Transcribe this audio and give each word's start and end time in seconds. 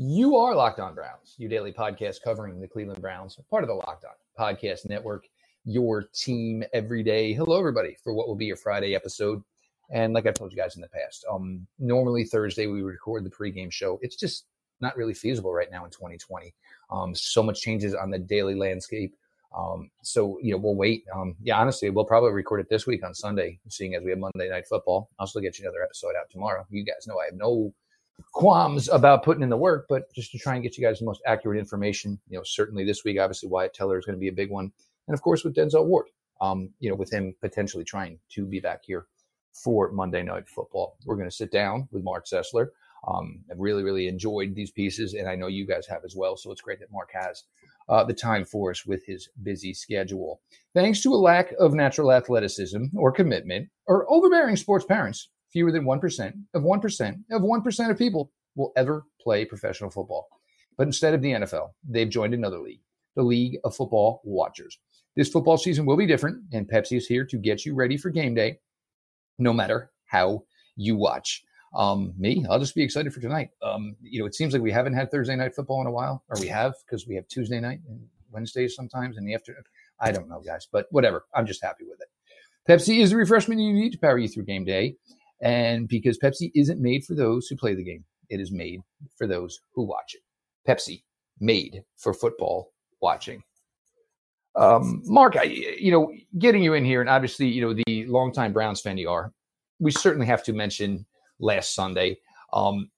You 0.00 0.36
are 0.36 0.54
Locked 0.54 0.78
On 0.78 0.94
Browns, 0.94 1.34
your 1.38 1.50
daily 1.50 1.72
podcast 1.72 2.22
covering 2.22 2.60
the 2.60 2.68
Cleveland 2.68 3.00
Browns, 3.00 3.36
part 3.50 3.64
of 3.64 3.68
the 3.68 3.74
Locked 3.74 4.04
On 4.04 4.12
Podcast 4.38 4.88
Network, 4.88 5.26
your 5.64 6.04
team 6.14 6.62
every 6.72 7.02
day. 7.02 7.32
Hello, 7.32 7.58
everybody, 7.58 7.96
for 8.04 8.14
what 8.14 8.28
will 8.28 8.36
be 8.36 8.46
your 8.46 8.54
Friday 8.54 8.94
episode. 8.94 9.42
And 9.90 10.12
like 10.12 10.24
I've 10.24 10.34
told 10.34 10.52
you 10.52 10.56
guys 10.56 10.76
in 10.76 10.82
the 10.82 10.88
past, 10.88 11.26
um, 11.28 11.66
normally 11.80 12.24
Thursday 12.24 12.68
we 12.68 12.82
record 12.82 13.24
the 13.24 13.30
pregame 13.30 13.72
show. 13.72 13.98
It's 14.00 14.14
just 14.14 14.44
not 14.80 14.96
really 14.96 15.14
feasible 15.14 15.52
right 15.52 15.66
now 15.68 15.84
in 15.84 15.90
2020. 15.90 16.54
Um, 16.92 17.12
so 17.12 17.42
much 17.42 17.60
changes 17.60 17.92
on 17.92 18.12
the 18.12 18.20
daily 18.20 18.54
landscape. 18.54 19.16
Um, 19.52 19.90
so 20.04 20.38
you 20.40 20.52
know 20.52 20.58
we'll 20.58 20.76
wait. 20.76 21.02
Um, 21.12 21.34
yeah, 21.42 21.58
honestly, 21.58 21.90
we'll 21.90 22.04
probably 22.04 22.30
record 22.30 22.60
it 22.60 22.68
this 22.70 22.86
week 22.86 23.04
on 23.04 23.14
Sunday, 23.14 23.58
seeing 23.68 23.96
as 23.96 24.04
we 24.04 24.10
have 24.10 24.20
Monday 24.20 24.48
Night 24.48 24.68
Football. 24.68 25.10
I'll 25.18 25.26
still 25.26 25.42
get 25.42 25.58
you 25.58 25.64
another 25.64 25.82
episode 25.82 26.14
out 26.16 26.30
tomorrow. 26.30 26.64
You 26.70 26.84
guys 26.84 27.08
know 27.08 27.18
I 27.18 27.24
have 27.24 27.34
no 27.34 27.74
qualms 28.32 28.88
about 28.88 29.22
putting 29.24 29.42
in 29.42 29.48
the 29.48 29.56
work, 29.56 29.86
but 29.88 30.12
just 30.14 30.32
to 30.32 30.38
try 30.38 30.54
and 30.54 30.62
get 30.62 30.76
you 30.76 30.84
guys 30.84 30.98
the 30.98 31.04
most 31.04 31.22
accurate 31.26 31.58
information. 31.58 32.18
You 32.28 32.38
know, 32.38 32.44
certainly 32.44 32.84
this 32.84 33.04
week, 33.04 33.18
obviously 33.18 33.48
Wyatt 33.48 33.74
Teller 33.74 33.98
is 33.98 34.04
going 34.04 34.16
to 34.16 34.20
be 34.20 34.28
a 34.28 34.32
big 34.32 34.50
one, 34.50 34.72
and 35.06 35.14
of 35.14 35.22
course 35.22 35.44
with 35.44 35.54
Denzel 35.54 35.86
Ward. 35.86 36.06
Um, 36.40 36.70
you 36.78 36.88
know, 36.88 36.94
with 36.94 37.12
him 37.12 37.34
potentially 37.40 37.82
trying 37.82 38.18
to 38.30 38.46
be 38.46 38.60
back 38.60 38.82
here 38.84 39.06
for 39.52 39.90
Monday 39.90 40.22
Night 40.22 40.48
Football, 40.48 40.96
we're 41.04 41.16
going 41.16 41.28
to 41.28 41.34
sit 41.34 41.50
down 41.50 41.88
with 41.90 42.04
Marc 42.04 42.26
Sessler. 42.26 42.68
Um, 43.06 43.40
I've 43.50 43.58
really, 43.58 43.82
really 43.82 44.08
enjoyed 44.08 44.54
these 44.54 44.70
pieces, 44.70 45.14
and 45.14 45.28
I 45.28 45.34
know 45.34 45.46
you 45.46 45.66
guys 45.66 45.86
have 45.86 46.04
as 46.04 46.14
well. 46.16 46.36
So 46.36 46.50
it's 46.52 46.60
great 46.60 46.80
that 46.80 46.92
Marc 46.92 47.10
has 47.12 47.44
uh, 47.88 48.04
the 48.04 48.14
time 48.14 48.44
for 48.44 48.70
us 48.70 48.84
with 48.84 49.04
his 49.06 49.28
busy 49.42 49.72
schedule. 49.72 50.40
Thanks 50.74 51.02
to 51.02 51.12
a 51.12 51.16
lack 51.16 51.52
of 51.58 51.74
natural 51.74 52.12
athleticism 52.12 52.84
or 52.96 53.12
commitment 53.12 53.68
or 53.86 54.10
overbearing 54.10 54.56
sports 54.56 54.84
parents, 54.84 55.28
fewer 55.52 55.72
than 55.72 55.84
1% 55.84 56.32
of 56.54 56.62
1% 56.62 57.24
of 57.30 57.42
1% 57.42 57.90
of 57.90 57.98
people 57.98 58.32
will 58.56 58.72
ever 58.76 59.04
play 59.20 59.44
professional 59.44 59.90
football. 59.90 60.28
But 60.76 60.86
instead 60.86 61.14
of 61.14 61.22
the 61.22 61.32
NFL, 61.32 61.70
they've 61.88 62.08
joined 62.08 62.34
another 62.34 62.58
league, 62.58 62.80
the 63.16 63.22
League 63.22 63.58
of 63.64 63.74
Football 63.74 64.20
Watchers. 64.24 64.78
This 65.16 65.28
football 65.28 65.56
season 65.56 65.84
will 65.84 65.96
be 65.96 66.06
different, 66.06 66.44
and 66.52 66.68
Pepsi 66.68 66.96
is 66.96 67.06
here 67.06 67.24
to 67.26 67.36
get 67.36 67.66
you 67.66 67.74
ready 67.74 67.96
for 67.96 68.10
game 68.10 68.34
day, 68.34 68.60
no 69.38 69.52
matter 69.52 69.90
how 70.06 70.44
you 70.76 70.96
watch. 70.96 71.42
Um, 71.74 72.14
me, 72.16 72.46
I'll 72.48 72.60
just 72.60 72.74
be 72.74 72.82
excited 72.82 73.12
for 73.12 73.20
tonight. 73.20 73.50
Um, 73.62 73.96
you 74.00 74.20
know, 74.20 74.26
it 74.26 74.34
seems 74.34 74.52
like 74.52 74.62
we 74.62 74.72
haven't 74.72 74.94
had 74.94 75.10
Thursday 75.10 75.36
night 75.36 75.54
football 75.54 75.80
in 75.80 75.86
a 75.86 75.90
while, 75.90 76.22
or 76.28 76.40
we 76.40 76.46
have 76.48 76.74
because 76.86 77.06
we 77.06 77.14
have 77.16 77.26
Tuesday 77.28 77.60
night 77.60 77.80
and 77.88 78.00
Wednesdays 78.30 78.74
sometimes 78.74 79.18
in 79.18 79.24
the 79.24 79.34
afternoon. 79.34 79.64
I 80.00 80.12
don't 80.12 80.28
know, 80.28 80.40
guys, 80.40 80.68
but 80.70 80.86
whatever. 80.90 81.24
I'm 81.34 81.46
just 81.46 81.62
happy 81.62 81.84
with 81.84 82.00
it. 82.00 82.08
Pepsi 82.70 83.00
is 83.00 83.10
the 83.10 83.16
refreshment 83.16 83.60
you 83.60 83.72
need 83.72 83.92
to 83.92 83.98
power 83.98 84.18
you 84.18 84.28
through 84.28 84.44
game 84.44 84.64
day. 84.64 84.96
And 85.40 85.88
because 85.88 86.18
Pepsi 86.18 86.50
isn't 86.54 86.80
made 86.80 87.04
for 87.04 87.14
those 87.14 87.46
who 87.46 87.56
play 87.56 87.74
the 87.74 87.84
game, 87.84 88.04
it 88.28 88.40
is 88.40 88.50
made 88.50 88.80
for 89.16 89.26
those 89.26 89.60
who 89.72 89.82
watch 89.82 90.14
it. 90.14 90.22
Pepsi, 90.68 91.02
made 91.40 91.82
for 91.96 92.12
football 92.12 92.72
watching. 93.00 93.42
Um, 94.56 95.02
Marc, 95.04 95.36
I, 95.36 95.44
you 95.44 95.92
know, 95.92 96.12
getting 96.38 96.62
you 96.62 96.74
in 96.74 96.84
here, 96.84 97.00
and 97.00 97.08
obviously, 97.08 97.46
you 97.46 97.62
know, 97.62 97.74
the 97.74 98.06
longtime 98.06 98.52
Browns 98.52 98.80
fan 98.80 98.98
you 98.98 99.08
are, 99.08 99.32
we 99.78 99.92
certainly 99.92 100.26
have 100.26 100.42
to 100.44 100.52
mention 100.52 101.06
last 101.38 101.74
Sunday. 101.74 102.18
Um, 102.52 102.90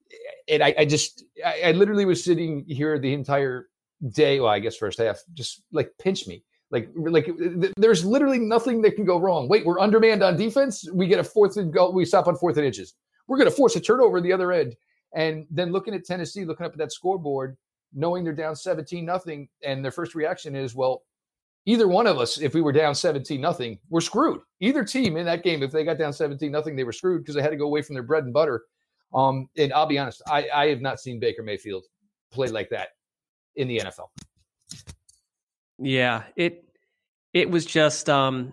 and 0.49 0.63
I, 0.63 0.75
I 0.79 0.85
just, 0.85 1.25
I, 1.45 1.63
I, 1.67 1.73
literally 1.73 2.05
was 2.05 2.25
sitting 2.25 2.65
here 2.67 2.99
the 2.99 3.13
entire 3.13 3.69
day. 4.11 4.41
Well, 4.41 4.49
I 4.49 4.59
guess 4.59 4.77
first 4.77 4.99
half, 4.99 5.23
just 5.35 5.63
like 5.73 5.93
pinch 6.01 6.27
me. 6.27 6.45
Like, 6.71 6.89
like 6.95 7.29
there's 7.77 8.05
literally 8.05 8.39
nothing 8.39 8.81
that 8.83 8.95
can 8.95 9.05
go 9.05 9.19
wrong. 9.19 9.49
Wait, 9.49 9.67
we're 9.67 9.81
undermanned 9.81 10.23
on 10.23 10.37
defense. 10.37 10.89
We 10.93 11.09
get 11.09 11.19
a 11.19 11.25
fourth 11.25 11.57
and 11.57 11.73
go. 11.73 11.91
We 11.91 12.05
stop 12.05 12.29
on 12.29 12.37
fourth 12.37 12.57
and 12.57 12.67
inches. 12.67 12.95
We're 13.27 13.39
going 13.39 13.51
to 13.51 13.57
force 13.57 13.77
a 13.77 13.81
turnover 13.81 14.21
the 14.21 14.33
other 14.33 14.53
end. 14.53 14.77
And 15.15 15.47
then 15.51 15.73
looking 15.73 15.95
at 15.95 16.05
Tennessee, 16.05 16.45
looking 16.45 16.67
up 16.67 16.73
at 16.73 16.79
that 16.79 16.93
scoreboard, 16.93 17.57
knowing 17.93 18.23
they're 18.23 18.33
down 18.33 18.55
17 18.55 19.05
nothing, 19.05 19.49
and 19.65 19.85
their 19.85 19.91
first 19.91 20.15
reaction 20.15 20.55
is, 20.55 20.75
well, 20.75 21.03
either 21.67 21.89
one 21.89 22.07
of 22.07 22.19
us, 22.19 22.39
if 22.39 22.55
we 22.55 22.61
were 22.61 22.73
down 22.73 22.95
17 22.95 23.41
nothing, 23.41 23.79
we're 23.89 24.01
screwed. 24.01 24.41
Either 24.61 24.85
team 24.85 25.17
in 25.17 25.27
that 25.27 25.43
game, 25.43 25.63
if 25.63 25.73
they 25.73 25.85
got 25.85 25.99
down 25.99 26.13
17 26.13 26.51
nothing, 26.53 26.77
they 26.77 26.85
were 26.85 26.93
screwed 26.93 27.23
because 27.23 27.35
they 27.35 27.43
had 27.43 27.51
to 27.51 27.57
go 27.57 27.67
away 27.67 27.83
from 27.83 27.95
their 27.95 28.03
bread 28.05 28.25
and 28.25 28.33
butter. 28.33 28.63
Um, 29.13 29.49
and 29.57 29.73
I'll 29.73 29.87
be 29.87 29.99
honest, 29.99 30.23
I, 30.29 30.49
I 30.55 30.69
have 30.69 30.81
not 30.81 31.01
seen 31.01 31.19
Baker 31.19 31.43
Mayfield 31.43 31.85
play 32.31 32.49
like 32.49 32.71
that 32.71 32.91
in 33.57 33.67
the 33.67 33.81
NFL. 33.81 34.09
Yeah, 35.81 36.25
it 36.37 36.65
it 37.33 37.51
was 37.51 37.65
just 37.65 38.09
um 38.09 38.53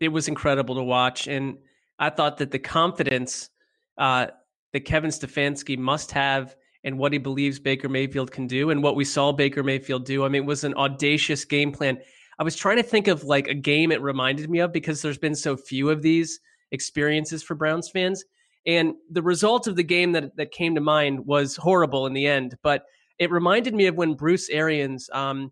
it 0.00 0.08
was 0.08 0.28
incredible 0.28 0.76
to 0.76 0.82
watch. 0.82 1.26
And 1.26 1.58
I 1.98 2.10
thought 2.10 2.38
that 2.38 2.50
the 2.50 2.58
confidence 2.58 3.50
uh 3.96 4.28
that 4.72 4.84
Kevin 4.84 5.10
Stefanski 5.10 5.78
must 5.78 6.12
have 6.12 6.54
and 6.84 6.98
what 6.98 7.12
he 7.12 7.18
believes 7.18 7.58
Baker 7.58 7.88
Mayfield 7.88 8.30
can 8.30 8.46
do 8.46 8.70
and 8.70 8.82
what 8.82 8.96
we 8.96 9.04
saw 9.04 9.32
Baker 9.32 9.62
Mayfield 9.62 10.04
do. 10.04 10.24
I 10.24 10.28
mean, 10.28 10.42
it 10.42 10.46
was 10.46 10.62
an 10.62 10.74
audacious 10.74 11.44
game 11.44 11.72
plan. 11.72 11.98
I 12.38 12.44
was 12.44 12.54
trying 12.54 12.76
to 12.76 12.82
think 12.82 13.08
of 13.08 13.24
like 13.24 13.48
a 13.48 13.54
game 13.54 13.90
it 13.90 14.00
reminded 14.00 14.48
me 14.48 14.60
of 14.60 14.72
because 14.72 15.02
there's 15.02 15.18
been 15.18 15.34
so 15.34 15.56
few 15.56 15.90
of 15.90 16.02
these 16.02 16.38
experiences 16.70 17.42
for 17.42 17.54
Browns 17.54 17.90
fans. 17.90 18.24
And 18.66 18.94
the 19.10 19.22
result 19.22 19.66
of 19.66 19.76
the 19.76 19.82
game 19.82 20.12
that, 20.12 20.36
that 20.36 20.52
came 20.52 20.74
to 20.74 20.80
mind 20.80 21.26
was 21.26 21.56
horrible 21.56 22.06
in 22.06 22.12
the 22.12 22.26
end, 22.26 22.56
but 22.62 22.84
it 23.18 23.30
reminded 23.30 23.74
me 23.74 23.86
of 23.86 23.96
when 23.96 24.14
Bruce 24.14 24.48
Arians, 24.50 25.08
um, 25.12 25.50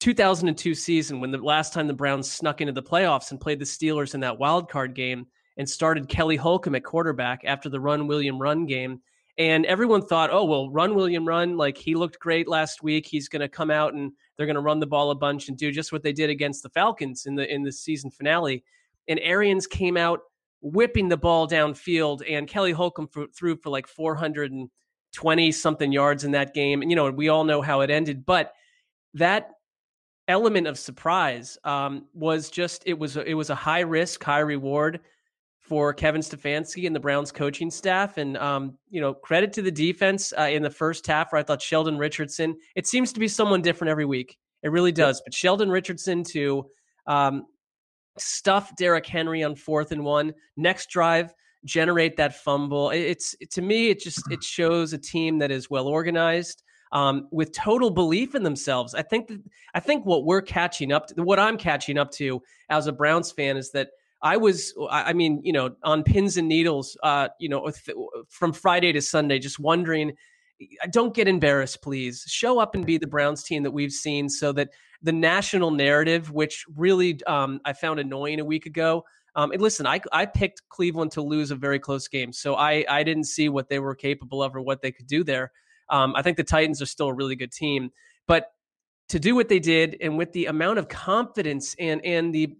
2002 0.00 0.74
season, 0.74 1.20
when 1.20 1.30
the 1.30 1.38
last 1.38 1.72
time 1.74 1.86
the 1.86 1.92
Browns 1.92 2.30
snuck 2.30 2.60
into 2.60 2.72
the 2.72 2.82
playoffs 2.82 3.30
and 3.30 3.40
played 3.40 3.58
the 3.58 3.66
Steelers 3.66 4.14
in 4.14 4.20
that 4.20 4.38
wild 4.38 4.70
card 4.70 4.94
game 4.94 5.26
and 5.58 5.68
started 5.68 6.08
Kelly 6.08 6.36
Holcomb 6.36 6.74
at 6.74 6.84
quarterback 6.84 7.42
after 7.44 7.68
the 7.68 7.78
run 7.78 8.06
William 8.06 8.38
run 8.40 8.64
game. 8.64 9.02
And 9.36 9.66
everyone 9.66 10.00
thought, 10.00 10.30
oh, 10.32 10.44
well, 10.44 10.70
run 10.70 10.94
William 10.94 11.28
run. 11.28 11.58
Like 11.58 11.76
he 11.76 11.94
looked 11.94 12.18
great 12.18 12.48
last 12.48 12.82
week. 12.82 13.06
He's 13.06 13.28
going 13.28 13.40
to 13.40 13.48
come 13.48 13.70
out 13.70 13.92
and 13.92 14.12
they're 14.36 14.46
going 14.46 14.54
to 14.54 14.62
run 14.62 14.80
the 14.80 14.86
ball 14.86 15.10
a 15.10 15.14
bunch 15.14 15.48
and 15.48 15.56
do 15.56 15.70
just 15.70 15.92
what 15.92 16.02
they 16.02 16.14
did 16.14 16.30
against 16.30 16.62
the 16.62 16.70
Falcons 16.70 17.26
in 17.26 17.34
the 17.34 17.52
in 17.52 17.62
the 17.62 17.72
season 17.72 18.10
finale. 18.10 18.64
And 19.06 19.20
Arians 19.22 19.66
came 19.66 19.98
out 19.98 20.20
whipping 20.62 21.08
the 21.08 21.16
ball 21.16 21.46
downfield, 21.48 22.22
and 22.28 22.48
Kelly 22.48 22.72
Holcomb 22.72 23.08
threw 23.34 23.56
for 23.56 23.70
like 23.70 23.86
420 23.86 25.52
something 25.52 25.92
yards 25.92 26.24
in 26.24 26.32
that 26.32 26.54
game. 26.54 26.82
And 26.82 26.90
you 26.90 26.96
know, 26.96 27.10
we 27.10 27.28
all 27.28 27.44
know 27.44 27.60
how 27.60 27.80
it 27.80 27.90
ended, 27.90 28.24
but 28.24 28.52
that 29.14 29.50
element 30.30 30.66
of 30.66 30.78
surprise 30.78 31.58
um, 31.64 32.06
was 32.14 32.50
just 32.50 32.82
it 32.86 32.98
was 32.98 33.16
it 33.16 33.34
was 33.34 33.50
a 33.50 33.54
high 33.54 33.80
risk, 33.80 34.22
high 34.24 34.40
reward 34.40 35.00
for 35.70 35.94
Kevin 35.94 36.20
Stefanski 36.20 36.84
and 36.88 36.96
the 36.96 36.98
Browns 36.98 37.30
coaching 37.30 37.70
staff. 37.70 38.18
And, 38.18 38.36
um, 38.38 38.76
you 38.88 39.00
know, 39.00 39.14
credit 39.14 39.52
to 39.52 39.62
the 39.62 39.70
defense 39.70 40.32
uh, 40.36 40.48
in 40.50 40.64
the 40.64 40.70
first 40.70 41.06
half 41.06 41.30
where 41.30 41.38
I 41.38 41.44
thought 41.44 41.62
Sheldon 41.62 41.96
Richardson, 41.96 42.56
it 42.74 42.88
seems 42.88 43.12
to 43.12 43.20
be 43.20 43.28
someone 43.28 43.62
different 43.62 43.88
every 43.88 44.04
week. 44.04 44.36
It 44.64 44.72
really 44.72 44.90
does. 44.90 45.22
But 45.24 45.32
Sheldon 45.32 45.70
Richardson 45.70 46.24
to 46.32 46.66
um, 47.06 47.46
stuff 48.18 48.74
Derrick 48.74 49.06
Henry 49.06 49.44
on 49.44 49.54
fourth 49.54 49.92
and 49.92 50.04
one, 50.04 50.34
next 50.56 50.90
drive, 50.90 51.32
generate 51.64 52.16
that 52.16 52.34
fumble. 52.34 52.90
It's 52.90 53.36
it, 53.40 53.52
to 53.52 53.62
me, 53.62 53.90
it 53.90 54.00
just 54.00 54.28
it 54.28 54.42
shows 54.42 54.92
a 54.92 54.98
team 54.98 55.38
that 55.38 55.52
is 55.52 55.70
well 55.70 55.86
organized. 55.86 56.64
Um, 56.92 57.28
with 57.30 57.52
total 57.52 57.90
belief 57.90 58.34
in 58.34 58.42
themselves, 58.42 58.94
I 58.94 59.02
think 59.02 59.28
that 59.28 59.40
I 59.74 59.80
think 59.80 60.04
what 60.04 60.24
we're 60.24 60.42
catching 60.42 60.90
up 60.92 61.06
to, 61.08 61.22
what 61.22 61.38
I'm 61.38 61.56
catching 61.56 61.98
up 61.98 62.10
to 62.12 62.42
as 62.68 62.88
a 62.88 62.92
Browns 62.92 63.30
fan, 63.30 63.56
is 63.56 63.70
that 63.72 63.90
I 64.22 64.36
was, 64.36 64.74
I 64.90 65.12
mean, 65.12 65.40
you 65.42 65.52
know, 65.52 65.76
on 65.82 66.02
pins 66.02 66.36
and 66.36 66.48
needles, 66.48 66.96
uh, 67.02 67.28
you 67.38 67.48
know, 67.48 67.70
from 68.28 68.52
Friday 68.52 68.92
to 68.92 69.00
Sunday, 69.00 69.38
just 69.38 69.58
wondering, 69.58 70.12
don't 70.90 71.14
get 71.14 71.26
embarrassed, 71.26 71.80
please. 71.80 72.24
Show 72.26 72.58
up 72.58 72.74
and 72.74 72.84
be 72.84 72.98
the 72.98 73.06
Browns 73.06 73.42
team 73.42 73.62
that 73.62 73.70
we've 73.70 73.92
seen 73.92 74.28
so 74.28 74.52
that 74.52 74.70
the 75.00 75.12
national 75.12 75.70
narrative, 75.70 76.30
which 76.30 76.66
really 76.76 77.22
um, 77.26 77.60
I 77.64 77.72
found 77.72 77.98
annoying 77.98 78.40
a 78.40 78.44
week 78.44 78.66
ago. 78.66 79.04
Um, 79.36 79.52
and 79.52 79.62
listen, 79.62 79.86
I, 79.86 80.00
I 80.12 80.26
picked 80.26 80.68
Cleveland 80.68 81.12
to 81.12 81.22
lose 81.22 81.50
a 81.50 81.56
very 81.56 81.78
close 81.78 82.08
game, 82.08 82.32
so 82.32 82.56
I, 82.56 82.84
I 82.88 83.02
didn't 83.04 83.24
see 83.24 83.48
what 83.48 83.68
they 83.68 83.78
were 83.78 83.94
capable 83.94 84.42
of 84.42 84.54
or 84.54 84.60
what 84.60 84.82
they 84.82 84.92
could 84.92 85.06
do 85.06 85.24
there. 85.24 85.52
Um, 85.90 86.14
I 86.16 86.22
think 86.22 86.36
the 86.36 86.44
Titans 86.44 86.80
are 86.80 86.86
still 86.86 87.08
a 87.08 87.14
really 87.14 87.36
good 87.36 87.52
team, 87.52 87.90
but 88.26 88.52
to 89.08 89.18
do 89.18 89.34
what 89.34 89.48
they 89.48 89.58
did 89.58 89.96
and 90.00 90.16
with 90.16 90.32
the 90.32 90.46
amount 90.46 90.78
of 90.78 90.88
confidence 90.88 91.74
and 91.78 92.04
and 92.04 92.34
the 92.34 92.56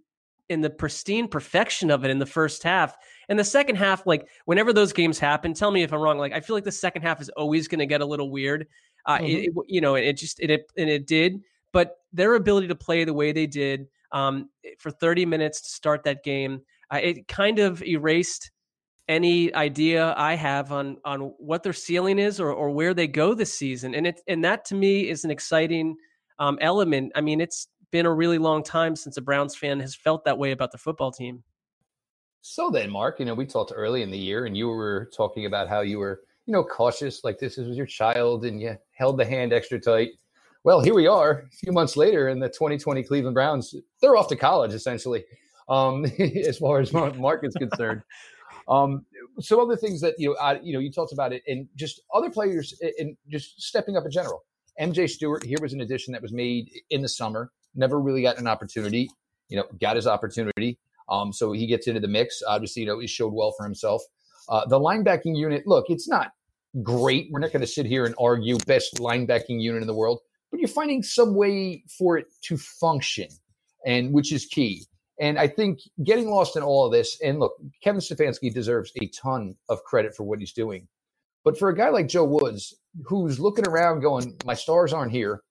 in 0.51 0.61
the 0.61 0.69
pristine 0.69 1.29
perfection 1.29 1.93
of 1.93 2.05
it 2.05 2.11
in 2.11 2.19
the 2.19 2.27
first 2.27 2.65
half. 2.65 2.97
And 3.29 3.39
the 3.39 3.45
second 3.45 3.77
half, 3.77 4.05
like 4.05 4.29
whenever 4.47 4.73
those 4.73 4.93
games 4.93 5.21
happen, 5.21 5.55
tell 5.55 5.71
me 5.71 5.85
if 5.85 5.93
I'm 5.93 6.01
wrong. 6.01 6.19
Like 6.19 6.33
I 6.33 6.41
feel 6.41 6.57
like 6.57 6.65
the 6.65 6.73
second 6.73 7.03
half 7.03 7.21
is 7.21 7.29
always 7.31 7.69
going 7.69 7.79
to 7.79 7.87
get 7.87 8.01
a 8.01 8.07
little 8.07 8.31
weird. 8.31 8.67
Uh, 9.07 9.19
mm-hmm. 9.19 9.27
it, 9.27 9.45
it, 9.45 9.53
you 9.69 9.81
know, 9.81 9.95
it 9.95 10.15
just 10.15 10.41
it, 10.41 10.51
it 10.51 10.71
and 10.77 10.91
it 10.91 11.07
did, 11.07 11.41
but 11.73 11.99
their 12.13 12.35
ability 12.35 12.67
to 12.67 12.75
play 12.75 13.05
the 13.05 13.15
way 13.15 13.31
they 13.31 13.47
did 13.47 13.87
um, 14.13 14.51
for 14.79 14.91
30 14.91 15.25
minutes 15.25 15.61
to 15.61 15.69
start 15.71 16.03
that 16.03 16.25
game, 16.25 16.63
uh, 16.93 16.99
it 17.01 17.29
kind 17.29 17.61
of 17.61 17.81
erased 17.85 18.51
any 19.11 19.53
idea 19.55 20.15
I 20.17 20.37
have 20.37 20.73
on 20.73 20.97
on 21.05 21.35
what 21.39 21.63
their 21.63 21.73
ceiling 21.73 22.19
is 22.19 22.41
or 22.41 22.53
or 22.53 22.71
where 22.71 22.95
they 22.95 23.07
go 23.07 23.35
this 23.35 23.53
season. 23.53 23.95
And 23.95 24.07
it 24.07 24.21
and 24.27 24.43
that 24.45 24.65
to 24.67 24.75
me 24.75 25.11
is 25.11 25.25
an 25.25 25.31
exciting 25.31 25.97
um, 26.39 26.57
element. 26.61 27.13
I 27.15 27.21
mean, 27.21 27.41
it's 27.41 27.69
been 27.91 28.07
a 28.07 28.15
really 28.15 28.39
long 28.39 28.63
time 28.63 28.97
since 28.97 29.17
a 29.17 29.21
Browns 29.21 29.57
fan 29.57 29.81
has 29.81 29.95
felt 29.95 30.25
that 30.25 30.39
way 30.39 30.53
about 30.53 30.73
the 30.73 30.79
football 30.79 31.13
team. 31.13 31.43
So 32.41 32.71
then, 32.71 32.91
Marc, 32.91 33.19
you 33.19 33.27
know, 33.27 33.35
we 33.35 33.45
talked 33.45 33.73
early 33.75 34.03
in 34.03 34.11
the 34.11 34.17
year, 34.17 34.47
and 34.47 34.57
you 34.57 34.69
were 34.69 35.11
talking 35.15 35.45
about 35.45 35.69
how 35.69 35.81
you 35.81 35.99
were 35.99 36.21
you 36.51 36.53
know, 36.57 36.65
cautious, 36.65 37.23
like 37.23 37.39
this 37.39 37.57
was 37.57 37.77
your 37.77 37.87
child 37.87 38.45
and 38.45 38.61
you 38.61 38.77
held 38.91 39.17
the 39.17 39.25
hand 39.25 39.53
extra 39.53 39.79
tight. 39.79 40.11
Well, 40.65 40.81
here 40.81 40.95
we 40.95 41.07
are 41.07 41.47
a 41.47 41.51
few 41.53 41.73
months 41.73 41.97
later, 41.97 42.27
and 42.27 42.43
the 42.43 42.49
2020 42.49 43.05
Cleveland 43.05 43.35
Browns, 43.35 43.73
they're 44.03 44.17
off 44.17 44.27
to 44.29 44.37
college 44.37 44.75
essentially, 44.75 45.25
um, 45.69 46.05
as 46.19 46.59
far 46.59 46.81
as 46.81 46.93
Marc 46.93 47.45
is 47.45 47.55
concerned. 47.55 48.03
Um, 48.71 49.05
some 49.41 49.59
other 49.59 49.77
things 49.77 50.01
that 50.01 50.15
you 50.17 50.31
know, 50.31 50.37
I, 50.37 50.61
you 50.61 50.73
know, 50.73 50.79
you 50.79 50.91
talked 50.93 51.13
about 51.13 51.33
it, 51.33 51.43
and 51.47 51.69
just 51.77 52.01
other 52.15 52.31
players, 52.31 52.81
and 52.99 53.17
just 53.29 53.61
stepping 53.61 53.97
up 53.97 54.05
in 54.05 54.11
general. 54.11 54.45
MJ 54.81 55.11
Stewart 55.11 55.45
here 55.45 55.59
was 55.61 55.73
an 55.73 55.81
addition 55.81 56.13
that 56.13 56.23
was 56.23 56.33
made 56.33 56.71
in 56.91 57.03
the 57.03 57.09
summer. 57.09 57.51
Never 57.75 58.01
really 58.01 58.23
got 58.23 58.39
an 58.39 58.47
opportunity. 58.47 59.11
You 59.49 59.59
know, 59.59 59.65
got 59.81 59.97
his 59.97 60.07
opportunity. 60.07 60.79
Um, 61.09 61.33
so 61.33 61.53
he 61.53 61.67
gets 61.67 61.89
into 61.89 62.01
the 62.01 62.09
mix. 62.09 62.41
Obviously, 62.47 62.83
you 62.83 62.89
know, 62.89 63.01
he 63.01 63.07
showed 63.09 63.35
well 63.35 63.53
for 63.57 63.65
himself. 63.65 64.03
Uh, 64.49 64.67
the 64.67 64.79
linebacking 64.79 65.37
unit, 65.37 65.67
look, 65.67 65.87
it's 65.89 66.09
not 66.09 66.31
great. 66.83 67.29
We're 67.31 67.41
not 67.41 67.53
going 67.53 67.61
to 67.61 67.67
sit 67.67 67.87
here 67.87 68.07
and 68.07 68.15
argue 68.19 68.59
best 68.67 68.97
linebacking 68.97 69.61
unit 69.61 69.83
in 69.83 69.87
the 69.87 69.95
world, 69.95 70.21
but 70.51 70.61
you're 70.61 70.69
finding 70.69 71.03
some 71.03 71.35
way 71.35 71.83
for 71.99 72.17
it 72.17 72.27
to 72.43 72.57
function, 72.57 73.29
and 73.85 74.13
which 74.13 74.33
is 74.33 74.47
key. 74.47 74.85
And 75.21 75.39
I 75.39 75.47
think 75.47 75.81
getting 76.03 76.31
lost 76.31 76.57
in 76.57 76.63
all 76.63 76.87
of 76.87 76.93
this, 76.93 77.21
and 77.21 77.39
look, 77.39 77.53
Kevin 77.83 78.01
Stefanski 78.01 78.53
deserves 78.53 78.91
a 79.01 79.07
ton 79.09 79.55
of 79.69 79.85
credit 79.85 80.17
for 80.17 80.25
what 80.25 80.41
he's 80.41 80.53
doing. 80.53 80.89
But 81.45 81.59
for 81.59 81.69
a 81.69 81.77
guy 81.77 81.91
like 81.91 82.09
Joe 82.09 82.25
Woods, 82.25 82.75
who's 83.05 83.39
looking 83.39 83.67
around 83.67 84.01
going, 84.01 84.37
my 84.47 84.55
stars 84.55 84.95
aren't 84.95 85.13
here, 85.13 85.43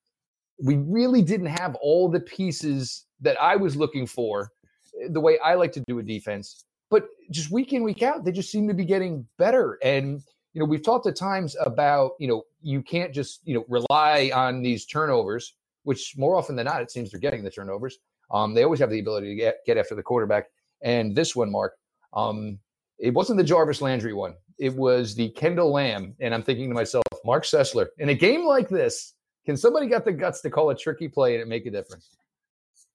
we 0.62 0.78
really 0.78 1.22
didn't 1.22 1.48
have 1.48 1.76
all 1.76 2.10
the 2.10 2.20
pieces 2.20 3.06
that 3.22 3.40
I 3.40 3.56
was 3.56 3.76
looking 3.76 4.08
for, 4.08 4.52
eh, 5.02 5.08
the 5.12 5.22
way 5.22 5.38
I 5.40 5.54
like 5.54 5.72
to 5.74 5.84
do 5.88 6.00
a 6.00 6.04
defense. 6.04 6.66
But 6.90 7.08
just 7.30 7.52
week 7.52 7.72
in, 7.72 7.84
week 7.84 8.02
out, 8.02 8.26
they 8.26 8.32
just 8.32 8.52
seem 8.52 8.68
to 8.68 8.74
be 8.74 8.86
getting 8.86 9.26
better. 9.38 9.78
And, 9.84 10.22
you 10.54 10.60
know, 10.60 10.66
we've 10.66 10.84
talked 10.84 11.06
at 11.06 11.16
times 11.16 11.56
about, 11.64 12.14
you 12.20 12.28
know, 12.28 12.44
you 12.62 12.82
can't 12.82 13.14
just, 13.14 13.42
you 13.44 13.54
know, 13.54 13.66
rely 13.70 14.32
on 14.34 14.64
these 14.64 14.86
turnovers, 14.86 15.54
which 15.84 16.16
more 16.18 16.36
often 16.36 16.56
than 16.56 16.66
not, 16.66 16.82
it 16.82 16.90
seems 16.90 17.12
they're 17.12 17.20
getting 17.20 17.44
the 17.44 17.52
turnovers. 17.52 18.00
Um, 18.32 18.54
they 18.54 18.64
always 18.64 18.80
have 18.80 18.90
the 18.90 19.00
ability 19.00 19.30
to 19.30 19.36
get, 19.36 19.58
get 19.66 19.78
after 19.78 19.96
the 19.96 20.04
quarterback. 20.04 20.46
And 20.82 21.16
this 21.16 21.36
one, 21.36 21.52
Marc, 21.52 21.74
um, 22.14 22.60
it 22.98 23.14
wasn't 23.14 23.38
the 23.38 23.44
Jarvis 23.44 23.82
Landry 23.82 24.14
one. 24.14 24.36
It 24.58 24.76
was 24.76 25.16
the 25.16 25.30
Kendall 25.30 25.72
Lamb. 25.72 26.16
And 26.20 26.34
I'm 26.34 26.44
thinking 26.44 26.70
to 26.70 26.76
myself, 26.76 27.04
Marc 27.26 27.44
Sessler, 27.44 27.88
in 27.98 28.10
a 28.10 28.14
game 28.14 28.46
like 28.46 28.70
this, 28.70 29.14
can 29.46 29.58
somebody 29.58 29.88
got 29.88 30.06
the 30.06 30.12
guts 30.12 30.42
to 30.42 30.50
call 30.50 30.70
a 30.70 30.76
tricky 30.76 31.08
play 31.08 31.34
and 31.34 31.42
it 31.42 31.48
make 31.48 31.66
a 31.66 31.72
difference? 31.72 32.10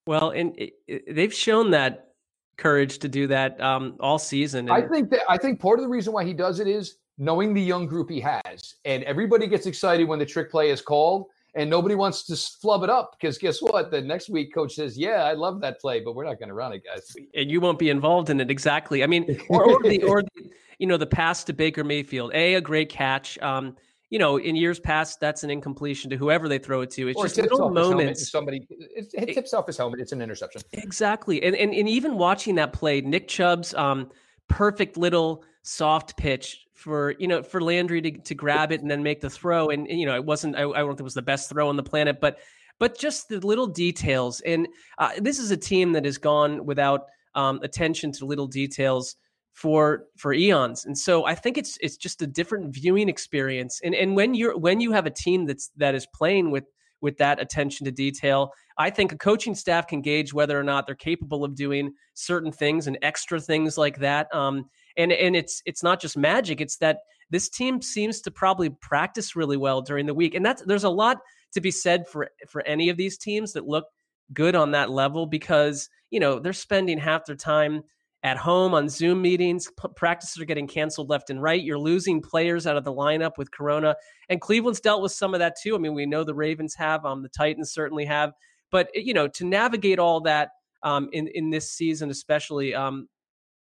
Well, 0.07 0.31
and 0.31 0.57
it, 0.59 0.75
it, 0.87 1.15
they've 1.15 1.33
shown 1.33 1.71
that 1.71 2.11
courage 2.57 2.99
to 2.99 3.09
do 3.09 3.27
that 3.29 3.61
um, 3.61 3.97
all 4.01 4.19
season. 4.19 4.69
And- 4.69 4.85
I 4.85 4.87
think 4.87 5.11
that 5.11 5.23
I 5.29 5.39
think 5.39 5.61
part 5.61 5.79
of 5.79 5.83
the 5.83 5.89
reason 5.89 6.13
why 6.13 6.25
he 6.25 6.33
does 6.33 6.61
it 6.61 6.69
is 6.69 6.97
knowing 7.19 7.55
the 7.55 7.63
young 7.63 7.87
group 7.87 8.11
he 8.11 8.21
has, 8.21 8.75
and 8.85 9.03
everybody 9.05 9.47
gets 9.47 9.67
excited 9.67 10.07
when 10.07 10.19
the 10.19 10.27
trick 10.27 10.51
play 10.51 10.71
is 10.71 10.81
called 10.81 11.27
and 11.55 11.71
nobody 11.71 11.95
wants 11.95 12.25
to 12.25 12.37
flub 12.37 12.83
it 12.83 12.91
up 12.91 13.17
because 13.19 13.39
guess 13.39 13.63
what? 13.63 13.91
The 13.91 14.01
next 14.01 14.29
week, 14.29 14.53
coach 14.53 14.75
says, 14.75 14.99
"Yeah, 14.99 15.25
I 15.25 15.33
love 15.33 15.61
that 15.61 15.81
play, 15.81 16.01
but 16.01 16.15
we're 16.15 16.25
not 16.25 16.39
going 16.39 16.49
to 16.49 16.55
run 16.55 16.73
it, 16.73 16.83
guys." 16.85 17.15
And 17.35 17.51
you 17.51 17.61
won't 17.61 17.79
be 17.79 17.91
involved 17.91 18.31
in 18.31 18.41
it 18.41 18.51
exactly. 18.51 19.03
I 19.05 19.07
mean, 19.07 19.41
or, 19.49 19.65
or 19.65 19.83
the 19.83 20.03
or 20.03 20.23
the, 20.23 20.51
you 20.79 20.87
know 20.87 20.97
the 20.97 21.07
pass 21.07 21.45
to 21.45 21.53
Baker 21.53 21.85
Mayfield, 21.85 22.33
a 22.35 22.55
a 22.55 22.61
great 22.61 22.89
catch. 22.89 23.39
Um, 23.39 23.77
you 24.11 24.19
know, 24.19 24.37
in 24.37 24.55
years 24.55 24.79
past, 24.79 25.19
that's 25.19 25.43
an 25.43 25.51
incompletion 25.51 26.11
to 26.11 26.17
whoever 26.17 26.49
they 26.49 26.59
throw 26.59 26.83
it 26.83 26.91
to. 26.93 27.09
It's 27.09 27.19
or 27.19 27.25
just 27.27 27.37
little 27.39 27.71
moments. 27.71 28.31
Somebody 28.31 28.67
it, 28.71 29.13
it 29.15 29.35
tips 29.35 29.53
it, 29.53 29.57
off 29.57 29.67
his 29.67 29.77
helmet. 29.77 30.01
It's 30.01 30.13
an 30.13 30.23
interception. 30.23 30.63
Exactly, 30.73 31.43
and 31.43 31.57
and 31.57 31.73
and 31.73 31.89
even 31.89 32.17
watching 32.17 32.57
that 32.57 32.73
play, 32.73 33.01
Nick 33.01 33.29
Chubb's 33.29 33.75
um, 33.75 34.11
perfect 34.49 34.97
little 34.97 35.45
soft 35.63 36.17
pitch 36.17 36.64
for 36.85 37.15
you 37.19 37.27
know 37.27 37.43
for 37.43 37.63
Landry 37.63 38.03
to, 38.03 38.11
to 38.11 38.35
grab 38.35 38.71
it 38.71 38.83
and 38.83 38.91
then 38.91 39.03
make 39.03 39.23
the 39.23 39.31
throw. 39.31 39.71
And, 39.71 39.89
you 39.89 40.05
know, 40.05 40.15
it 40.15 40.25
wasn't 40.25 40.55
I, 40.55 40.61
I, 40.61 40.81
don't 40.81 40.91
think 40.91 41.01
it 41.01 41.05
was 41.05 41.15
the 41.15 41.23
best 41.23 41.49
throw 41.49 41.71
on 41.71 41.77
the 41.77 41.83
planet, 41.83 42.21
but 42.21 42.39
but 42.79 42.99
just 42.99 43.29
the 43.29 43.41
little 43.41 43.67
details. 43.67 44.41
And 44.43 44.69
uh, 44.99 45.13
this 45.19 45.39
is 45.39 45.51
a 45.51 45.57
team 45.57 45.93
that 45.93 46.05
has 46.05 46.19
gone 46.19 46.67
without 46.67 47.07
um, 47.35 47.61
attention 47.63 48.13
to 48.13 48.27
little 48.27 48.47
details 48.47 49.17
for 49.55 50.05
for 50.19 50.35
eons. 50.35 50.85
And 50.85 50.97
so 50.97 51.25
I 51.25 51.35
think 51.35 51.57
it's 51.57 51.79
it's 51.81 51.97
just 51.97 52.21
a 52.21 52.27
different 52.27 52.75
viewing 52.75 53.09
experience. 53.09 53.81
And 53.83 53.95
and 53.95 54.15
when 54.15 54.35
you're 54.35 54.57
when 54.57 54.81
you 54.81 54.93
have 54.93 55.07
a 55.07 55.11
team 55.11 55.47
that's 55.47 55.71
that 55.79 55.95
is 55.95 56.07
playing 56.15 56.51
with 56.51 56.65
with 57.01 57.19
that 57.19 57.41
attention 57.41 57.85
to 57.85 57.93
detail. 57.93 58.51
I 58.79 58.89
think 58.89 59.13
a 59.13 59.19
coaching 59.19 59.55
staff 59.55 59.87
can 59.87 60.01
gauge 60.01 60.33
whether 60.33 60.59
or 60.59 60.65
not 60.65 60.87
they're 60.87 60.95
capable 60.95 61.45
of 61.45 61.55
doing 61.55 61.93
certain 62.15 62.51
things 62.51 62.87
and 62.87 62.99
extra 63.03 63.39
things 63.41 63.77
like 63.77 63.99
that. 63.99 64.35
Um, 64.35 64.71
and 64.97 65.13
and 65.13 65.37
it's 65.37 65.63
it's 65.67 65.83
not 65.83 66.01
just 66.01 66.17
magic 66.17 66.61
it's 66.61 66.77
that 66.79 66.99
this 67.31 67.49
team 67.49 67.81
seems 67.81 68.21
to 68.21 68.31
probably 68.31 68.71
practice 68.71 69.35
really 69.35 69.57
well 69.57 69.83
during 69.83 70.07
the 70.07 70.15
week 70.15 70.35
and 70.35 70.45
that's 70.45 70.63
there's 70.67 70.85
a 70.85 70.91
lot 70.91 71.19
to 71.53 71.61
be 71.61 71.71
said 71.71 72.07
for 72.09 72.29
for 72.49 72.63
any 72.67 72.89
of 72.89 72.97
these 72.97 73.19
teams 73.19 73.53
that 73.53 73.67
look 73.67 73.87
good 74.33 74.55
on 74.55 74.71
that 74.73 74.91
level 74.91 75.27
because 75.27 75.89
you 76.11 76.21
know 76.21 76.39
they're 76.39 76.53
spending 76.53 76.99
half 76.99 77.27
their 77.27 77.37
time 77.37 77.83
at 78.25 78.39
home 78.39 78.73
on 78.73 78.89
Zoom 78.89 79.21
meetings. 79.21 79.71
P- 79.81 79.89
practices 79.95 80.41
are 80.41 80.47
getting 80.47 80.67
canceled 80.67 81.11
left 81.11 81.29
and 81.29 81.43
right. 81.43 81.63
You're 81.63 81.79
losing 81.79 82.23
players 82.23 82.67
out 82.67 82.77
of 82.77 82.83
the 82.83 82.93
lineup 82.93 83.33
with 83.37 83.51
Corona, 83.51 83.95
and 84.29 84.41
Cleveland's 84.41 84.81
dealt 84.81 85.03
with 85.03 85.13
some 85.13 85.35
of 85.35 85.41
that 85.41 85.57
too. 85.63 85.77
I 85.77 85.79
mean, 85.79 85.95
we 85.95 86.07
know 86.07 86.25
the 86.25 86.35
Ravens 86.35 86.75
have, 86.77 87.05
um, 87.05 87.23
the 87.23 87.29
Titans 87.29 87.73
certainly 87.73 88.07
have, 88.07 88.33
but 88.71 88.89
you 88.95 89.15
know, 89.15 89.29
to 89.29 89.45
navigate 89.45 89.99
all 89.99 90.23
that 90.23 90.51
um, 90.83 91.09
in 91.13 91.29
in 91.29 91.51
this 91.51 91.71
season, 91.71 92.11
especially, 92.11 92.75
um, 92.75 93.09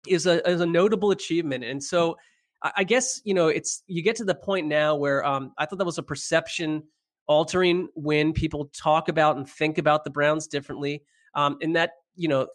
is 0.07 0.25
a 0.25 0.47
is 0.49 0.61
a 0.61 0.65
notable 0.65 1.11
achievement. 1.11 1.63
And 1.63 1.83
so 1.83 2.17
I 2.75 2.83
guess 2.83 3.21
you 3.25 3.33
know 3.33 3.47
it's 3.47 3.83
you 3.87 4.01
get 4.01 4.15
to 4.17 4.23
the 4.23 4.35
point 4.35 4.67
now 4.67 4.95
where 4.95 5.25
um, 5.25 5.53
I 5.57 5.65
thought 5.65 5.79
that 5.79 5.85
was 5.85 5.97
a 5.97 6.03
perception 6.03 6.83
altering 7.27 7.89
when 7.95 8.33
people 8.33 8.69
talk 8.73 9.09
about 9.09 9.37
and 9.37 9.49
think 9.49 9.77
about 9.77 10.03
the 10.03 10.09
Browns 10.09 10.47
differently, 10.47 11.03
um, 11.35 11.57
and 11.61 11.75
that 11.75 11.91
you 12.15 12.29
know 12.29 12.47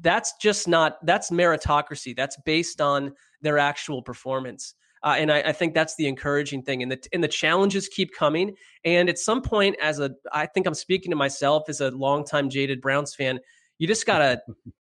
that's 0.00 0.34
just 0.40 0.66
not 0.66 1.04
that's 1.06 1.30
meritocracy. 1.30 2.16
That's 2.16 2.36
based 2.44 2.80
on 2.80 3.14
their 3.42 3.58
actual 3.58 4.02
performance. 4.02 4.74
Uh, 5.04 5.16
and 5.18 5.32
I, 5.32 5.40
I, 5.40 5.52
think 5.52 5.74
that's 5.74 5.96
the 5.96 6.06
encouraging 6.06 6.62
thing. 6.62 6.80
And 6.80 6.92
the 6.92 7.08
and 7.12 7.24
the 7.24 7.28
challenges 7.28 7.88
keep 7.88 8.14
coming. 8.14 8.54
And 8.84 9.08
at 9.08 9.18
some 9.18 9.42
point, 9.42 9.76
as 9.82 9.98
a 9.98 10.12
I 10.32 10.46
think 10.46 10.66
I'm 10.66 10.74
speaking 10.74 11.10
to 11.10 11.16
myself 11.16 11.64
as 11.68 11.80
a 11.80 11.90
longtime 11.90 12.50
jaded 12.50 12.80
Browns 12.80 13.14
fan, 13.14 13.40
you 13.82 13.88
just 13.88 14.06
gotta 14.06 14.40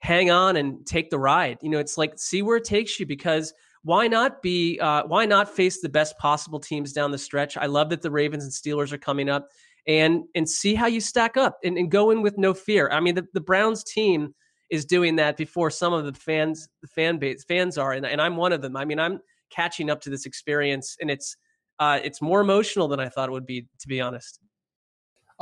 hang 0.02 0.30
on 0.30 0.56
and 0.56 0.86
take 0.86 1.10
the 1.10 1.18
ride. 1.18 1.58
You 1.64 1.70
know, 1.72 1.80
it's 1.80 1.98
like 1.98 2.14
see 2.20 2.44
where 2.44 2.58
it 2.58 2.64
takes 2.64 3.00
you 3.00 3.08
because 3.08 3.52
why 3.82 4.08
not 4.08 4.44
be 4.44 4.80
uh, 4.80 5.08
why 5.08 5.26
not 5.26 5.50
face 5.50 5.82
the 5.82 5.90
best 5.90 6.16
possible 6.20 6.60
teams 6.60 6.94
down 6.94 7.10
the 7.10 7.18
stretch? 7.18 7.58
I 7.58 7.66
love 7.66 7.90
that 7.90 8.04
the 8.04 8.12
Ravens 8.12 8.44
and 8.44 8.54
Steelers 8.54 8.92
are 8.92 9.00
coming 9.00 9.30
up 9.30 9.48
and 9.88 10.26
and 10.36 10.48
see 10.48 10.76
how 10.76 10.86
you 10.86 11.02
stack 11.02 11.38
up 11.38 11.58
and, 11.64 11.76
and 11.76 11.90
go 11.90 12.12
in 12.12 12.22
with 12.22 12.38
no 12.38 12.54
fear. 12.54 12.88
I 12.92 13.00
mean, 13.00 13.16
the, 13.16 13.26
the 13.34 13.42
Browns 13.42 13.84
team 13.84 14.36
is 14.70 14.86
doing 14.86 15.16
that 15.16 15.38
before 15.38 15.72
some 15.72 15.92
of 15.92 16.06
the 16.06 16.14
fans 16.14 16.70
the 16.84 16.88
fan 16.88 17.18
base 17.18 17.44
fans 17.44 17.80
are, 17.80 17.94
and, 17.94 18.06
and 18.06 18.22
I'm 18.22 18.38
one 18.38 18.54
of 18.54 18.62
them. 18.62 18.78
I 18.78 18.86
mean, 18.86 19.00
I'm 19.00 19.22
catching 19.50 19.90
up 19.90 20.02
to 20.02 20.12
this 20.12 20.28
experience, 20.28 20.98
and 21.02 21.10
it's 21.10 21.36
uh, 21.80 22.00
it's 22.04 22.22
more 22.22 22.42
emotional 22.42 22.88
than 22.88 23.00
I 23.00 23.10
thought 23.10 23.28
it 23.28 23.32
would 23.32 23.48
be, 23.48 23.66
to 23.80 23.88
be 23.88 24.02
honest. 24.02 24.40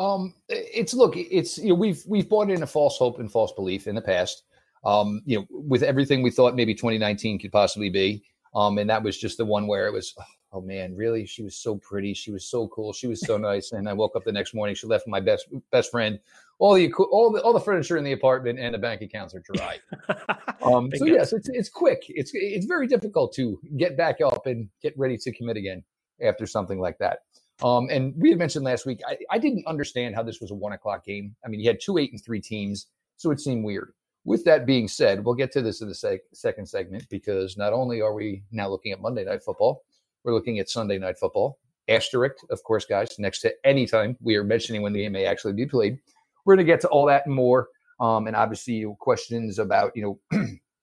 Um, 0.01 0.33
it's 0.49 0.93
look, 0.95 1.13
it's 1.15 1.59
you 1.59 1.69
know 1.69 1.75
we've 1.75 2.03
we've 2.07 2.27
bought 2.27 2.49
in 2.49 2.63
a 2.63 2.67
false 2.67 2.97
hope 2.97 3.19
and 3.19 3.31
false 3.31 3.51
belief 3.53 3.85
in 3.85 3.93
the 3.93 4.01
past. 4.01 4.43
Um, 4.83 5.21
you 5.25 5.39
know, 5.39 5.45
with 5.51 5.83
everything 5.83 6.23
we 6.23 6.31
thought 6.31 6.55
maybe 6.55 6.73
2019 6.73 7.37
could 7.37 7.51
possibly 7.51 7.89
be. 7.89 8.23
Um, 8.55 8.79
and 8.79 8.89
that 8.89 9.03
was 9.03 9.17
just 9.17 9.37
the 9.37 9.45
one 9.45 9.67
where 9.67 9.85
it 9.85 9.93
was, 9.93 10.15
oh 10.51 10.59
man, 10.59 10.95
really? 10.95 11.25
She 11.25 11.43
was 11.43 11.55
so 11.55 11.77
pretty. 11.77 12.13
She 12.15 12.31
was 12.31 12.49
so 12.49 12.67
cool. 12.69 12.91
She 12.91 13.07
was 13.07 13.21
so 13.21 13.37
nice. 13.37 13.71
And 13.71 13.87
I 13.87 13.93
woke 13.93 14.15
up 14.15 14.23
the 14.25 14.31
next 14.31 14.53
morning. 14.55 14.75
She 14.75 14.87
left 14.87 15.07
my 15.07 15.19
best 15.19 15.47
best 15.71 15.91
friend. 15.91 16.19
All 16.57 16.73
the 16.73 16.91
all 17.11 17.31
the 17.31 17.41
all 17.43 17.53
the 17.53 17.59
furniture 17.59 17.97
in 17.97 18.03
the 18.03 18.11
apartment 18.13 18.59
and 18.59 18.73
the 18.73 18.79
bank 18.79 19.01
accounts 19.01 19.35
are 19.35 19.43
dry. 19.53 19.77
um, 20.63 20.89
so 20.95 21.05
yes, 21.05 21.31
it's 21.31 21.49
it's 21.49 21.69
quick. 21.69 22.03
It's 22.09 22.31
it's 22.33 22.65
very 22.65 22.87
difficult 22.87 23.33
to 23.35 23.59
get 23.77 23.95
back 23.95 24.19
up 24.19 24.47
and 24.47 24.67
get 24.81 24.97
ready 24.97 25.17
to 25.17 25.31
commit 25.31 25.57
again 25.57 25.83
after 26.21 26.47
something 26.47 26.79
like 26.79 26.97
that. 26.97 27.19
Um, 27.63 27.89
and 27.91 28.13
we 28.17 28.29
had 28.29 28.39
mentioned 28.39 28.65
last 28.65 28.85
week, 28.85 29.01
I, 29.07 29.17
I 29.29 29.37
didn't 29.37 29.67
understand 29.67 30.15
how 30.15 30.23
this 30.23 30.41
was 30.41 30.51
a 30.51 30.55
one 30.55 30.73
o'clock 30.73 31.05
game. 31.05 31.35
I 31.45 31.47
mean, 31.49 31.59
you 31.59 31.69
had 31.69 31.79
two 31.79 31.97
eight 31.97 32.11
and 32.11 32.23
three 32.23 32.41
teams, 32.41 32.87
so 33.17 33.31
it 33.31 33.39
seemed 33.39 33.63
weird. 33.63 33.93
With 34.23 34.43
that 34.45 34.65
being 34.65 34.87
said, 34.87 35.23
we'll 35.23 35.35
get 35.35 35.51
to 35.53 35.61
this 35.61 35.81
in 35.81 35.87
the 35.87 35.95
sec- 35.95 36.21
second 36.33 36.67
segment 36.67 37.07
because 37.09 37.57
not 37.57 37.73
only 37.73 38.01
are 38.01 38.13
we 38.13 38.43
now 38.51 38.69
looking 38.69 38.91
at 38.91 39.01
Monday 39.01 39.23
Night 39.23 39.43
Football, 39.43 39.83
we're 40.23 40.33
looking 40.33 40.59
at 40.59 40.69
Sunday 40.69 40.97
Night 40.97 41.17
Football. 41.17 41.59
Asterisk, 41.87 42.35
of 42.49 42.63
course, 42.63 42.85
guys, 42.85 43.17
next 43.17 43.41
to 43.41 43.53
any 43.63 43.85
time 43.87 44.15
we 44.21 44.35
are 44.35 44.43
mentioning 44.43 44.81
when 44.81 44.93
the 44.93 45.01
game 45.01 45.11
may 45.11 45.25
actually 45.25 45.53
be 45.53 45.65
played. 45.65 45.99
We're 46.45 46.55
going 46.55 46.65
to 46.65 46.71
get 46.71 46.81
to 46.81 46.87
all 46.89 47.05
that 47.07 47.25
and 47.25 47.35
more. 47.35 47.69
Um, 47.99 48.27
and 48.27 48.35
obviously, 48.35 48.85
questions 48.99 49.59
about, 49.59 49.91
you 49.95 50.19
know, 50.31 50.39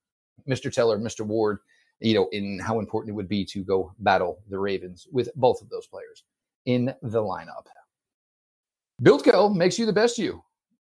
Mr. 0.48 0.72
Teller, 0.72 0.98
Mr. 0.98 1.24
Ward, 1.24 1.58
you 2.00 2.14
know, 2.14 2.28
in 2.30 2.58
how 2.58 2.78
important 2.78 3.10
it 3.10 3.14
would 3.14 3.28
be 3.28 3.44
to 3.46 3.64
go 3.64 3.92
battle 4.00 4.38
the 4.50 4.58
Ravens 4.58 5.06
with 5.10 5.28
both 5.36 5.62
of 5.62 5.68
those 5.68 5.86
players 5.86 6.24
in 6.68 6.94
the 7.02 7.22
lineup. 7.22 7.64
Built 9.02 9.24
Go 9.24 9.48
makes 9.48 9.78
you 9.78 9.86
the 9.86 9.92
best 9.92 10.18
you 10.18 10.42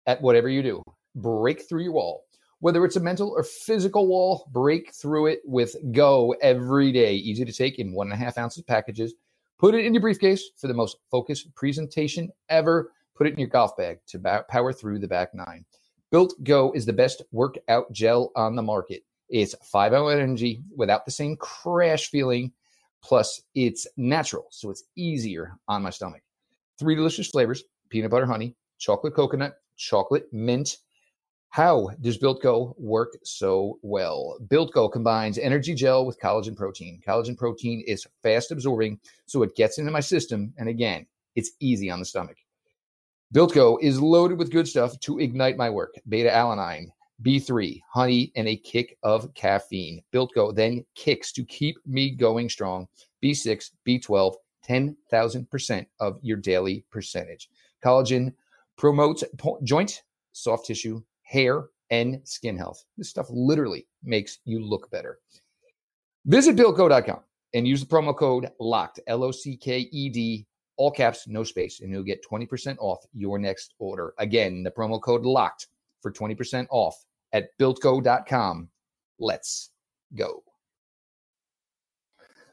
at 0.07 0.21
whatever 0.21 0.49
you 0.49 0.63
do. 0.63 0.83
Break 1.15 1.69
through 1.69 1.83
your 1.83 1.93
wall 1.93 2.25
Whether 2.61 2.85
it's 2.85 2.97
a 2.97 3.01
mental 3.01 3.31
or 3.31 3.43
physical 3.43 4.07
wall, 4.07 4.47
break 4.53 4.93
through 4.93 5.29
it 5.29 5.41
with 5.47 5.75
Go 5.93 6.35
every 6.43 6.93
day. 6.93 7.15
Easy 7.15 7.47
to 7.47 7.53
take 7.53 7.79
in 7.79 7.95
one 7.95 8.09
and 8.09 8.21
a 8.21 8.23
half 8.23 8.37
ounces 8.37 8.63
packages. 8.63 9.15
Put 9.59 9.75
it 9.75 9.87
in 9.87 9.95
your 9.95 10.03
briefcase 10.03 10.51
for 10.59 10.67
the 10.67 10.75
most 10.75 10.99
focused 11.11 11.55
presentation 11.55 12.31
ever. 12.51 12.93
Put 13.15 13.27
it 13.27 13.33
in 13.33 13.39
your 13.39 13.49
golf 13.49 13.77
bag 13.79 14.01
to 14.09 14.45
power 14.51 14.75
through 14.75 14.99
the 14.99 15.09
back 15.09 15.35
nine. 15.35 15.65
Built 16.11 16.35
Go 16.45 16.73
is 16.73 16.85
the 16.85 16.93
best 16.93 17.23
workout 17.33 17.91
gel 17.93 18.33
on 18.37 18.57
the 18.57 18.63
market. 18.63 19.05
It's 19.31 19.55
5 19.63 19.95
hour 19.95 20.13
energy 20.13 20.63
without 20.77 21.07
the 21.07 21.11
same 21.11 21.37
crash 21.37 22.11
feeling. 22.11 22.53
Plus, 23.03 23.43
it's 23.55 23.87
natural, 23.97 24.47
so 24.51 24.71
it's 24.71 24.85
easier 24.97 25.57
on 25.69 25.83
my 25.83 25.91
stomach. 25.91 26.23
Three 26.79 26.95
delicious 26.95 27.29
flavors 27.29 27.65
peanut 27.89 28.11
butter 28.11 28.27
honey, 28.27 28.55
chocolate 28.79 29.15
coconut, 29.15 29.55
chocolate 29.77 30.27
mint. 30.33 30.79
How 31.49 31.91
does 32.01 32.17
Built 32.17 32.41
Go 32.43 32.77
work 32.79 33.19
so 33.25 33.79
well? 33.83 34.39
Built 34.49 34.73
Go 34.73 34.89
combines 34.89 35.37
energy 35.39 35.75
gel 35.75 36.07
with 36.07 36.21
collagen 36.21 36.57
protein. 36.57 37.01
Collagen 37.05 37.37
protein 37.37 37.83
is 37.87 38.07
fast 38.23 38.53
absorbing, 38.53 39.01
so 39.27 39.43
it 39.43 39.57
gets 39.57 39.79
into 39.79 39.91
my 39.91 39.99
system. 39.99 40.55
And 40.59 40.69
again, 40.69 41.07
it's 41.35 41.51
easy 41.59 41.91
on 41.91 41.99
the 41.99 42.05
stomach. 42.05 42.37
Built 43.33 43.55
Go 43.55 43.79
is 43.83 44.01
loaded 44.01 44.39
with 44.39 44.53
good 44.53 44.69
stuff 44.69 44.99
to 45.01 45.19
ignite 45.19 45.57
my 45.57 45.71
work 45.71 45.95
beta 46.09 46.31
alanine, 46.31 46.87
B3, 47.23 47.81
honey, 47.89 48.33
and 48.37 48.49
a 48.49 48.57
kick 48.57 48.97
of 49.03 49.33
caffeine. 49.35 50.03
Built 50.11 50.33
Go 50.35 50.53
then 50.53 50.85
kicks 50.95 51.33
to 51.33 51.45
keep 51.45 51.77
me 51.87 52.11
going 52.11 52.49
strong. 52.49 52.89
B6, 53.23 53.71
B12, 53.87 54.35
10,000% 54.67 55.87
of 56.01 56.19
your 56.23 56.37
daily 56.37 56.85
percentage. 56.91 57.51
Collagen 57.85 58.33
promotes 58.77 59.25
joint, 59.65 60.03
soft 60.33 60.67
tissue, 60.67 61.03
hair, 61.23 61.67
and 61.91 62.21
skin 62.25 62.57
health. 62.57 62.85
This 62.97 63.11
stuff 63.11 63.27
literally 63.31 63.87
makes 64.03 64.39
you 64.45 64.65
look 64.65 64.91
better. 64.91 65.19
Visit 66.27 66.57
BuiltGo.com 66.57 67.21
and 67.55 67.67
use 67.67 67.81
the 67.81 67.87
promo 67.87 68.17
code 68.17 68.51
LOCKED, 68.61 69.01
L 69.07 69.25
O 69.25 69.31
C 69.31 69.57
K 69.57 69.89
E 69.91 70.09
D 70.09 70.47
all 70.81 70.91
caps, 70.91 71.29
no 71.29 71.45
space, 71.45 71.81
and 71.81 71.91
you'll 71.91 72.03
get 72.03 72.25
20% 72.25 72.75
off 72.79 73.05
your 73.13 73.39
next 73.39 73.75
order. 73.79 74.15
Again, 74.17 74.63
the 74.63 74.71
promo 74.71 74.99
code 74.99 75.27
locked 75.27 75.67
for 76.01 76.11
20% 76.11 76.67
off 76.71 77.05
at 77.33 77.57
builtgo.com. 77.59 78.69
Let's 79.19 79.71
go. 80.15 80.43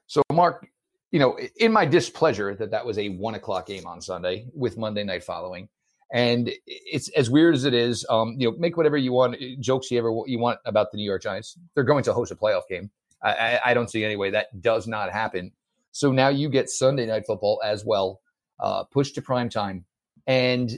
So, 0.08 0.22
Marc, 0.32 0.68
you 1.12 1.20
know, 1.20 1.38
in 1.58 1.72
my 1.72 1.86
displeasure 1.86 2.56
that 2.56 2.72
that 2.72 2.86
was 2.86 2.98
a 2.98 3.10
one 3.10 3.36
o'clock 3.36 3.68
game 3.68 3.86
on 3.86 4.02
Sunday 4.02 4.48
with 4.54 4.78
Monday 4.78 5.04
night 5.04 5.24
following, 5.24 5.70
and 6.12 6.52
it's 6.66 7.10
as 7.10 7.30
weird 7.30 7.56
as 7.56 7.66
it 7.66 7.74
is. 7.74 8.06
Um, 8.10 8.36
you 8.38 8.50
know, 8.50 8.58
make 8.58 8.78
whatever 8.78 8.98
you 8.98 9.12
want, 9.12 9.38
jokes 9.60 9.92
you 9.92 9.98
ever 9.98 10.12
you 10.26 10.40
want 10.40 10.60
about 10.66 10.92
the 10.92 10.98
New 10.98 11.04
York 11.04 11.22
Giants. 11.22 11.58
They're 11.74 11.84
going 11.84 12.04
to 12.04 12.14
host 12.14 12.32
a 12.32 12.36
playoff 12.36 12.68
game. 12.70 12.90
I, 13.22 13.60
I 13.66 13.74
don't 13.74 13.90
see 13.90 14.04
any 14.04 14.16
way 14.16 14.30
that 14.32 14.62
does 14.62 14.88
not 14.88 15.12
happen. 15.12 15.52
So 15.92 16.12
now 16.12 16.30
you 16.30 16.50
get 16.50 16.70
Sunday 16.70 17.08
night 17.08 17.26
football 17.26 17.60
as 17.66 17.84
well, 17.84 18.22
uh, 18.60 18.84
pushed 18.84 19.16
to 19.16 19.22
prime 19.22 19.50
time. 19.50 19.86
And 20.28 20.72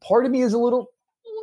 part 0.00 0.24
of 0.24 0.30
me 0.30 0.42
is 0.42 0.54
a 0.54 0.58
little, 0.58 0.90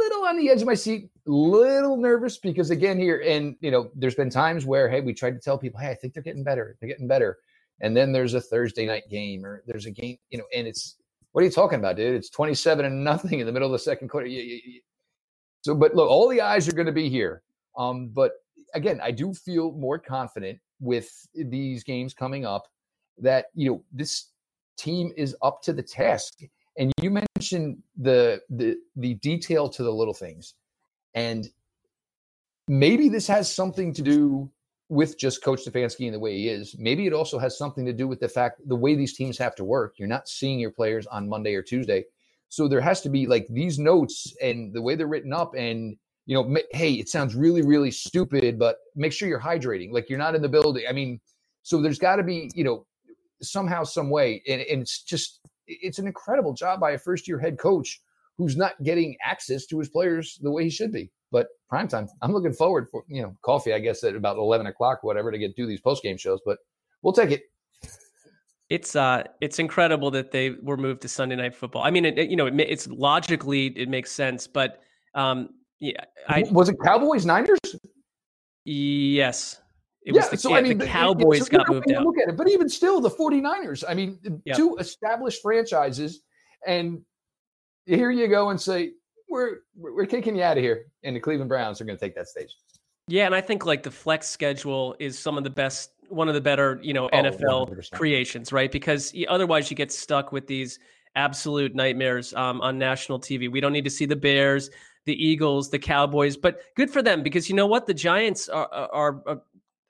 little 0.04 0.26
on 0.26 0.38
the 0.38 0.50
edge 0.50 0.62
of 0.62 0.68
my 0.68 0.74
seat, 0.74 1.10
little 1.26 1.98
nervous 1.98 2.38
because 2.38 2.72
again 2.72 2.98
here, 2.98 3.24
and 3.26 3.56
you 3.62 3.72
know, 3.72 3.92
there's 3.96 4.16
been 4.16 4.30
times 4.30 4.66
where 4.66 4.90
hey, 4.90 5.02
we 5.02 5.14
tried 5.14 5.32
to 5.32 5.40
tell 5.40 5.58
people, 5.58 5.80
hey, 5.80 5.90
I 5.90 5.96
think 5.96 6.14
they're 6.14 6.24
getting 6.24 6.44
better, 6.44 6.78
they're 6.80 6.90
getting 6.90 7.08
better, 7.08 7.40
and 7.82 7.96
then 7.96 8.12
there's 8.12 8.34
a 8.34 8.42
Thursday 8.42 8.86
night 8.86 9.04
game 9.10 9.46
or 9.46 9.64
there's 9.66 9.86
a 9.86 9.92
game, 9.92 10.18
you 10.30 10.38
know, 10.38 10.46
and 10.56 10.68
it's 10.68 10.98
what 11.32 11.42
are 11.42 11.46
you 11.46 11.52
talking 11.52 11.80
about, 11.80 11.96
dude? 11.96 12.16
It's 12.16 12.30
27 12.30 12.86
and 12.86 13.04
nothing 13.04 13.40
in 13.40 13.46
the 13.46 13.52
middle 13.52 13.68
of 13.68 13.72
the 13.72 13.80
second 13.80 14.10
quarter. 14.10 14.28
So, 15.62 15.76
but 15.76 15.96
look, 15.96 16.10
all 16.10 16.28
the 16.28 16.42
eyes 16.42 16.68
are 16.68 16.74
going 16.74 16.88
to 16.88 16.92
be 16.92 17.10
here. 17.10 17.44
Um, 17.78 18.10
but 18.10 18.34
again, 18.74 19.00
I 19.02 19.12
do 19.12 19.34
feel 19.34 19.72
more 19.72 19.98
confident 19.98 20.60
with 20.80 21.10
these 21.34 21.84
games 21.84 22.14
coming 22.14 22.46
up 22.46 22.68
that 23.20 23.46
you 23.54 23.70
know 23.70 23.84
this 23.94 24.32
team 24.78 25.12
is 25.16 25.36
up 25.42 25.62
to 25.64 25.74
the 25.74 25.84
task. 25.84 26.40
And 26.78 26.92
you 27.02 27.12
mentioned 27.12 27.84
the 27.98 28.42
the 28.50 28.78
the 28.96 29.16
detail 29.16 29.70
to 29.70 29.84
the 29.84 29.92
little 29.92 30.14
things, 30.14 30.54
and 31.14 31.50
maybe 32.68 33.10
this 33.10 33.28
has 33.28 33.54
something 33.54 33.94
to 33.94 34.02
do 34.02 34.50
with 34.88 35.18
just 35.18 35.44
Coach 35.44 35.66
Stefanski 35.66 36.06
and 36.06 36.14
the 36.14 36.20
way 36.20 36.38
he 36.38 36.50
is. 36.50 36.76
Maybe 36.78 37.08
it 37.08 37.14
also 37.14 37.40
has 37.40 37.58
something 37.58 37.86
to 37.86 37.94
do 37.94 38.08
with 38.08 38.20
the 38.20 38.30
fact 38.30 38.62
the 38.68 38.76
way 38.76 38.96
these 38.96 39.14
teams 39.14 39.38
have 39.38 39.56
to 39.56 39.64
work. 39.64 39.96
You're 39.98 40.08
not 40.08 40.30
seeing 40.30 40.60
your 40.60 40.72
players 40.72 41.08
on 41.08 41.28
Monday 41.28 41.56
or 41.56 41.62
Tuesday, 41.62 42.06
so 42.50 42.68
there 42.68 42.82
has 42.82 43.02
to 43.02 43.10
be 43.10 43.28
like 43.28 43.48
these 43.50 43.78
notes 43.78 44.34
and 44.42 44.74
the 44.74 44.82
way 44.82 44.96
they're 44.96 45.08
written 45.08 45.34
up 45.34 45.54
and 45.56 45.98
you 46.26 46.36
know, 46.36 46.58
hey, 46.72 46.94
it 46.94 47.10
sounds 47.10 47.36
really, 47.36 47.62
really 47.62 47.92
stupid, 47.92 48.58
but 48.60 48.78
make 48.96 49.12
sure 49.12 49.28
you're 49.28 49.40
hydrating. 49.40 49.92
Like 49.92 50.10
you're 50.10 50.20
not 50.20 50.36
in 50.36 50.42
the 50.42 50.50
building. 50.50 50.86
I 50.88 50.94
mean, 50.94 51.20
so 51.64 51.82
there's 51.82 52.00
got 52.00 52.18
to 52.18 52.24
be, 52.24 52.50
you 52.54 52.64
know, 52.64 52.86
somehow, 53.42 53.84
some 53.84 54.10
way, 54.10 54.42
and, 54.48 54.62
and 54.62 54.82
it's 54.84 55.02
just, 55.02 55.40
it's 55.82 56.00
an 56.00 56.08
incredible 56.08 56.54
job 56.54 56.80
by 56.80 56.92
a 56.92 56.98
first 56.98 57.28
year 57.28 57.40
head 57.40 57.58
coach 57.58 58.02
who's 58.38 58.58
not 58.58 58.82
getting 58.84 59.16
access 59.24 59.66
to 59.68 59.80
his 59.80 59.90
players 59.90 60.40
the 60.42 60.52
way 60.52 60.64
he 60.64 60.70
should 60.70 60.92
be. 60.92 61.12
But 61.32 61.48
prime 61.70 61.88
time, 61.88 62.08
I'm 62.22 62.34
looking 62.34 62.54
forward 62.54 62.88
for 62.92 63.04
you 63.08 63.22
know 63.22 63.36
coffee, 63.42 63.74
I 63.74 63.80
guess 63.80 64.04
at 64.04 64.16
about 64.16 64.38
11 64.38 64.68
o'clock, 64.68 65.00
whatever, 65.04 65.32
to 65.32 65.38
get 65.38 65.56
do 65.56 65.66
these 65.66 65.82
post 65.82 66.04
game 66.04 66.18
shows. 66.18 66.40
But 66.46 66.58
we'll 67.02 67.14
take 67.14 67.32
it. 67.32 67.44
It's 68.70 68.96
uh, 68.96 69.24
it's 69.42 69.60
incredible 69.60 70.12
that 70.12 70.32
they 70.32 70.52
were 70.52 70.78
moved 70.78 71.02
to 71.02 71.08
Sunday 71.08 71.36
night 71.36 71.56
football. 71.56 71.84
I 71.84 71.92
mean, 71.92 72.06
it, 72.06 72.30
you 72.30 72.36
know, 72.36 72.48
it, 72.48 72.60
it's 72.60 72.88
logically 72.88 73.68
it 73.68 73.90
makes 73.90 74.12
sense, 74.12 74.48
but 74.48 74.82
um, 75.14 75.50
yeah, 75.80 76.04
I 76.28 76.46
was 76.52 76.70
it 76.70 76.78
Cowboys 76.84 77.26
Niners. 77.26 77.60
Yes, 78.66 79.61
it 80.04 80.16
yeah, 80.16 80.28
the, 80.28 80.38
so 80.38 80.56
I 80.56 80.62
mean, 80.62 80.78
the 80.80 80.88
Cowboys 80.88 81.46
so, 81.46 81.58
got 81.58 81.70
moved 81.70 81.92
out. 81.92 82.04
Look 82.04 82.18
at 82.18 82.30
it, 82.30 82.38
but 82.38 82.50
even 82.50 82.68
still, 82.68 83.02
the 83.02 83.10
49ers. 83.10 83.84
I 83.88 83.94
mean, 83.94 84.18
yep. 84.46 84.58
two 84.58 84.76
established 84.78 85.42
franchises, 85.42 86.22
and 86.66 87.02
here 87.86 88.10
you 88.10 88.28
go 88.28 88.50
and 88.50 88.60
say 88.60 88.94
we're 89.30 89.60
we're 89.76 90.08
kicking 90.08 90.36
you 90.36 90.44
out 90.44 90.58
of 90.58 90.64
here, 90.64 90.88
and 91.04 91.16
the 91.16 91.20
Cleveland 91.20 91.50
Browns 91.50 91.80
are 91.82 91.86
going 91.86 91.98
to 91.98 92.04
take 92.04 92.16
that 92.16 92.28
stage. 92.28 92.56
Yeah, 93.08 93.28
and 93.28 93.36
I 93.36 93.42
think 93.42 93.66
like 93.66 93.84
the 93.84 93.92
flex 93.92 94.28
schedule 94.28 94.96
is 95.00 95.20
some 95.20 95.38
of 95.38 95.44
the 95.44 95.50
best, 95.50 95.92
one 96.10 96.28
of 96.28 96.34
the 96.34 96.42
better, 96.42 96.80
you 96.82 96.94
know, 96.94 97.08
oh, 97.12 97.18
NFL 97.18 97.70
100%. 97.70 97.92
creations, 97.92 98.52
right? 98.52 98.72
Because 98.72 99.14
otherwise, 99.28 99.70
you 99.70 99.78
get 99.78 99.92
stuck 99.92 100.32
with 100.32 100.48
these 100.48 100.80
absolute 101.16 101.76
nightmares 101.76 102.34
um, 102.34 102.60
on 102.62 102.80
national 102.80 103.20
TV. 103.20 103.52
We 103.52 103.60
don't 103.60 103.74
need 103.74 103.84
to 103.84 103.90
see 103.92 104.06
the 104.06 104.16
Bears 104.16 104.72
the 105.06 105.26
Eagles, 105.26 105.70
the 105.70 105.80
Cowboys, 105.80 106.38
but 106.38 106.62
good 106.76 106.92
for 106.92 107.02
them 107.02 107.24
because 107.24 107.50
you 107.50 107.56
know 107.56 107.66
what? 107.66 107.88
The 107.88 107.94
Giants 107.94 108.50
are, 108.50 108.68
are, 108.72 109.22
are 109.26 109.42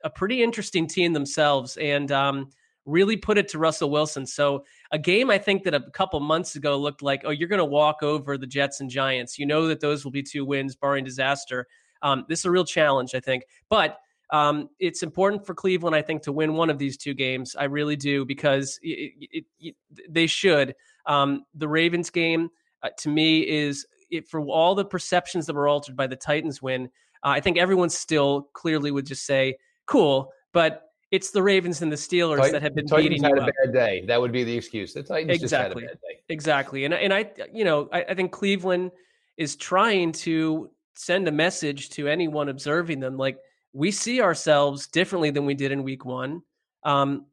a 0.04 0.10
pretty 0.10 0.44
interesting 0.44 0.88
team 0.88 1.14
themselves 1.14 1.78
and 1.78 2.12
um, 2.12 2.50
really 2.86 3.18
put 3.18 3.38
it 3.38 3.48
to 3.50 3.60
Russell 3.60 3.90
Wilson. 3.90 4.26
So, 4.26 4.66
a 4.92 5.00
game 5.00 5.30
I 5.30 5.38
think 5.38 5.64
that 5.64 5.74
a 5.74 5.82
couple 5.92 6.20
months 6.20 6.56
ago 6.56 6.78
looked 6.78 7.02
like, 7.02 7.22
oh, 7.26 7.32
you're 7.32 7.48
going 7.48 7.60
to 7.60 7.66
walk 7.66 8.04
over 8.04 8.38
the 8.38 8.48
Jets 8.48 8.82
and 8.82 8.90
Giants. 8.90 9.38
You 9.38 9.46
know 9.46 9.68
that 9.68 9.80
those 9.80 10.04
will 10.04 10.12
be 10.12 10.24
two 10.24 10.46
wins, 10.46 10.76
barring 10.76 11.04
disaster. 11.04 11.68
Um, 12.02 12.26
this 12.28 12.40
is 12.40 12.46
a 12.46 12.52
real 12.52 12.66
challenge, 12.66 13.14
I 13.16 13.20
think. 13.20 13.44
But 13.70 13.98
um, 14.32 14.70
it's 14.80 15.04
important 15.04 15.46
for 15.46 15.54
Cleveland, 15.54 15.96
I 15.96 16.02
think, 16.02 16.24
to 16.24 16.32
win 16.32 16.54
one 16.54 16.70
of 16.70 16.80
these 16.80 16.98
two 16.98 17.14
games. 17.14 17.56
I 17.58 17.66
really 17.66 17.96
do 17.96 18.26
because 18.26 18.80
it, 18.82 19.14
it, 19.32 19.46
it, 19.60 19.76
they 20.10 20.28
should. 20.28 20.74
Um, 21.06 21.44
the 21.54 21.68
Ravens 21.68 22.10
game, 22.10 22.50
uh, 22.82 22.90
to 23.00 23.10
me, 23.10 23.42
is 23.42 23.86
for 24.30 24.42
all 24.48 24.74
the 24.74 24.86
perceptions 24.86 25.46
that 25.46 25.56
were 25.56 25.68
altered 25.68 25.96
by 25.96 26.08
the 26.08 26.16
Titans 26.16 26.62
win, 26.62 26.86
uh, 27.24 27.30
I 27.30 27.40
think 27.40 27.58
everyone 27.58 27.90
still 27.90 28.50
clearly 28.54 28.92
would 28.92 29.06
just 29.06 29.26
say, 29.26 29.58
"Cool," 29.86 30.32
but 30.54 30.92
it's 31.12 31.32
the 31.32 31.44
Ravens 31.44 31.82
and 31.82 31.92
the 31.92 31.98
Steelers 31.98 32.38
Titans, 32.38 32.52
that 32.54 32.62
have 32.62 32.76
been 32.76 32.88
Titans 32.88 33.10
beating 33.10 33.24
had 33.24 33.32
you 33.32 33.38
a 33.38 33.42
up. 33.44 33.50
bad 33.66 33.74
day. 33.74 34.06
That 34.08 34.20
would 34.20 34.32
be 34.32 34.44
the 34.44 34.56
excuse. 34.56 34.94
The 34.94 35.04
Titans 35.04 35.42
exactly. 35.42 35.48
Just 35.48 35.54
had 35.54 35.72
a 35.72 35.76
bad 35.76 36.02
day. 36.02 36.20
Exactly. 36.30 36.86
And 36.86 36.94
and 36.94 37.14
I 37.14 37.32
you 37.54 37.66
know 37.66 37.90
I, 37.92 38.04
I 38.04 38.14
think 38.14 38.32
Cleveland 38.32 38.92
is 39.38 39.56
trying 39.56 40.12
to 40.12 40.70
send 40.96 41.28
a 41.28 41.32
message 41.32 41.90
to 41.90 42.08
anyone 42.08 42.50
observing 42.50 43.00
them 43.00 43.18
like 43.18 43.38
we 43.74 43.92
see 43.92 44.22
ourselves 44.22 44.88
differently 44.88 45.32
than 45.32 45.46
we 45.46 45.54
did 45.54 45.72
in 45.72 45.84
week 45.84 46.06
one. 46.06 46.42
Um, 46.84 47.26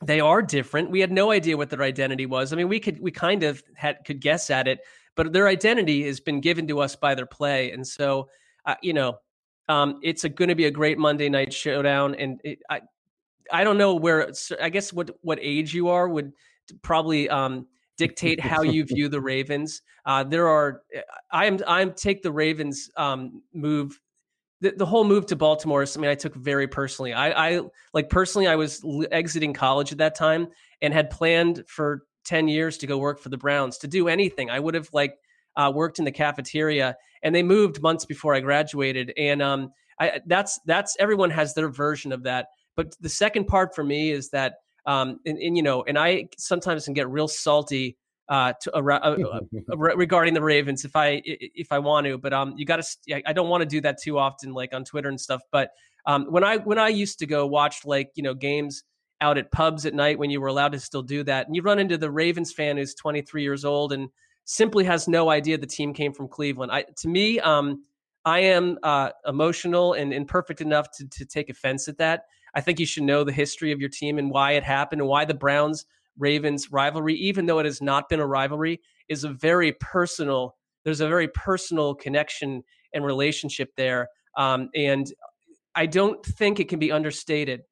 they 0.00 0.20
are 0.20 0.42
different. 0.42 0.90
We 0.90 1.00
had 1.00 1.12
no 1.12 1.30
idea 1.30 1.56
what 1.56 1.70
their 1.70 1.82
identity 1.82 2.26
was. 2.26 2.52
I 2.52 2.56
mean, 2.56 2.68
we 2.68 2.80
could 2.80 3.00
we 3.00 3.10
kind 3.10 3.42
of 3.42 3.62
had 3.74 3.98
could 4.04 4.20
guess 4.20 4.50
at 4.50 4.66
it, 4.66 4.80
but 5.14 5.32
their 5.32 5.48
identity 5.48 6.04
has 6.06 6.20
been 6.20 6.40
given 6.40 6.66
to 6.68 6.80
us 6.80 6.96
by 6.96 7.14
their 7.14 7.26
play. 7.26 7.72
And 7.72 7.86
so, 7.86 8.28
uh, 8.64 8.76
you 8.82 8.92
know, 8.92 9.18
um, 9.68 10.00
it's 10.02 10.24
going 10.24 10.48
to 10.48 10.54
be 10.54 10.66
a 10.66 10.70
great 10.70 10.98
Monday 10.98 11.28
night 11.28 11.52
showdown. 11.52 12.14
And 12.14 12.40
it, 12.44 12.60
I, 12.68 12.80
I 13.50 13.64
don't 13.64 13.78
know 13.78 13.94
where. 13.94 14.32
I 14.60 14.68
guess 14.68 14.92
what 14.92 15.10
what 15.22 15.38
age 15.40 15.74
you 15.74 15.88
are 15.88 16.08
would 16.08 16.32
probably 16.82 17.28
um, 17.28 17.66
dictate 17.96 18.40
how 18.40 18.62
you 18.62 18.84
view 18.88 19.08
the 19.08 19.20
Ravens. 19.20 19.82
Uh, 20.04 20.24
there 20.24 20.48
are. 20.48 20.82
I 21.30 21.46
am. 21.46 21.58
I 21.66 21.82
am 21.82 21.92
take 21.92 22.22
the 22.22 22.32
Ravens 22.32 22.90
um, 22.96 23.42
move. 23.52 23.98
The, 24.60 24.70
the 24.70 24.86
whole 24.86 25.04
move 25.04 25.26
to 25.26 25.36
Baltimore. 25.36 25.84
I 25.84 25.98
mean, 25.98 26.10
I 26.10 26.14
took 26.14 26.36
very 26.36 26.68
personally. 26.68 27.12
I, 27.12 27.56
I 27.56 27.60
like 27.92 28.08
personally. 28.08 28.46
I 28.46 28.54
was 28.54 28.84
exiting 29.10 29.52
college 29.52 29.90
at 29.90 29.98
that 29.98 30.14
time 30.14 30.48
and 30.80 30.94
had 30.94 31.10
planned 31.10 31.64
for 31.66 32.04
10 32.26 32.46
years 32.46 32.78
to 32.78 32.86
go 32.86 32.96
work 32.98 33.18
for 33.18 33.28
the 33.28 33.36
Browns 33.36 33.78
to 33.78 33.88
do 33.88 34.06
anything. 34.06 34.50
I 34.50 34.60
would 34.60 34.74
have 34.74 34.88
like 34.92 35.18
uh, 35.56 35.72
worked 35.74 35.98
in 35.98 36.04
the 36.04 36.12
cafeteria, 36.12 36.96
and 37.22 37.34
they 37.34 37.42
moved 37.42 37.82
months 37.82 38.04
before 38.04 38.34
I 38.34 38.40
graduated. 38.40 39.12
And 39.16 39.42
um, 39.42 39.72
I, 39.98 40.20
that's 40.26 40.60
that's 40.66 40.96
everyone 40.98 41.30
has 41.30 41.54
their 41.54 41.68
version 41.68 42.12
of 42.12 42.22
that. 42.24 42.48
But 42.76 42.96
the 43.00 43.08
second 43.08 43.46
part 43.46 43.74
for 43.74 43.84
me 43.84 44.10
is 44.10 44.30
that, 44.30 44.54
um, 44.86 45.20
and, 45.26 45.38
and 45.38 45.56
you 45.56 45.62
know, 45.62 45.82
and 45.82 45.98
I 45.98 46.28
sometimes 46.38 46.84
can 46.84 46.94
get 46.94 47.08
real 47.08 47.28
salty 47.28 47.96
uh, 48.28 48.54
to, 48.62 48.74
uh, 48.74 48.80
uh, 48.80 49.40
uh 49.70 49.76
regarding 49.76 50.34
the 50.34 50.42
Ravens 50.42 50.84
if 50.84 50.96
I 50.96 51.20
if 51.24 51.70
I 51.70 51.78
want 51.78 52.06
to, 52.06 52.18
but 52.18 52.32
um, 52.32 52.54
you 52.56 52.64
got 52.64 52.82
to. 52.82 53.22
I 53.26 53.32
don't 53.32 53.48
want 53.48 53.62
to 53.62 53.66
do 53.66 53.80
that 53.82 54.00
too 54.00 54.18
often, 54.18 54.52
like 54.54 54.72
on 54.72 54.84
Twitter 54.84 55.08
and 55.08 55.20
stuff. 55.20 55.42
But 55.50 55.70
um, 56.06 56.26
when 56.30 56.44
I 56.44 56.56
when 56.56 56.78
I 56.78 56.88
used 56.88 57.18
to 57.18 57.26
go 57.26 57.46
watch 57.46 57.84
like 57.84 58.10
you 58.14 58.22
know 58.22 58.34
games 58.34 58.84
out 59.20 59.38
at 59.38 59.52
pubs 59.52 59.86
at 59.86 59.94
night 59.94 60.18
when 60.18 60.30
you 60.30 60.40
were 60.40 60.48
allowed 60.48 60.72
to 60.72 60.80
still 60.80 61.02
do 61.02 61.22
that, 61.24 61.46
and 61.46 61.54
you 61.54 61.62
run 61.62 61.78
into 61.78 61.98
the 61.98 62.10
Ravens 62.10 62.52
fan 62.52 62.76
who's 62.76 62.94
23 62.94 63.42
years 63.42 63.64
old 63.64 63.92
and 63.92 64.08
simply 64.44 64.84
has 64.84 65.08
no 65.08 65.30
idea 65.30 65.58
the 65.58 65.66
team 65.66 65.92
came 65.92 66.12
from 66.12 66.28
Cleveland. 66.28 66.72
I 66.72 66.84
to 66.98 67.08
me, 67.08 67.40
um, 67.40 67.84
I 68.24 68.40
am 68.40 68.78
uh, 68.82 69.10
emotional 69.26 69.94
and 69.94 70.12
imperfect 70.12 70.60
enough 70.60 70.90
to 70.98 71.08
to 71.08 71.24
take 71.24 71.48
offense 71.48 71.88
at 71.88 71.98
that. 71.98 72.24
I 72.54 72.60
think 72.60 72.78
you 72.78 72.86
should 72.86 73.04
know 73.04 73.24
the 73.24 73.32
history 73.32 73.72
of 73.72 73.80
your 73.80 73.88
team 73.88 74.18
and 74.18 74.30
why 74.30 74.52
it 74.52 74.64
happened 74.64 75.00
and 75.00 75.08
why 75.08 75.24
the 75.24 75.34
Browns 75.34 75.86
Ravens 76.18 76.70
rivalry, 76.70 77.14
even 77.14 77.46
though 77.46 77.58
it 77.58 77.64
has 77.64 77.80
not 77.80 78.08
been 78.08 78.20
a 78.20 78.26
rivalry, 78.26 78.80
is 79.08 79.24
a 79.24 79.30
very 79.30 79.72
personal. 79.72 80.56
There's 80.84 81.00
a 81.00 81.08
very 81.08 81.28
personal 81.28 81.94
connection 81.94 82.62
and 82.92 83.04
relationship 83.04 83.70
there, 83.76 84.08
um, 84.36 84.68
and 84.74 85.12
I 85.74 85.86
don't 85.86 86.24
think 86.24 86.60
it 86.60 86.68
can 86.68 86.78
be 86.78 86.92
understated 86.92 87.62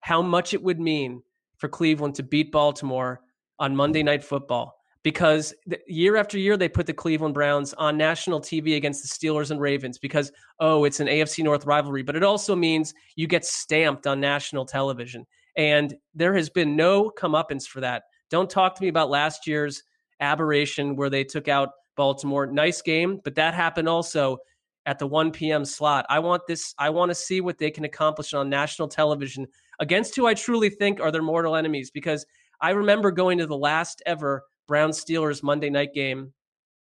how 0.00 0.22
much 0.22 0.54
it 0.54 0.62
would 0.62 0.80
mean 0.80 1.22
for 1.58 1.68
Cleveland 1.68 2.14
to 2.14 2.22
beat 2.22 2.50
Baltimore 2.50 3.20
on 3.58 3.76
Monday 3.76 4.02
Night 4.02 4.24
Football 4.24 4.79
because 5.02 5.54
year 5.86 6.16
after 6.16 6.38
year 6.38 6.56
they 6.56 6.68
put 6.68 6.86
the 6.86 6.92
Cleveland 6.92 7.34
Browns 7.34 7.72
on 7.74 7.96
national 7.96 8.40
TV 8.40 8.76
against 8.76 9.02
the 9.02 9.08
Steelers 9.08 9.50
and 9.50 9.60
Ravens 9.60 9.98
because 9.98 10.30
oh 10.58 10.84
it's 10.84 11.00
an 11.00 11.06
AFC 11.06 11.42
North 11.42 11.64
rivalry 11.64 12.02
but 12.02 12.16
it 12.16 12.22
also 12.22 12.54
means 12.54 12.92
you 13.16 13.26
get 13.26 13.44
stamped 13.44 14.06
on 14.06 14.20
national 14.20 14.66
television 14.66 15.26
and 15.56 15.94
there 16.14 16.34
has 16.34 16.48
been 16.48 16.76
no 16.76 17.10
comeuppance 17.10 17.66
for 17.66 17.80
that. 17.80 18.04
Don't 18.30 18.48
talk 18.48 18.74
to 18.74 18.82
me 18.82 18.88
about 18.88 19.10
last 19.10 19.46
year's 19.46 19.82
aberration 20.20 20.96
where 20.96 21.10
they 21.10 21.24
took 21.24 21.48
out 21.48 21.70
Baltimore. 21.96 22.46
Nice 22.46 22.82
game, 22.82 23.20
but 23.24 23.34
that 23.34 23.54
happened 23.54 23.88
also 23.88 24.38
at 24.86 24.98
the 24.98 25.06
1 25.06 25.32
p.m. 25.32 25.64
slot. 25.64 26.06
I 26.08 26.18
want 26.18 26.46
this. 26.46 26.74
I 26.78 26.90
want 26.90 27.10
to 27.10 27.14
see 27.14 27.40
what 27.40 27.58
they 27.58 27.70
can 27.70 27.84
accomplish 27.84 28.32
on 28.32 28.48
national 28.48 28.88
television 28.88 29.46
against 29.78 30.16
who 30.16 30.26
I 30.26 30.34
truly 30.34 30.70
think 30.70 31.00
are 31.00 31.12
their 31.12 31.22
mortal 31.22 31.56
enemies. 31.56 31.90
Because 31.90 32.24
I 32.60 32.70
remember 32.70 33.10
going 33.10 33.38
to 33.38 33.46
the 33.46 33.56
last 33.56 34.02
ever 34.06 34.44
Brown 34.70 34.90
Steelers 34.90 35.42
Monday 35.42 35.68
night 35.68 35.92
game 35.92 36.32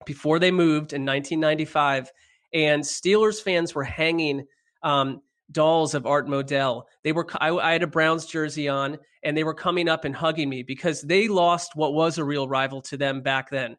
before 0.04 0.40
they 0.40 0.50
moved 0.50 0.92
in 0.92 1.06
1995, 1.06 2.10
and 2.52 2.82
Steelers 2.82 3.40
fans 3.40 3.76
were 3.76 3.84
hanging 3.84 4.44
um, 4.82 5.22
dolls 5.52 5.94
of 5.94 6.04
Art 6.04 6.26
Modell. 6.26 6.82
They 7.04 7.12
were 7.12 7.28
I, 7.40 7.50
I, 7.50 7.70
had 7.70 7.84
a 7.84 7.86
Browns 7.86 8.26
jersey 8.26 8.68
on, 8.68 8.98
and 9.22 9.36
they 9.36 9.44
were 9.44 9.54
coming 9.54 9.88
up 9.88 10.04
and 10.04 10.16
hugging 10.16 10.48
me 10.48 10.64
because 10.64 11.00
they 11.02 11.28
lost 11.28 11.76
what 11.76 11.94
was 11.94 12.18
a 12.18 12.24
real 12.24 12.48
rival 12.48 12.82
to 12.82 12.96
them 12.96 13.20
back 13.20 13.50
then, 13.50 13.76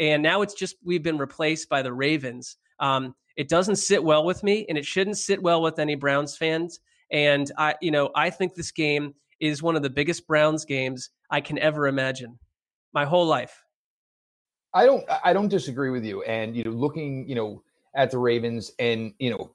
and 0.00 0.20
now 0.20 0.42
it's 0.42 0.54
just 0.54 0.74
we've 0.84 1.04
been 1.04 1.16
replaced 1.16 1.68
by 1.68 1.80
the 1.80 1.92
Ravens. 1.92 2.56
Um, 2.80 3.14
it 3.36 3.48
doesn't 3.48 3.76
sit 3.76 4.02
well 4.02 4.24
with 4.24 4.42
me, 4.42 4.66
and 4.68 4.76
it 4.76 4.84
shouldn't 4.84 5.16
sit 5.16 5.40
well 5.40 5.62
with 5.62 5.78
any 5.78 5.94
Browns 5.94 6.36
fans. 6.36 6.80
And 7.12 7.52
I, 7.56 7.76
you 7.80 7.92
know, 7.92 8.10
I 8.16 8.30
think 8.30 8.54
this 8.54 8.72
game 8.72 9.14
is 9.38 9.62
one 9.62 9.76
of 9.76 9.84
the 9.84 9.90
biggest 9.90 10.26
Browns 10.26 10.64
games 10.64 11.10
I 11.30 11.40
can 11.40 11.56
ever 11.60 11.86
imagine, 11.86 12.36
my 12.92 13.04
whole 13.04 13.26
life. 13.26 13.62
I 14.74 14.86
don't, 14.86 15.04
I 15.24 15.32
don't 15.32 15.48
disagree 15.48 15.90
with 15.90 16.04
you. 16.04 16.22
And 16.22 16.56
you 16.56 16.64
know, 16.64 16.70
looking, 16.70 17.28
you 17.28 17.34
know, 17.34 17.62
at 17.94 18.10
the 18.10 18.18
Ravens, 18.18 18.72
and 18.78 19.12
you 19.18 19.30
know, 19.30 19.54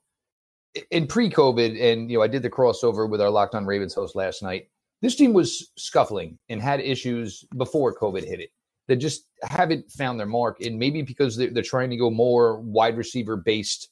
in 0.92 1.08
pre-COVID, 1.08 1.82
and 1.82 2.10
you 2.10 2.18
know, 2.18 2.24
I 2.24 2.28
did 2.28 2.42
the 2.42 2.50
crossover 2.50 3.10
with 3.10 3.22
our 3.22 3.30
Locked 3.30 3.56
On 3.56 3.66
Ravens 3.66 3.94
host 3.94 4.16
last 4.16 4.42
night. 4.42 4.70
This 5.02 5.16
team 5.16 5.34
was 5.34 5.72
scuffling 5.78 6.40
and 6.50 6.62
had 6.62 6.80
issues 6.80 7.46
before 7.58 7.96
COVID 7.96 8.24
hit 8.24 8.40
it 8.40 8.52
that 8.88 8.98
just 8.98 9.28
haven't 9.44 9.92
found 9.92 10.20
their 10.20 10.28
mark. 10.28 10.62
And 10.62 10.78
maybe 10.78 11.02
because 11.02 11.36
they're, 11.36 11.50
they're 11.50 11.64
trying 11.64 11.90
to 11.90 11.98
go 11.98 12.10
more 12.10 12.60
wide 12.62 12.98
receiver 12.98 13.36
based 13.36 13.90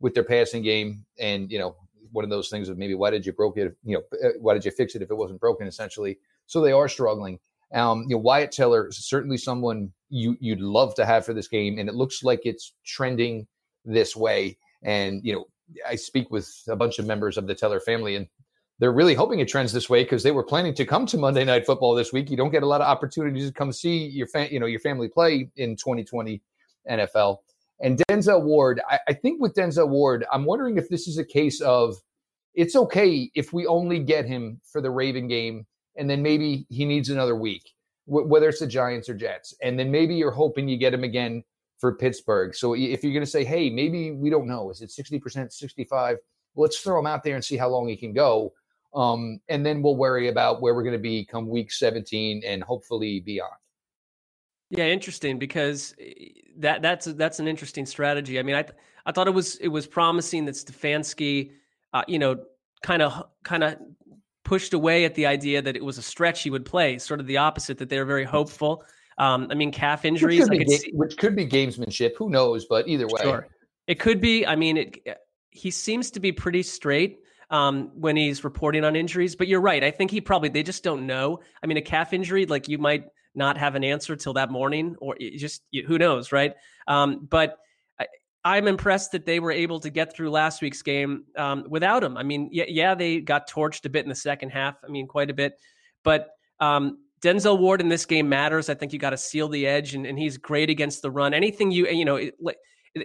with 0.00 0.14
their 0.14 0.24
passing 0.24 0.62
game. 0.62 1.04
And, 1.18 1.50
you 1.50 1.58
know, 1.58 1.76
one 2.12 2.24
of 2.24 2.30
those 2.30 2.48
things 2.48 2.68
of 2.68 2.78
maybe 2.78 2.94
why 2.94 3.10
did 3.10 3.26
you 3.26 3.32
broke 3.32 3.56
it? 3.58 3.76
You 3.84 3.98
know, 3.98 4.26
uh, 4.28 4.32
why 4.40 4.54
did 4.54 4.64
you 4.64 4.70
fix 4.70 4.94
it 4.94 5.02
if 5.02 5.10
it 5.10 5.14
wasn't 5.14 5.40
broken 5.40 5.66
essentially? 5.66 6.18
So 6.46 6.60
they 6.60 6.72
are 6.72 6.88
struggling. 6.88 7.38
Um, 7.74 8.04
you 8.08 8.14
know, 8.14 8.20
Wyatt 8.20 8.52
Teller 8.52 8.88
is 8.88 9.04
certainly 9.04 9.36
someone 9.36 9.92
you 10.08 10.36
you'd 10.40 10.60
love 10.60 10.94
to 10.94 11.04
have 11.04 11.26
for 11.26 11.34
this 11.34 11.48
game, 11.48 11.78
and 11.78 11.88
it 11.88 11.94
looks 11.94 12.22
like 12.22 12.40
it's 12.44 12.72
trending 12.84 13.46
this 13.84 14.14
way. 14.14 14.56
And 14.82 15.20
you 15.24 15.34
know, 15.34 15.46
I 15.86 15.96
speak 15.96 16.30
with 16.30 16.50
a 16.68 16.76
bunch 16.76 16.98
of 16.98 17.06
members 17.06 17.36
of 17.36 17.46
the 17.46 17.54
Teller 17.54 17.80
family, 17.80 18.16
and 18.16 18.28
they're 18.78 18.92
really 18.92 19.14
hoping 19.14 19.40
it 19.40 19.48
trends 19.48 19.72
this 19.72 19.90
way 19.90 20.04
because 20.04 20.22
they 20.22 20.30
were 20.30 20.44
planning 20.44 20.74
to 20.74 20.84
come 20.84 21.06
to 21.06 21.18
Monday 21.18 21.44
Night 21.44 21.66
Football 21.66 21.94
this 21.94 22.12
week. 22.12 22.30
You 22.30 22.36
don't 22.36 22.50
get 22.50 22.62
a 22.62 22.66
lot 22.66 22.80
of 22.80 22.86
opportunities 22.86 23.46
to 23.48 23.52
come 23.52 23.72
see 23.72 24.06
your 24.06 24.28
fa- 24.28 24.52
you 24.52 24.60
know 24.60 24.66
your 24.66 24.80
family 24.80 25.08
play 25.08 25.50
in 25.56 25.76
2020 25.76 26.40
NFL. 26.88 27.38
And 27.80 28.00
Denzel 28.08 28.42
Ward, 28.42 28.80
I, 28.88 29.00
I 29.08 29.12
think 29.12 29.40
with 29.40 29.54
Denzel 29.54 29.88
Ward, 29.88 30.24
I'm 30.32 30.44
wondering 30.44 30.78
if 30.78 30.88
this 30.88 31.08
is 31.08 31.18
a 31.18 31.24
case 31.24 31.60
of 31.60 31.96
it's 32.54 32.76
okay 32.76 33.30
if 33.34 33.52
we 33.52 33.66
only 33.66 33.98
get 33.98 34.26
him 34.26 34.60
for 34.64 34.80
the 34.80 34.90
Raven 34.90 35.26
game, 35.26 35.66
and 35.96 36.08
then 36.08 36.22
maybe 36.22 36.66
he 36.68 36.84
needs 36.84 37.10
another 37.10 37.36
week, 37.36 37.72
w- 38.06 38.26
whether 38.26 38.48
it's 38.48 38.60
the 38.60 38.66
Giants 38.66 39.08
or 39.08 39.14
Jets, 39.14 39.54
and 39.62 39.78
then 39.78 39.90
maybe 39.90 40.14
you're 40.14 40.30
hoping 40.30 40.68
you 40.68 40.76
get 40.76 40.94
him 40.94 41.04
again 41.04 41.42
for 41.78 41.94
Pittsburgh. 41.94 42.54
So 42.54 42.74
if 42.74 43.02
you're 43.02 43.12
going 43.12 43.24
to 43.24 43.30
say, 43.30 43.44
hey, 43.44 43.70
maybe 43.70 44.12
we 44.12 44.30
don't 44.30 44.46
know, 44.46 44.70
is 44.70 44.80
it 44.80 44.90
60%, 44.90 45.52
65? 45.52 46.16
Let's 46.56 46.78
throw 46.80 46.98
him 46.98 47.06
out 47.06 47.24
there 47.24 47.34
and 47.34 47.44
see 47.44 47.56
how 47.56 47.68
long 47.68 47.88
he 47.88 47.96
can 47.96 48.12
go. 48.12 48.52
Um, 48.94 49.40
and 49.48 49.66
then 49.66 49.82
we'll 49.82 49.96
worry 49.96 50.28
about 50.28 50.62
where 50.62 50.74
we're 50.74 50.84
going 50.84 50.92
to 50.92 50.98
be 50.98 51.24
come 51.24 51.48
week 51.48 51.72
17 51.72 52.42
and 52.46 52.62
hopefully 52.62 53.20
beyond. 53.20 53.52
Yeah, 54.70 54.86
interesting 54.86 55.38
because 55.38 55.94
eh, 56.00 56.12
that 56.58 56.82
that's 56.82 57.06
that's 57.06 57.38
an 57.38 57.48
interesting 57.48 57.86
strategy. 57.86 58.38
I 58.38 58.42
mean, 58.42 58.56
I 58.56 58.62
th- 58.62 58.76
I 59.04 59.12
thought 59.12 59.28
it 59.28 59.32
was 59.32 59.56
it 59.56 59.68
was 59.68 59.86
promising 59.86 60.46
that 60.46 60.54
Stefanski, 60.54 61.50
uh, 61.92 62.02
you 62.08 62.18
know, 62.18 62.44
kind 62.82 63.02
of 63.02 63.24
kind 63.42 63.62
of 63.62 63.76
pushed 64.44 64.74
away 64.74 65.04
at 65.04 65.14
the 65.14 65.26
idea 65.26 65.62
that 65.62 65.76
it 65.76 65.84
was 65.84 65.98
a 65.98 66.02
stretch 66.02 66.42
he 66.42 66.50
would 66.50 66.64
play. 66.64 66.98
Sort 66.98 67.20
of 67.20 67.26
the 67.26 67.38
opposite 67.38 67.78
that 67.78 67.88
they 67.88 67.98
were 67.98 68.04
very 68.04 68.24
hopeful. 68.24 68.84
Um, 69.18 69.48
I 69.50 69.54
mean, 69.54 69.72
calf 69.72 70.04
injuries, 70.04 70.48
which 70.48 70.58
could, 70.58 70.66
ga- 70.66 70.90
which 70.92 71.16
could, 71.16 71.36
be 71.36 71.46
gamesmanship. 71.46 72.12
Who 72.16 72.30
knows? 72.30 72.66
But 72.66 72.88
either 72.88 73.06
way, 73.06 73.22
sure. 73.22 73.48
it 73.86 74.00
could 74.00 74.20
be. 74.20 74.46
I 74.46 74.56
mean, 74.56 74.76
it, 74.76 74.98
eh, 75.06 75.14
he 75.50 75.70
seems 75.70 76.10
to 76.12 76.20
be 76.20 76.32
pretty 76.32 76.62
straight 76.62 77.20
um, 77.50 77.90
when 77.94 78.16
he's 78.16 78.42
reporting 78.42 78.84
on 78.84 78.96
injuries. 78.96 79.36
But 79.36 79.46
you're 79.46 79.60
right. 79.60 79.84
I 79.84 79.90
think 79.90 80.10
he 80.10 80.20
probably 80.20 80.48
they 80.48 80.64
just 80.64 80.82
don't 80.82 81.06
know. 81.06 81.40
I 81.62 81.66
mean, 81.66 81.76
a 81.76 81.82
calf 81.82 82.12
injury, 82.12 82.46
like 82.46 82.68
you 82.68 82.78
might 82.78 83.04
not 83.36 83.56
have 83.56 83.76
an 83.76 83.84
answer 83.84 84.16
till 84.16 84.32
that 84.34 84.50
morning, 84.50 84.96
or 85.00 85.16
just 85.36 85.62
who 85.86 85.96
knows, 85.98 86.32
right? 86.32 86.54
Um, 86.88 87.26
but 87.30 87.58
I'm 88.44 88.68
impressed 88.68 89.12
that 89.12 89.24
they 89.24 89.40
were 89.40 89.52
able 89.52 89.80
to 89.80 89.90
get 89.90 90.14
through 90.14 90.30
last 90.30 90.60
week's 90.60 90.82
game 90.82 91.24
um, 91.36 91.64
without 91.68 92.04
him. 92.04 92.16
I 92.16 92.22
mean, 92.22 92.48
yeah, 92.52 92.64
yeah, 92.68 92.94
they 92.94 93.20
got 93.20 93.48
torched 93.48 93.86
a 93.86 93.88
bit 93.88 94.04
in 94.04 94.08
the 94.08 94.14
second 94.14 94.50
half. 94.50 94.76
I 94.84 94.88
mean, 94.88 95.06
quite 95.06 95.30
a 95.30 95.34
bit, 95.34 95.58
but. 96.02 96.30
Um, 96.60 96.98
Denzel 97.20 97.58
Ward 97.58 97.80
in 97.80 97.88
this 97.88 98.04
game 98.04 98.28
matters. 98.28 98.68
I 98.68 98.74
think 98.74 98.92
you 98.92 98.98
got 98.98 99.10
to 99.10 99.16
seal 99.16 99.48
the 99.48 99.66
edge, 99.66 99.94
and, 99.94 100.04
and 100.04 100.18
he's 100.18 100.36
great 100.36 100.68
against 100.68 101.00
the 101.00 101.10
run. 101.10 101.32
Anything 101.32 101.70
you 101.70 101.88
you 101.88 102.04
know, 102.04 102.16
it, 102.16 102.34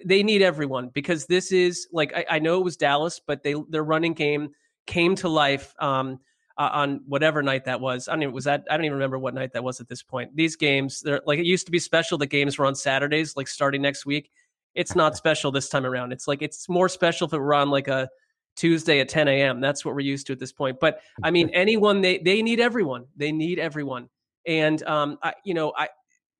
they 0.06 0.23
need 0.23 0.41
everyone 0.41 0.89
because 0.89 1.25
this 1.25 1.52
is 1.52 1.88
like 1.91 2.13
I, 2.15 2.25
I, 2.32 2.39
know 2.39 2.60
it 2.60 2.63
was 2.63 2.78
Dallas, 2.78 3.19
but 3.25 3.43
they 3.43 3.56
their 3.69 3.84
running 3.84 4.13
game 4.13 4.52
came 4.86 5.15
to 5.15 5.30
life 5.30 5.73
um, 5.80 6.19
uh, 6.58 6.69
on 6.71 7.02
whatever 7.08 7.41
night 7.41 7.65
that 7.65 7.82
was. 7.82 8.08
I 8.08 8.13
don't 8.13 8.23
even 8.23 8.36
was 8.36 8.43
that 8.43 8.65
I 8.69 8.78
don't 8.78 8.86
even 8.86 8.95
remember 8.95 9.17
what 9.17 9.34
night 9.34 9.54
that 9.54 9.63
was 9.63 9.80
at 9.80 9.88
this 9.88 10.04
point. 10.04 10.36
These 10.36 10.56
games, 10.58 11.02
they're 11.02 11.21
like 11.25 11.39
it 11.39 11.45
used 11.45 11.65
to 11.65 11.71
be 11.71 11.80
special. 11.80 12.17
The 12.17 12.28
games 12.28 12.58
were 12.58 12.65
on 12.65 12.75
Saturdays, 12.75 13.36
like 13.36 13.47
starting 13.47 13.82
next 13.82 14.06
week. 14.06 14.32
It's 14.75 14.95
not 14.95 15.17
special 15.17 15.51
this 15.51 15.69
time 15.69 15.86
around. 15.86 16.12
It's 16.12 16.27
like 16.27 16.41
it's 16.41 16.69
more 16.69 16.89
special 16.89 17.27
if 17.27 17.34
it 17.34 17.39
were 17.39 17.53
on 17.53 17.69
like 17.69 17.88
a 17.88 18.10
Tuesday 18.55 18.99
at 18.99 19.10
10 19.10 19.27
a.m. 19.27 19.62
That's 19.62 19.84
what 19.84 19.95
we're 19.95 20.01
used 20.01 20.27
to 20.27 20.34
at 20.34 20.39
this 20.39 20.51
point. 20.51 20.79
But 20.79 20.99
I 21.23 21.32
mean, 21.32 21.49
anyone 21.53 22.01
they 22.01 22.17
they 22.17 22.41
need 22.41 22.60
everyone. 22.60 23.05
They 23.15 23.32
need 23.32 23.60
everyone. 23.60 24.10
And 24.45 24.82
um, 24.84 25.17
I, 25.21 25.34
you 25.43 25.53
know, 25.53 25.73
I 25.77 25.89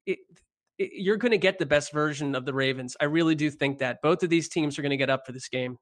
it, 0.06 0.20
you're 0.78 1.18
going 1.18 1.32
to 1.32 1.38
get 1.38 1.60
the 1.60 1.66
best 1.66 1.92
version 1.92 2.36
of 2.36 2.46
the 2.46 2.54
Ravens. 2.54 2.96
I 3.00 3.06
really 3.06 3.36
do 3.36 3.50
think 3.50 3.80
that 3.80 4.02
both 4.02 4.24
of 4.24 4.30
these 4.30 4.48
teams 4.48 4.80
are 4.80 4.82
going 4.82 4.92
to 4.92 4.98
get 4.98 5.10
up 5.10 5.26
for 5.26 5.34
this 5.34 5.50
game. 5.50 5.78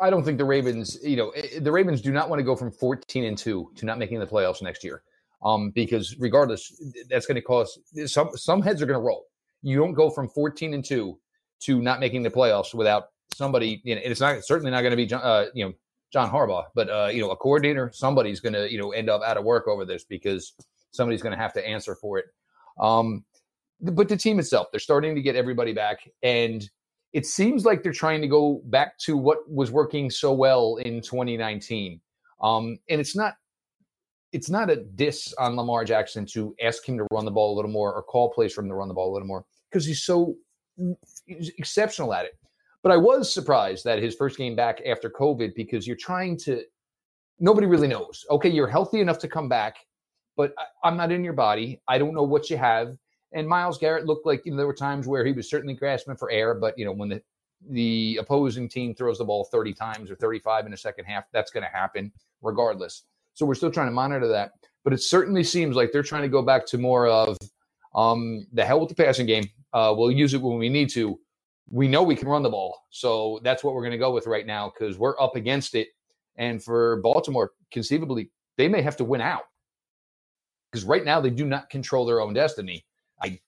I 0.00 0.10
don't 0.10 0.24
think 0.24 0.38
the 0.38 0.44
Ravens, 0.44 0.98
you 1.02 1.16
know, 1.16 1.30
eh, 1.30 1.60
the 1.60 1.70
Ravens 1.70 2.00
do 2.00 2.12
not 2.12 2.28
want 2.28 2.40
to 2.40 2.44
go 2.44 2.56
from 2.56 2.70
14 2.70 3.24
and 3.24 3.36
2 3.36 3.72
to 3.76 3.86
not 3.86 3.98
making 3.98 4.20
the 4.20 4.26
playoffs 4.26 4.62
next 4.62 4.82
year. 4.82 5.02
Um, 5.44 5.70
because 5.70 6.16
regardless, 6.18 6.72
that's 7.08 7.26
going 7.26 7.34
to 7.34 7.42
cause 7.42 7.76
some 8.06 8.30
some 8.36 8.62
heads 8.62 8.80
are 8.80 8.86
going 8.86 8.98
to 8.98 9.04
roll. 9.04 9.26
You 9.62 9.78
don't 9.78 9.94
go 9.94 10.10
from 10.10 10.28
14 10.28 10.74
and 10.74 10.84
2 10.84 11.18
to 11.60 11.80
not 11.80 12.00
making 12.00 12.22
the 12.22 12.30
playoffs 12.30 12.74
without 12.74 13.04
somebody, 13.34 13.80
you 13.84 13.94
know, 13.94 14.00
it's 14.04 14.20
not 14.20 14.44
certainly 14.44 14.70
not 14.70 14.82
going 14.82 14.96
to 14.96 14.96
be 14.96 15.12
uh, 15.12 15.46
you 15.54 15.64
know, 15.64 15.72
John 16.12 16.30
Harbaugh, 16.30 16.64
but 16.74 16.90
uh, 16.90 17.08
you 17.12 17.20
know, 17.20 17.30
a 17.30 17.36
coordinator, 17.36 17.90
somebody's 17.94 18.40
going 18.40 18.52
to, 18.52 18.70
you 18.70 18.78
know, 18.78 18.92
end 18.92 19.08
up 19.08 19.22
out 19.22 19.36
of 19.36 19.44
work 19.44 19.66
over 19.66 19.84
this 19.84 20.04
because 20.04 20.52
somebody's 20.90 21.22
going 21.22 21.32
to 21.32 21.38
have 21.38 21.52
to 21.54 21.66
answer 21.66 21.94
for 21.94 22.18
it. 22.18 22.26
Um, 22.78 23.24
but 23.80 24.08
the 24.08 24.16
team 24.16 24.38
itself, 24.38 24.68
they're 24.70 24.80
starting 24.80 25.14
to 25.14 25.22
get 25.22 25.36
everybody 25.36 25.72
back, 25.72 26.08
and 26.22 26.68
it 27.12 27.26
seems 27.26 27.64
like 27.64 27.82
they're 27.82 27.92
trying 27.92 28.20
to 28.20 28.28
go 28.28 28.62
back 28.66 28.98
to 28.98 29.16
what 29.16 29.38
was 29.50 29.70
working 29.70 30.10
so 30.10 30.32
well 30.32 30.76
in 30.76 31.00
2019. 31.00 32.00
Um, 32.40 32.78
and 32.88 33.00
it's 33.00 33.16
not 33.16 33.34
it's 34.32 34.48
not 34.48 34.70
a 34.70 34.76
diss 34.76 35.34
on 35.38 35.56
Lamar 35.56 35.84
Jackson 35.84 36.24
to 36.24 36.54
ask 36.62 36.88
him 36.88 36.96
to 36.96 37.06
run 37.12 37.26
the 37.26 37.30
ball 37.30 37.54
a 37.54 37.56
little 37.56 37.70
more 37.70 37.92
or 37.92 38.02
call 38.02 38.30
plays 38.30 38.54
for 38.54 38.62
him 38.62 38.68
to 38.68 38.74
run 38.74 38.88
the 38.88 38.94
ball 38.94 39.10
a 39.10 39.12
little 39.12 39.28
more 39.28 39.44
because 39.72 39.86
he's 39.86 40.02
so 40.02 40.36
he's 41.26 41.50
exceptional 41.58 42.12
at 42.14 42.26
it. 42.26 42.38
But 42.82 42.92
I 42.92 42.96
was 42.96 43.32
surprised 43.32 43.84
that 43.84 44.02
his 44.02 44.14
first 44.14 44.36
game 44.36 44.56
back 44.56 44.82
after 44.86 45.08
COVID 45.08 45.54
because 45.54 45.86
you're 45.86 45.96
trying 45.96 46.36
to 46.38 46.62
nobody 47.38 47.66
really 47.66 47.88
knows. 47.88 48.24
Okay, 48.30 48.48
you're 48.48 48.68
healthy 48.68 49.00
enough 49.00 49.18
to 49.20 49.28
come 49.28 49.48
back, 49.48 49.76
but 50.36 50.52
I, 50.84 50.88
am 50.88 50.96
not 50.96 51.12
in 51.12 51.24
your 51.24 51.32
body. 51.32 51.80
I 51.88 51.98
don't 51.98 52.14
know 52.14 52.22
what 52.22 52.50
you 52.50 52.56
have. 52.56 52.96
And 53.32 53.48
Myles 53.48 53.78
Garrett 53.78 54.06
looked 54.06 54.26
like 54.26 54.44
you 54.44 54.52
know 54.52 54.58
there 54.58 54.66
were 54.66 54.74
times 54.74 55.06
where 55.06 55.24
he 55.24 55.32
was 55.32 55.48
certainly 55.48 55.74
grasping 55.74 56.16
for 56.16 56.30
air, 56.30 56.54
but 56.54 56.78
you 56.78 56.84
know 56.84 56.92
when 56.92 57.08
the 57.08 57.22
the 57.70 58.18
opposing 58.20 58.68
team 58.68 58.94
throws 58.94 59.18
the 59.18 59.24
ball 59.24 59.44
30 59.44 59.72
times 59.72 60.10
or 60.10 60.16
35 60.16 60.64
in 60.64 60.72
the 60.72 60.76
second 60.76 61.04
half, 61.04 61.24
that's 61.32 61.52
going 61.52 61.62
to 61.62 61.70
happen 61.70 62.10
regardless. 62.40 63.04
So 63.34 63.46
we're 63.46 63.54
still 63.54 63.70
trying 63.70 63.86
to 63.86 63.92
monitor 63.92 64.26
that. 64.28 64.52
But 64.84 64.92
it 64.92 65.00
certainly 65.00 65.44
seems 65.44 65.76
like 65.76 65.92
they're 65.92 66.02
trying 66.02 66.22
to 66.22 66.28
go 66.28 66.42
back 66.42 66.66
to 66.66 66.78
more 66.78 67.06
of 67.06 67.36
um, 67.94 68.46
the 68.52 68.64
hell 68.64 68.80
with 68.80 68.88
the 68.88 68.94
passing 68.96 69.26
game. 69.26 69.44
Uh, 69.72 69.94
we'll 69.96 70.10
use 70.10 70.34
it 70.34 70.42
when 70.42 70.58
we 70.58 70.68
need 70.68 70.90
to. 70.90 71.18
We 71.70 71.88
know 71.88 72.02
we 72.02 72.16
can 72.16 72.28
run 72.28 72.42
the 72.42 72.50
ball. 72.50 72.82
So 72.90 73.40
that's 73.42 73.64
what 73.64 73.74
we're 73.74 73.82
going 73.82 73.92
to 73.92 73.98
go 73.98 74.12
with 74.12 74.26
right 74.26 74.46
now 74.46 74.70
because 74.70 74.98
we're 74.98 75.18
up 75.20 75.36
against 75.36 75.74
it. 75.74 75.88
And 76.36 76.62
for 76.62 76.96
Baltimore, 77.02 77.52
conceivably, 77.70 78.30
they 78.56 78.68
may 78.68 78.82
have 78.82 78.96
to 78.98 79.04
win 79.04 79.20
out 79.20 79.44
because 80.70 80.84
right 80.84 81.04
now 81.04 81.20
they 81.20 81.30
do 81.30 81.46
not 81.46 81.70
control 81.70 82.04
their 82.04 82.20
own 82.20 82.32
destiny. 82.32 82.84
I, 83.22 83.38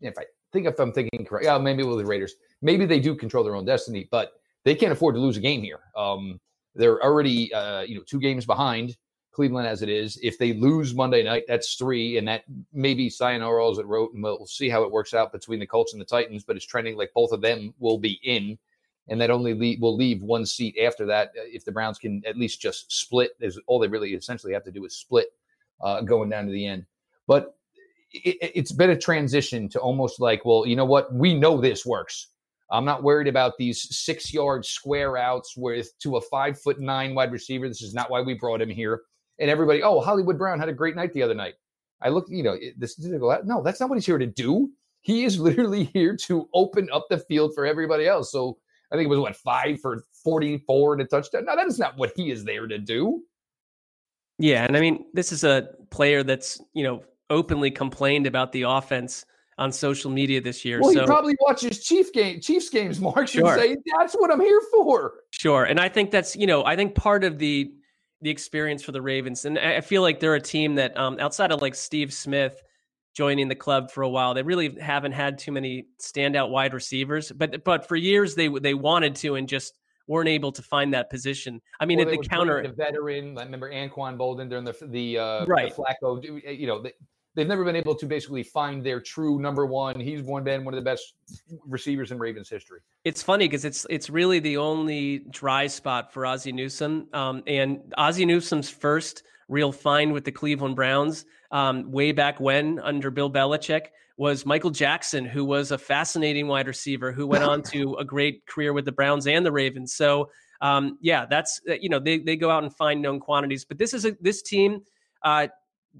if 0.00 0.16
I 0.18 0.24
think 0.52 0.66
if 0.66 0.78
I'm 0.78 0.92
thinking 0.92 1.24
correct, 1.24 1.44
yeah, 1.44 1.58
maybe 1.58 1.82
with 1.82 1.98
the 1.98 2.04
Raiders, 2.04 2.34
maybe 2.62 2.86
they 2.86 3.00
do 3.00 3.14
control 3.14 3.44
their 3.44 3.56
own 3.56 3.64
destiny, 3.64 4.08
but 4.10 4.32
they 4.64 4.74
can't 4.74 4.92
afford 4.92 5.14
to 5.14 5.20
lose 5.20 5.36
a 5.36 5.40
game 5.40 5.62
here. 5.62 5.80
Um, 5.96 6.40
they're 6.74 7.02
already, 7.02 7.52
uh, 7.52 7.82
you 7.82 7.96
know, 7.96 8.02
two 8.06 8.20
games 8.20 8.46
behind 8.46 8.96
Cleveland 9.38 9.68
as 9.68 9.82
it 9.82 9.88
is. 9.88 10.18
If 10.20 10.36
they 10.36 10.52
lose 10.52 10.96
Monday 10.96 11.22
night, 11.22 11.44
that's 11.46 11.76
three, 11.76 12.18
and 12.18 12.26
that 12.26 12.42
maybe 12.72 13.08
sayonara 13.08 13.70
as 13.70 13.78
it 13.78 13.86
wrote, 13.86 14.12
and 14.12 14.20
we'll 14.20 14.46
see 14.46 14.68
how 14.68 14.82
it 14.82 14.90
works 14.90 15.14
out 15.14 15.30
between 15.30 15.60
the 15.60 15.66
Colts 15.66 15.92
and 15.92 16.00
the 16.00 16.04
Titans. 16.04 16.42
But 16.42 16.56
it's 16.56 16.66
trending 16.66 16.96
like 16.96 17.12
both 17.14 17.30
of 17.30 17.40
them 17.40 17.72
will 17.78 17.98
be 17.98 18.18
in, 18.24 18.58
and 19.06 19.20
that 19.20 19.30
only 19.30 19.54
leave, 19.54 19.80
will 19.80 19.94
leave 19.94 20.22
one 20.22 20.44
seat 20.44 20.76
after 20.82 21.06
that. 21.06 21.28
Uh, 21.28 21.42
if 21.44 21.64
the 21.64 21.70
Browns 21.70 22.00
can 22.00 22.20
at 22.26 22.36
least 22.36 22.60
just 22.60 22.90
split, 22.90 23.30
is 23.40 23.60
all 23.68 23.78
they 23.78 23.86
really 23.86 24.12
essentially 24.12 24.52
have 24.52 24.64
to 24.64 24.72
do 24.72 24.84
is 24.84 24.96
split 24.96 25.28
uh, 25.80 26.00
going 26.00 26.30
down 26.30 26.46
to 26.46 26.50
the 26.50 26.66
end. 26.66 26.84
But 27.28 27.54
it, 28.10 28.38
it's 28.42 28.72
been 28.72 28.90
a 28.90 28.98
transition 28.98 29.68
to 29.68 29.78
almost 29.78 30.18
like, 30.18 30.44
well, 30.44 30.66
you 30.66 30.74
know 30.74 30.84
what? 30.84 31.14
We 31.14 31.32
know 31.32 31.60
this 31.60 31.86
works. 31.86 32.26
I'm 32.72 32.84
not 32.84 33.04
worried 33.04 33.28
about 33.28 33.56
these 33.56 33.96
six 33.96 34.34
yard 34.34 34.66
square 34.66 35.16
outs 35.16 35.56
with 35.56 35.96
to 36.00 36.16
a 36.16 36.20
five 36.22 36.60
foot 36.60 36.80
nine 36.80 37.14
wide 37.14 37.30
receiver. 37.30 37.68
This 37.68 37.82
is 37.82 37.94
not 37.94 38.10
why 38.10 38.20
we 38.20 38.34
brought 38.34 38.60
him 38.60 38.68
here 38.68 39.02
and 39.38 39.50
everybody, 39.50 39.82
oh, 39.82 40.00
Hollywood 40.00 40.38
Brown 40.38 40.58
had 40.58 40.68
a 40.68 40.72
great 40.72 40.96
night 40.96 41.12
the 41.12 41.22
other 41.22 41.34
night. 41.34 41.54
I 42.00 42.08
looked, 42.10 42.30
you 42.30 42.42
know, 42.42 42.56
this 42.76 42.94
go, 42.94 43.40
no, 43.44 43.62
that's 43.62 43.80
not 43.80 43.88
what 43.88 43.96
he's 43.96 44.06
here 44.06 44.18
to 44.18 44.26
do. 44.26 44.70
He 45.00 45.24
is 45.24 45.38
literally 45.40 45.84
here 45.84 46.16
to 46.16 46.48
open 46.54 46.88
up 46.92 47.06
the 47.08 47.18
field 47.18 47.54
for 47.54 47.66
everybody 47.66 48.06
else. 48.06 48.32
So 48.32 48.58
I 48.92 48.96
think 48.96 49.06
it 49.06 49.10
was 49.10 49.18
what 49.18 49.36
five 49.36 49.80
for 49.80 50.04
44 50.24 50.94
and 50.94 51.02
a 51.02 51.04
touchdown. 51.04 51.44
No, 51.44 51.56
that 51.56 51.66
is 51.66 51.78
not 51.78 51.96
what 51.96 52.12
he 52.16 52.30
is 52.30 52.44
there 52.44 52.66
to 52.66 52.78
do. 52.78 53.22
Yeah. 54.38 54.64
And 54.64 54.76
I 54.76 54.80
mean, 54.80 55.06
this 55.12 55.32
is 55.32 55.44
a 55.44 55.70
player 55.90 56.22
that's, 56.22 56.60
you 56.72 56.84
know, 56.84 57.02
openly 57.30 57.70
complained 57.70 58.26
about 58.26 58.52
the 58.52 58.62
offense 58.62 59.24
on 59.58 59.72
social 59.72 60.10
media 60.10 60.40
this 60.40 60.64
year. 60.64 60.80
Well, 60.80 60.92
so, 60.92 61.00
he 61.00 61.06
probably 61.06 61.36
watches 61.40 61.84
Chief 61.84 62.12
game, 62.12 62.40
Chiefs 62.40 62.70
games, 62.70 63.00
Marc, 63.00 63.26
sure. 63.28 63.56
say 63.56 63.76
that's 63.98 64.14
what 64.14 64.30
I'm 64.30 64.40
here 64.40 64.60
for. 64.72 65.14
Sure. 65.30 65.64
And 65.64 65.80
I 65.80 65.88
think 65.88 66.12
that's, 66.12 66.36
you 66.36 66.46
know, 66.46 66.64
I 66.64 66.76
think 66.76 66.94
part 66.94 67.24
of 67.24 67.38
the 67.38 67.72
the 68.20 68.30
experience 68.30 68.82
for 68.82 68.92
the 68.92 69.02
Ravens. 69.02 69.44
And 69.44 69.58
I 69.58 69.80
feel 69.80 70.02
like 70.02 70.20
they're 70.20 70.34
a 70.34 70.40
team 70.40 70.74
that, 70.76 70.96
um, 70.98 71.18
outside 71.20 71.52
of 71.52 71.62
like 71.62 71.74
Steve 71.74 72.12
Smith 72.12 72.60
joining 73.14 73.48
the 73.48 73.54
club 73.54 73.90
for 73.90 74.02
a 74.02 74.08
while, 74.08 74.34
they 74.34 74.42
really 74.42 74.78
haven't 74.80 75.12
had 75.12 75.38
too 75.38 75.52
many 75.52 75.86
standout 76.00 76.50
wide 76.50 76.74
receivers. 76.74 77.32
But 77.32 77.64
but 77.64 77.86
for 77.86 77.96
years 77.96 78.34
they 78.34 78.48
they 78.48 78.74
wanted 78.74 79.14
to 79.16 79.34
and 79.36 79.48
just 79.48 79.78
weren't 80.06 80.28
able 80.28 80.52
to 80.52 80.62
find 80.62 80.94
that 80.94 81.10
position. 81.10 81.60
I 81.80 81.86
mean, 81.86 81.98
well, 81.98 82.08
at 82.08 82.20
the 82.20 82.28
counter, 82.28 82.62
the 82.62 82.72
veteran. 82.72 83.38
I 83.38 83.44
remember 83.44 83.70
Anquan 83.70 84.16
Boldin 84.16 84.48
during 84.48 84.64
the 84.64 84.76
the 84.82 85.18
uh, 85.18 85.46
right 85.46 85.74
the 85.74 85.82
Flacco. 85.82 86.58
You 86.58 86.66
know, 86.66 86.84
they've 87.34 87.46
never 87.46 87.64
been 87.64 87.76
able 87.76 87.94
to 87.94 88.06
basically 88.06 88.42
find 88.42 88.84
their 88.84 89.00
true 89.00 89.38
number 89.38 89.66
one. 89.66 89.98
He's 89.98 90.22
one 90.22 90.44
been 90.44 90.64
one 90.64 90.74
of 90.74 90.78
the 90.78 90.84
best 90.84 91.14
receivers 91.66 92.10
in 92.10 92.18
Ravens 92.18 92.48
history. 92.48 92.80
It's 93.04 93.22
funny 93.22 93.46
because 93.46 93.64
it's 93.64 93.86
it's 93.90 94.10
really 94.10 94.38
the 94.38 94.56
only 94.56 95.20
dry 95.30 95.66
spot 95.66 96.12
for 96.12 96.26
Ozzie 96.26 96.52
Newsome. 96.52 97.08
Um, 97.12 97.42
and 97.46 97.92
Ozzie 97.96 98.26
Newsome's 98.26 98.70
first 98.70 99.22
real 99.48 99.72
find 99.72 100.12
with 100.12 100.24
the 100.24 100.32
Cleveland 100.32 100.76
Browns 100.76 101.24
um, 101.50 101.90
way 101.90 102.12
back 102.12 102.38
when 102.40 102.78
under 102.80 103.10
Bill 103.10 103.30
Belichick 103.30 103.86
was 104.16 104.44
Michael 104.44 104.70
Jackson, 104.70 105.24
who 105.24 105.44
was 105.44 105.70
a 105.70 105.78
fascinating 105.78 106.48
wide 106.48 106.66
receiver 106.66 107.12
who 107.12 107.26
went 107.26 107.44
on 107.44 107.62
to 107.62 107.94
a 107.94 108.04
great 108.04 108.44
career 108.46 108.72
with 108.72 108.84
the 108.84 108.92
Browns 108.92 109.26
and 109.26 109.46
the 109.46 109.52
Ravens. 109.52 109.94
So 109.94 110.28
um, 110.60 110.98
yeah, 111.00 111.24
that's 111.26 111.60
uh, 111.68 111.74
you 111.80 111.88
know 111.88 112.00
they 112.00 112.18
they 112.18 112.36
go 112.36 112.50
out 112.50 112.62
and 112.62 112.74
find 112.74 113.00
known 113.00 113.20
quantities, 113.20 113.64
but 113.64 113.78
this 113.78 113.94
is 113.94 114.04
a 114.04 114.16
this 114.20 114.42
team. 114.42 114.82
Uh, 115.22 115.48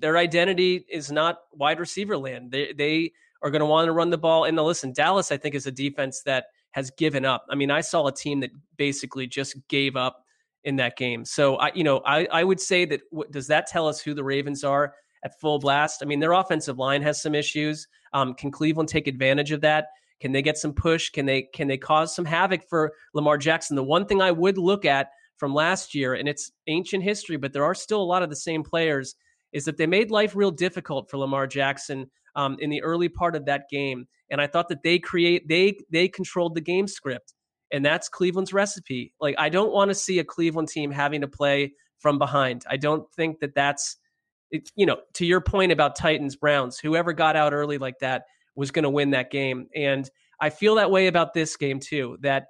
their 0.00 0.16
identity 0.16 0.84
is 0.88 1.11
not 1.11 1.38
wide 1.52 1.80
receiver 1.80 2.16
land. 2.16 2.50
They 2.50 2.72
they 2.72 3.12
are 3.42 3.50
going 3.50 3.61
to 3.61 3.66
want 3.66 3.87
to 3.87 3.92
run 3.92 4.11
the 4.11 4.18
ball. 4.18 4.44
And 4.44 4.56
now 4.56 4.64
listen, 4.64 4.92
Dallas, 4.92 5.30
I 5.30 5.37
think, 5.37 5.54
is 5.54 5.66
a 5.66 5.72
defense 5.72 6.22
that 6.22 6.46
has 6.72 6.90
given 6.92 7.24
up. 7.24 7.46
I 7.50 7.54
mean, 7.54 7.70
I 7.70 7.80
saw 7.80 8.06
a 8.06 8.12
team 8.12 8.40
that 8.40 8.50
basically 8.76 9.26
just 9.26 9.56
gave 9.68 9.96
up 9.96 10.24
in 10.64 10.76
that 10.76 10.96
game. 10.96 11.24
So 11.24 11.56
I, 11.56 11.72
you 11.74 11.84
know, 11.84 12.00
I 12.04 12.26
I 12.32 12.44
would 12.44 12.61
say 12.61 12.84
that 12.87 13.00
does 13.30 13.46
that 13.46 13.66
tell 13.66 13.87
us 13.87 14.00
who 14.00 14.14
the 14.14 14.24
Ravens 14.24 14.64
are 14.64 14.94
at 15.24 15.38
full 15.40 15.58
blast? 15.58 16.02
I 16.02 16.06
mean, 16.06 16.20
their 16.20 16.32
offensive 16.32 16.78
line 16.78 17.02
has 17.02 17.22
some 17.22 17.34
issues. 17.34 17.87
Um, 18.12 18.34
can 18.34 18.50
Cleveland 18.50 18.88
take 18.88 19.06
advantage 19.06 19.52
of 19.52 19.61
that? 19.62 19.88
Can 20.20 20.32
they 20.32 20.42
get 20.42 20.58
some 20.58 20.72
push? 20.72 21.11
Can 21.11 21.26
they 21.26 21.42
can 21.42 21.68
they 21.68 21.78
cause 21.78 22.14
some 22.14 22.24
havoc 22.24 22.68
for 22.68 22.92
Lamar 23.14 23.38
Jackson? 23.38 23.76
The 23.76 23.84
one 23.84 24.06
thing 24.06 24.20
I 24.20 24.30
would 24.30 24.58
look 24.58 24.84
at 24.84 25.11
from 25.37 25.54
last 25.54 25.94
year, 25.94 26.14
and 26.14 26.28
it's 26.28 26.50
ancient 26.66 27.04
history, 27.04 27.37
but 27.37 27.52
there 27.52 27.64
are 27.64 27.74
still 27.74 28.02
a 28.02 28.04
lot 28.04 28.22
of 28.22 28.30
the 28.30 28.37
same 28.37 28.64
players 28.64 29.14
is 29.52 29.64
that 29.64 29.76
they 29.76 29.87
made 29.87 30.11
life 30.11 30.37
real 30.37 30.50
difficult 30.50 31.11
for 31.11 31.18
Lamar 31.18 31.46
Jackson 31.46 32.11
um, 32.37 32.56
in 32.61 32.70
the 32.70 32.82
early 32.82 33.08
part 33.08 33.34
of 33.34 33.46
that 33.46 33.68
game. 33.70 34.06
And 34.30 34.40
I 34.40 34.46
thought 34.46 34.68
that 34.68 34.82
they 34.82 34.98
create 34.98 35.48
they 35.48 35.78
they 35.90 36.08
controlled 36.08 36.54
the 36.54 36.61
game 36.61 36.87
script, 36.87 37.34
and 37.72 37.84
that's 37.84 38.08
Cleveland's 38.08 38.52
recipe. 38.52 39.12
Like 39.20 39.34
I 39.38 39.48
don't 39.48 39.72
want 39.72 39.90
to 39.90 39.94
see 39.94 40.18
a 40.18 40.24
Cleveland 40.24 40.68
team 40.68 40.90
having 40.90 41.22
to 41.22 41.28
play 41.28 41.72
from 41.98 42.18
behind. 42.18 42.64
I 42.68 42.76
don't 42.76 43.11
think 43.14 43.40
that 43.40 43.54
that's 43.54 43.96
you 44.76 44.87
know 44.87 44.98
to 45.14 45.24
your 45.24 45.40
point 45.40 45.72
about 45.72 45.96
Titans 45.96 46.37
Browns. 46.37 46.78
Whoever 46.78 47.12
got 47.12 47.37
out 47.37 47.54
early 47.54 47.78
like 47.78 47.98
that 48.00 48.24
was 48.54 48.70
going 48.70 48.82
to 48.82 48.90
win 48.90 49.11
that 49.11 49.30
game, 49.30 49.68
and 49.74 50.08
I 50.40 50.50
feel 50.50 50.74
that 50.74 50.90
way 50.90 51.06
about 51.06 51.32
this 51.32 51.56
game 51.56 51.80
too. 51.80 52.18
That 52.20 52.48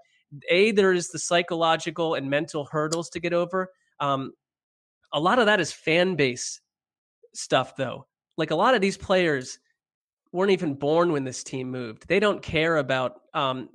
a 0.51 0.73
there 0.73 0.93
is 0.93 1.09
the 1.11 1.19
psychological 1.19 2.15
and 2.15 2.29
mental 2.29 2.67
hurdles 2.71 3.09
to 3.11 3.21
get 3.21 3.33
over. 3.33 3.71
Um, 4.01 4.33
a 5.13 5.21
lot 5.21 5.39
of 5.39 5.47
that 5.47 5.61
is 5.61 5.73
fan 5.73 6.17
base 6.17 6.61
stuff 7.39 7.77
though. 7.77 8.07
Like 8.37 8.51
a 8.51 8.57
lot 8.57 8.75
of 8.75 8.81
these 8.81 8.97
players 8.97 9.59
weren't 10.33 10.51
even 10.51 10.75
born 10.75 11.13
when 11.13 11.25
this 11.25 11.43
team 11.43 11.71
moved. 11.71 12.07
They 12.07 12.21
don't 12.21 12.43
care 12.43 12.77
about 12.77 13.23
um, 13.33 13.71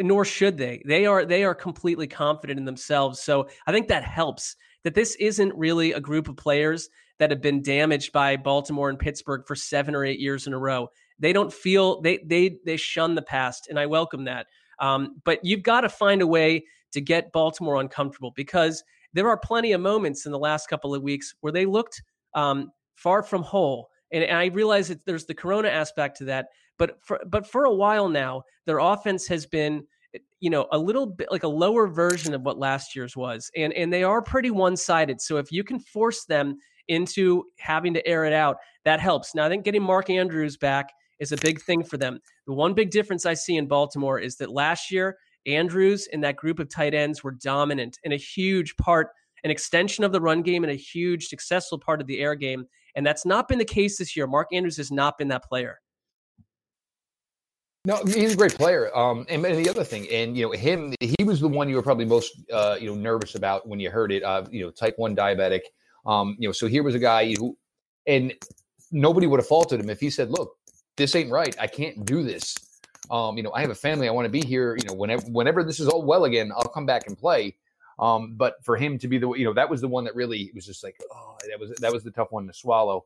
nor 0.00 0.24
should 0.24 0.58
they. 0.58 0.82
They 0.84 1.06
are 1.06 1.24
they 1.24 1.44
are 1.44 1.54
completely 1.54 2.06
confident 2.06 2.58
in 2.58 2.64
themselves. 2.64 3.20
So 3.20 3.48
I 3.66 3.72
think 3.72 3.88
that 3.88 4.04
helps 4.04 4.56
that 4.84 4.94
this 4.94 5.14
isn't 5.16 5.54
really 5.54 5.92
a 5.92 6.00
group 6.00 6.28
of 6.28 6.36
players 6.36 6.88
that 7.18 7.30
have 7.30 7.40
been 7.40 7.62
damaged 7.62 8.12
by 8.12 8.36
Baltimore 8.36 8.90
and 8.90 8.98
Pittsburgh 8.98 9.42
for 9.46 9.54
7 9.54 9.94
or 9.94 10.04
8 10.04 10.20
years 10.20 10.46
in 10.46 10.52
a 10.52 10.58
row. 10.58 10.88
They 11.18 11.32
don't 11.32 11.52
feel 11.52 12.02
they 12.02 12.18
they 12.26 12.58
they 12.66 12.76
shun 12.76 13.14
the 13.14 13.22
past 13.22 13.68
and 13.68 13.78
I 13.78 13.86
welcome 13.86 14.24
that. 14.24 14.46
Um, 14.80 15.22
but 15.24 15.42
you've 15.42 15.62
got 15.62 15.82
to 15.82 15.88
find 15.88 16.20
a 16.20 16.26
way 16.26 16.64
to 16.92 17.00
get 17.00 17.32
Baltimore 17.32 17.80
uncomfortable 17.80 18.32
because 18.36 18.84
there 19.14 19.28
are 19.28 19.38
plenty 19.38 19.72
of 19.72 19.80
moments 19.80 20.26
in 20.26 20.32
the 20.32 20.38
last 20.38 20.68
couple 20.68 20.94
of 20.94 21.02
weeks 21.02 21.34
where 21.40 21.52
they 21.52 21.64
looked 21.64 22.02
um, 22.34 22.70
far 22.96 23.22
from 23.22 23.42
whole. 23.42 23.90
And, 24.12 24.24
and 24.24 24.36
I 24.36 24.46
realize 24.46 24.88
that 24.88 25.04
there's 25.06 25.26
the 25.26 25.34
corona 25.34 25.68
aspect 25.68 26.18
to 26.18 26.24
that, 26.24 26.48
but 26.78 26.98
for 27.02 27.20
but 27.26 27.46
for 27.46 27.64
a 27.64 27.72
while 27.72 28.08
now, 28.08 28.42
their 28.66 28.78
offense 28.78 29.26
has 29.28 29.46
been 29.46 29.86
you 30.40 30.50
know 30.50 30.66
a 30.72 30.78
little 30.78 31.06
bit 31.06 31.28
like 31.30 31.42
a 31.42 31.48
lower 31.48 31.86
version 31.86 32.34
of 32.34 32.42
what 32.42 32.58
last 32.58 32.94
year's 32.94 33.16
was 33.16 33.50
and 33.56 33.72
and 33.74 33.92
they 33.92 34.02
are 34.02 34.22
pretty 34.22 34.50
one-sided 34.50 35.20
so 35.20 35.36
if 35.36 35.52
you 35.52 35.64
can 35.64 35.78
force 35.78 36.24
them 36.24 36.56
into 36.88 37.44
having 37.58 37.92
to 37.92 38.06
air 38.06 38.24
it 38.24 38.32
out 38.32 38.56
that 38.84 39.00
helps 39.00 39.34
now 39.34 39.44
i 39.44 39.48
think 39.48 39.64
getting 39.64 39.82
mark 39.82 40.08
andrews 40.08 40.56
back 40.56 40.90
is 41.18 41.32
a 41.32 41.36
big 41.38 41.60
thing 41.60 41.82
for 41.82 41.96
them 41.96 42.18
the 42.46 42.52
one 42.52 42.72
big 42.72 42.90
difference 42.90 43.26
i 43.26 43.34
see 43.34 43.56
in 43.56 43.66
baltimore 43.66 44.18
is 44.18 44.36
that 44.36 44.50
last 44.50 44.90
year 44.90 45.16
andrews 45.46 46.08
and 46.12 46.22
that 46.22 46.36
group 46.36 46.58
of 46.58 46.68
tight 46.68 46.94
ends 46.94 47.22
were 47.22 47.32
dominant 47.32 47.98
and 48.04 48.12
a 48.12 48.16
huge 48.16 48.76
part 48.76 49.08
an 49.44 49.50
extension 49.50 50.02
of 50.02 50.12
the 50.12 50.20
run 50.20 50.42
game 50.42 50.64
and 50.64 50.72
a 50.72 50.76
huge 50.76 51.26
successful 51.26 51.78
part 51.78 52.00
of 52.00 52.06
the 52.06 52.20
air 52.20 52.34
game 52.34 52.66
and 52.96 53.06
that's 53.06 53.24
not 53.24 53.46
been 53.46 53.58
the 53.58 53.64
case 53.64 53.98
this 53.98 54.16
year. 54.16 54.26
Mark 54.26 54.48
Andrews 54.52 54.78
has 54.78 54.90
not 54.90 55.18
been 55.18 55.28
that 55.28 55.44
player. 55.44 55.78
No, 57.84 58.02
he's 58.04 58.32
a 58.32 58.36
great 58.36 58.54
player. 58.54 58.94
Um, 58.96 59.26
and, 59.28 59.44
and, 59.46 59.64
the 59.64 59.70
other 59.70 59.84
thing, 59.84 60.08
and 60.10 60.36
you 60.36 60.46
know, 60.46 60.50
him, 60.50 60.92
he 60.98 61.22
was 61.22 61.38
the 61.38 61.46
one 61.46 61.68
you 61.68 61.76
were 61.76 61.82
probably 61.82 62.04
most, 62.04 62.32
uh, 62.52 62.76
you 62.80 62.88
know, 62.88 62.96
nervous 62.96 63.36
about 63.36 63.68
when 63.68 63.78
you 63.78 63.90
heard 63.90 64.10
it. 64.10 64.24
Uh, 64.24 64.44
you 64.50 64.64
know, 64.64 64.72
type 64.72 64.94
one 64.96 65.14
diabetic. 65.14 65.60
Um, 66.04 66.36
you 66.40 66.48
know, 66.48 66.52
so 66.52 66.66
here 66.66 66.82
was 66.82 66.96
a 66.96 66.98
guy 66.98 67.32
who, 67.34 67.56
and 68.08 68.32
nobody 68.90 69.28
would 69.28 69.38
have 69.38 69.46
faulted 69.46 69.78
him 69.78 69.88
if 69.88 70.00
he 70.00 70.10
said, 70.10 70.30
"Look, 70.30 70.56
this 70.96 71.14
ain't 71.14 71.30
right. 71.30 71.54
I 71.60 71.68
can't 71.68 72.04
do 72.04 72.24
this. 72.24 72.56
Um, 73.08 73.36
you 73.36 73.44
know, 73.44 73.52
I 73.52 73.60
have 73.60 73.70
a 73.70 73.74
family. 73.74 74.08
I 74.08 74.10
want 74.10 74.26
to 74.26 74.30
be 74.30 74.42
here. 74.42 74.76
You 74.76 74.88
know, 74.88 74.94
whenever 74.94 75.22
whenever 75.26 75.62
this 75.62 75.78
is 75.78 75.86
all 75.86 76.02
well 76.02 76.24
again, 76.24 76.50
I'll 76.56 76.64
come 76.64 76.86
back 76.86 77.06
and 77.06 77.16
play." 77.16 77.54
Um, 77.98 78.34
but 78.36 78.56
for 78.62 78.76
him 78.76 78.98
to 78.98 79.08
be 79.08 79.18
the, 79.18 79.32
you 79.32 79.44
know, 79.44 79.54
that 79.54 79.70
was 79.70 79.80
the 79.80 79.88
one 79.88 80.04
that 80.04 80.14
really 80.14 80.50
was 80.54 80.66
just 80.66 80.84
like, 80.84 80.96
oh, 81.12 81.36
that 81.48 81.58
was 81.58 81.70
that 81.80 81.92
was 81.92 82.04
the 82.04 82.10
tough 82.10 82.30
one 82.30 82.46
to 82.46 82.52
swallow. 82.52 83.04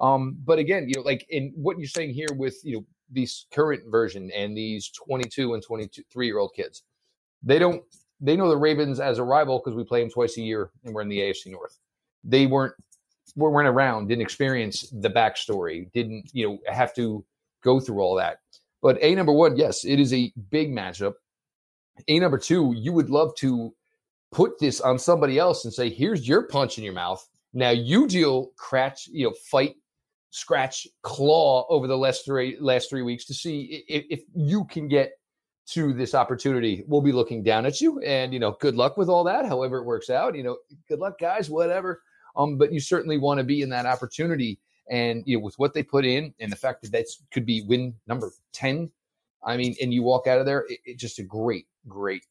Um, 0.00 0.38
but 0.44 0.58
again, 0.58 0.88
you 0.88 0.94
know, 0.96 1.02
like 1.02 1.26
in 1.28 1.52
what 1.54 1.78
you're 1.78 1.88
saying 1.88 2.14
here 2.14 2.32
with 2.34 2.56
you 2.64 2.76
know 2.76 2.84
these 3.12 3.46
current 3.52 3.82
version 3.90 4.30
and 4.30 4.56
these 4.56 4.88
22 4.90 5.54
and 5.54 5.62
23 5.62 6.26
year 6.26 6.38
old 6.38 6.54
kids. 6.54 6.82
They 7.42 7.58
don't 7.58 7.82
they 8.20 8.36
know 8.36 8.48
the 8.48 8.56
Ravens 8.56 9.00
as 9.00 9.18
a 9.18 9.24
rival 9.24 9.58
because 9.58 9.74
we 9.74 9.84
play 9.84 10.00
them 10.00 10.10
twice 10.10 10.36
a 10.36 10.42
year 10.42 10.70
and 10.84 10.94
we're 10.94 11.02
in 11.02 11.08
the 11.08 11.20
AFC 11.20 11.46
North. 11.46 11.78
They 12.22 12.46
weren't 12.46 12.74
weren't 13.36 13.68
around, 13.68 14.08
didn't 14.08 14.22
experience 14.22 14.90
the 14.92 15.10
backstory, 15.10 15.90
didn't 15.92 16.30
you 16.32 16.48
know 16.48 16.58
have 16.72 16.94
to 16.94 17.24
go 17.62 17.80
through 17.80 18.00
all 18.00 18.14
that. 18.16 18.38
But 18.82 18.98
a 19.02 19.14
number 19.14 19.32
one, 19.32 19.56
yes, 19.56 19.84
it 19.84 20.00
is 20.00 20.12
a 20.12 20.32
big 20.50 20.70
matchup. 20.70 21.14
A 22.08 22.18
number 22.18 22.38
two, 22.38 22.72
you 22.76 22.92
would 22.92 23.10
love 23.10 23.34
to 23.36 23.74
put 24.32 24.58
this 24.58 24.80
on 24.80 24.98
somebody 24.98 25.38
else 25.38 25.64
and 25.64 25.74
say, 25.74 25.90
"Here's 25.90 26.26
your 26.26 26.42
punch 26.46 26.78
in 26.78 26.84
your 26.84 26.92
mouth. 26.92 27.26
Now 27.52 27.70
you 27.70 28.06
deal, 28.06 28.50
crash, 28.56 29.08
you 29.12 29.26
know, 29.26 29.34
fight 29.50 29.76
scratch, 30.30 30.86
claw 31.02 31.66
over 31.68 31.86
the 31.86 31.98
last 31.98 32.24
three 32.24 32.56
last 32.60 32.88
three 32.88 33.02
weeks 33.02 33.24
to 33.26 33.34
see 33.34 33.84
if, 33.88 34.04
if 34.10 34.20
you 34.34 34.64
can 34.64 34.88
get 34.88 35.12
to 35.66 35.92
this 35.92 36.14
opportunity. 36.14 36.84
We'll 36.86 37.00
be 37.00 37.12
looking 37.12 37.42
down 37.42 37.66
at 37.66 37.80
you, 37.80 38.00
and 38.00 38.32
you 38.32 38.38
know, 38.38 38.56
good 38.60 38.76
luck 38.76 38.96
with 38.96 39.08
all 39.08 39.24
that. 39.24 39.46
However 39.46 39.78
it 39.78 39.84
works 39.84 40.10
out, 40.10 40.36
you 40.36 40.42
know, 40.42 40.56
good 40.88 40.98
luck, 40.98 41.18
guys. 41.18 41.50
Whatever. 41.50 42.02
Um, 42.36 42.56
but 42.56 42.72
you 42.72 42.80
certainly 42.80 43.18
want 43.18 43.38
to 43.38 43.44
be 43.44 43.62
in 43.62 43.68
that 43.70 43.86
opportunity, 43.86 44.58
and 44.88 45.22
you 45.26 45.36
know, 45.36 45.44
with 45.44 45.58
what 45.58 45.74
they 45.74 45.82
put 45.82 46.04
in, 46.04 46.32
and 46.40 46.50
the 46.50 46.56
fact 46.56 46.82
that 46.82 46.92
that 46.92 47.06
could 47.32 47.46
be 47.46 47.62
win 47.62 47.94
number 48.06 48.32
ten. 48.52 48.90
I 49.42 49.56
mean, 49.56 49.74
and 49.80 49.92
you 49.92 50.02
walk 50.02 50.26
out 50.26 50.38
of 50.38 50.44
there, 50.44 50.66
it, 50.68 50.80
it 50.84 50.98
just 50.98 51.18
a 51.18 51.22
great, 51.22 51.66
great 51.88 52.24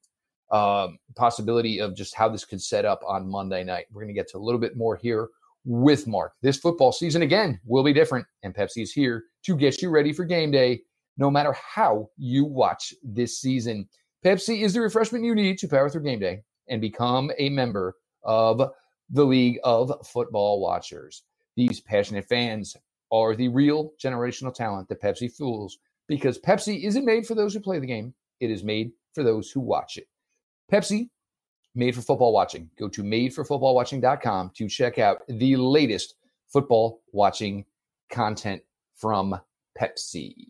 um, 0.52 0.98
possibility 1.16 1.80
of 1.80 1.96
just 1.96 2.16
how 2.16 2.30
this 2.30 2.46
could 2.46 2.62
set 2.62 2.86
up 2.86 3.02
on 3.08 3.30
Monday 3.30 3.64
night. 3.64 3.86
We're 3.92 4.02
going 4.02 4.14
to 4.14 4.20
get 4.20 4.30
to 4.32 4.38
a 4.38 4.40
little 4.40 4.60
bit 4.60 4.76
more 4.76 4.96
here 4.96 5.30
with 5.66 6.08
Marc. 6.08 6.34
This 6.42 6.58
football 6.58 6.92
season, 6.92 7.22
again, 7.22 7.60
will 7.66 7.84
be 7.84 7.94
different, 7.94 8.26
and 8.44 8.56
Pepsi 8.56 8.84
is 8.84 8.92
here 8.92 9.26
to 9.44 9.56
get 9.56 9.82
you 9.82 9.90
ready 9.90 10.14
for 10.14 10.26
game 10.26 10.52
day, 10.52 10.82
no 11.18 11.30
matter 11.30 11.54
how 11.54 12.10
you 12.18 12.46
watch 12.46 12.94
this 13.04 13.40
season. 13.40 13.88
Pepsi 14.26 14.64
is 14.64 14.74
the 14.74 14.82
refreshment 14.82 15.24
you 15.24 15.36
need 15.36 15.58
to 15.60 15.68
power 15.68 15.90
through 15.90 16.04
game 16.04 16.20
day 16.20 16.42
and 16.68 16.82
become 16.82 17.32
a 17.38 17.50
member 17.50 17.96
of 18.24 18.62
the 19.10 19.26
League 19.26 19.60
of 19.64 19.92
Football 20.06 20.60
Watchers. 20.60 21.24
These 21.56 21.80
passionate 21.82 22.28
fans 22.28 22.76
are 23.12 23.36
the 23.36 23.48
real 23.48 23.92
generational 24.04 24.54
talent 24.54 24.90
that 24.90 25.02
Pepsi 25.02 25.32
fuels 25.32 25.80
because 26.08 26.40
Pepsi 26.40 26.84
isn't 26.84 27.06
made 27.06 27.26
for 27.26 27.36
those 27.36 27.54
who 27.54 27.60
play 27.60 27.80
the 27.80 27.88
game, 27.88 28.14
it 28.40 28.52
is 28.52 28.64
made 28.64 28.92
for 29.14 29.24
those 29.24 29.50
who 29.52 29.62
watch 29.62 29.98
it. 29.98 30.08
Pepsi 30.72 31.10
Made 31.76 31.96
for 31.96 32.02
Football 32.02 32.34
Watching. 32.34 32.70
Go 32.78 32.88
to 32.90 33.04
madeforfootballwatching.com 33.04 34.52
to 34.56 34.68
check 34.68 34.98
out 34.98 35.22
the 35.28 35.56
latest 35.56 36.16
football 36.48 37.02
watching 37.12 37.64
content 38.10 38.62
from 38.96 39.40
Pepsi. 39.80 40.48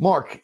Marc, 0.00 0.42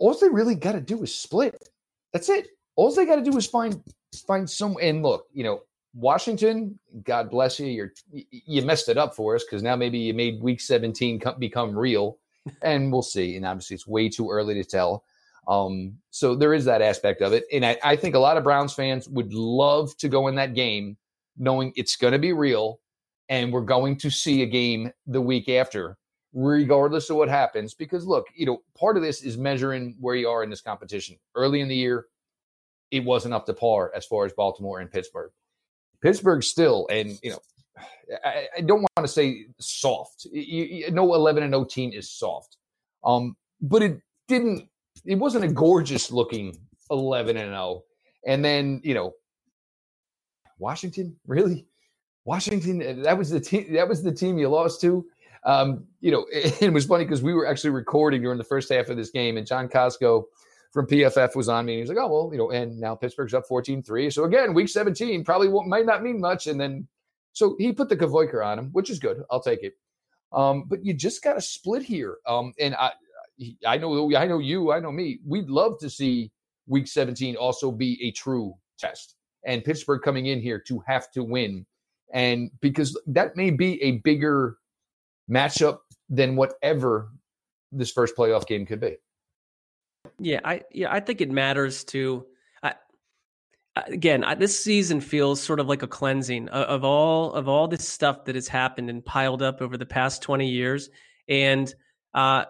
all 0.00 0.14
they 0.14 0.28
really 0.28 0.54
got 0.54 0.72
to 0.72 0.80
do 0.80 1.02
is 1.02 1.14
split. 1.14 1.68
That's 2.12 2.28
it. 2.28 2.48
All 2.76 2.92
they 2.92 3.04
got 3.04 3.16
to 3.16 3.30
do 3.30 3.36
is 3.36 3.46
find 3.46 3.82
find 4.26 4.48
some. 4.48 4.76
And 4.80 5.02
look, 5.02 5.26
you 5.32 5.44
know, 5.44 5.62
Washington. 5.94 6.78
God 7.04 7.30
bless 7.30 7.60
you. 7.60 7.66
You're 7.66 7.92
you 8.12 8.62
messed 8.62 8.88
it 8.88 8.98
up 8.98 9.14
for 9.14 9.36
us 9.36 9.44
because 9.44 9.62
now 9.62 9.76
maybe 9.76 9.98
you 9.98 10.14
made 10.14 10.42
Week 10.42 10.60
17 10.60 11.22
become 11.38 11.78
real, 11.78 12.18
and 12.62 12.90
we'll 12.90 13.02
see. 13.02 13.36
And 13.36 13.46
obviously, 13.46 13.74
it's 13.74 13.86
way 13.86 14.08
too 14.08 14.30
early 14.30 14.54
to 14.54 14.64
tell. 14.64 15.04
Um, 15.48 15.98
so 16.10 16.34
there 16.34 16.54
is 16.54 16.64
that 16.66 16.82
aspect 16.82 17.20
of 17.20 17.32
it. 17.32 17.44
And 17.52 17.66
I, 17.66 17.78
I 17.82 17.96
think 17.96 18.14
a 18.14 18.18
lot 18.18 18.36
of 18.36 18.44
Browns 18.44 18.72
fans 18.72 19.08
would 19.08 19.32
love 19.32 19.96
to 19.98 20.08
go 20.08 20.28
in 20.28 20.34
that 20.36 20.54
game 20.54 20.96
knowing 21.36 21.72
it's 21.76 21.96
going 21.96 22.12
to 22.12 22.18
be 22.18 22.32
real 22.32 22.78
and 23.28 23.52
we're 23.52 23.62
going 23.62 23.96
to 23.96 24.10
see 24.10 24.42
a 24.42 24.46
game 24.46 24.92
the 25.06 25.20
week 25.20 25.48
after, 25.48 25.96
regardless 26.32 27.10
of 27.10 27.16
what 27.16 27.28
happens. 27.28 27.74
Because 27.74 28.06
look, 28.06 28.26
you 28.34 28.46
know, 28.46 28.62
part 28.78 28.96
of 28.96 29.02
this 29.02 29.22
is 29.22 29.36
measuring 29.36 29.96
where 29.98 30.14
you 30.14 30.28
are 30.28 30.42
in 30.42 30.50
this 30.50 30.60
competition. 30.60 31.16
Early 31.34 31.60
in 31.60 31.68
the 31.68 31.76
year, 31.76 32.06
it 32.90 33.04
wasn't 33.04 33.34
up 33.34 33.46
to 33.46 33.54
par 33.54 33.90
as 33.96 34.04
far 34.04 34.26
as 34.26 34.32
Baltimore 34.34 34.80
and 34.80 34.90
Pittsburgh. 34.90 35.32
Pittsburgh 36.02 36.42
still, 36.42 36.86
and 36.90 37.18
you 37.22 37.30
know, 37.30 37.38
I, 38.24 38.48
I 38.58 38.60
don't 38.60 38.80
want 38.80 39.06
to 39.06 39.08
say 39.08 39.46
soft. 39.58 40.26
You, 40.30 40.64
you, 40.64 40.90
no 40.90 41.14
11 41.14 41.42
and 41.42 41.52
0 41.52 41.64
team 41.64 41.92
is 41.92 42.10
soft, 42.10 42.58
um, 43.04 43.36
but 43.60 43.82
it 43.82 44.00
didn't 44.28 44.68
it 45.04 45.16
wasn't 45.16 45.44
a 45.44 45.48
gorgeous 45.48 46.10
looking 46.10 46.56
11 46.90 47.36
and 47.36 47.50
0. 47.50 47.84
And 48.26 48.44
then, 48.44 48.80
you 48.84 48.94
know, 48.94 49.14
Washington, 50.58 51.16
really? 51.26 51.66
Washington, 52.24 52.82
uh, 52.82 53.02
that 53.02 53.18
was 53.18 53.30
the 53.30 53.40
team 53.40 53.72
that 53.72 53.88
was 53.88 54.02
the 54.02 54.12
team 54.12 54.38
you 54.38 54.48
lost 54.48 54.80
to. 54.82 55.04
Um, 55.44 55.84
you 56.00 56.12
know, 56.12 56.24
it, 56.32 56.62
it 56.62 56.72
was 56.72 56.86
funny 56.86 57.04
because 57.04 57.22
we 57.22 57.34
were 57.34 57.46
actually 57.46 57.70
recording 57.70 58.22
during 58.22 58.38
the 58.38 58.44
first 58.44 58.72
half 58.72 58.88
of 58.88 58.96
this 58.96 59.10
game, 59.10 59.36
and 59.36 59.46
John 59.46 59.68
Costco 59.68 60.24
from 60.72 60.86
PFF 60.86 61.36
was 61.36 61.48
on 61.48 61.66
me. 61.66 61.74
And 61.74 61.78
he 61.78 61.82
was 61.82 61.90
like, 61.90 61.98
oh, 61.98 62.08
well, 62.08 62.28
you 62.32 62.38
know, 62.38 62.50
and 62.50 62.78
now 62.80 62.94
Pittsburgh's 62.94 63.34
up 63.34 63.46
14 63.46 63.82
3. 63.82 64.10
So 64.10 64.24
again, 64.24 64.54
week 64.54 64.68
17 64.68 65.22
probably 65.24 65.48
might 65.66 65.86
not 65.86 66.02
mean 66.02 66.20
much. 66.20 66.46
And 66.46 66.58
then, 66.58 66.88
so 67.32 67.56
he 67.58 67.72
put 67.72 67.88
the 67.88 67.96
Kavoyker 67.96 68.44
on 68.44 68.58
him, 68.58 68.70
which 68.72 68.90
is 68.90 68.98
good. 68.98 69.22
I'll 69.30 69.42
take 69.42 69.62
it. 69.62 69.74
Um, 70.32 70.64
but 70.66 70.84
you 70.84 70.94
just 70.94 71.22
got 71.22 71.34
to 71.34 71.42
split 71.42 71.82
here. 71.82 72.16
Um, 72.26 72.54
and 72.58 72.74
I, 72.74 72.92
I 73.66 73.76
know 73.78 74.14
I 74.14 74.26
know 74.26 74.38
you, 74.38 74.72
I 74.72 74.80
know 74.80 74.92
me. 74.92 75.20
We'd 75.26 75.48
love 75.48 75.78
to 75.80 75.90
see 75.90 76.30
week 76.66 76.86
17 76.86 77.36
also 77.36 77.72
be 77.72 77.98
a 78.02 78.10
true 78.12 78.54
test 78.78 79.16
and 79.44 79.64
Pittsburgh 79.64 80.02
coming 80.02 80.26
in 80.26 80.40
here 80.40 80.58
to 80.68 80.82
have 80.86 81.10
to 81.12 81.24
win. 81.24 81.66
And 82.12 82.50
because 82.60 82.98
that 83.06 83.36
may 83.36 83.50
be 83.50 83.82
a 83.82 83.92
bigger 83.98 84.58
matchup 85.30 85.78
than 86.08 86.36
whatever 86.36 87.10
this 87.70 87.90
first 87.90 88.16
playoff 88.16 88.46
game 88.46 88.66
could 88.66 88.80
be. 88.80 88.96
Yeah, 90.18 90.40
I 90.44 90.62
yeah, 90.70 90.92
I 90.92 91.00
think 91.00 91.20
it 91.20 91.30
matters 91.30 91.84
to 91.84 92.26
I, 92.62 92.74
again, 93.86 94.24
I, 94.24 94.34
this 94.34 94.62
season 94.62 95.00
feels 95.00 95.40
sort 95.40 95.58
of 95.58 95.66
like 95.66 95.82
a 95.82 95.86
cleansing 95.86 96.48
of, 96.50 96.66
of 96.66 96.84
all 96.84 97.32
of 97.32 97.48
all 97.48 97.68
this 97.68 97.88
stuff 97.88 98.24
that 98.26 98.34
has 98.34 98.48
happened 98.48 98.90
and 98.90 99.04
piled 99.04 99.42
up 99.42 99.62
over 99.62 99.76
the 99.78 99.86
past 99.86 100.22
20 100.22 100.48
years 100.48 100.90
and 101.28 101.74
uh, 102.14 102.44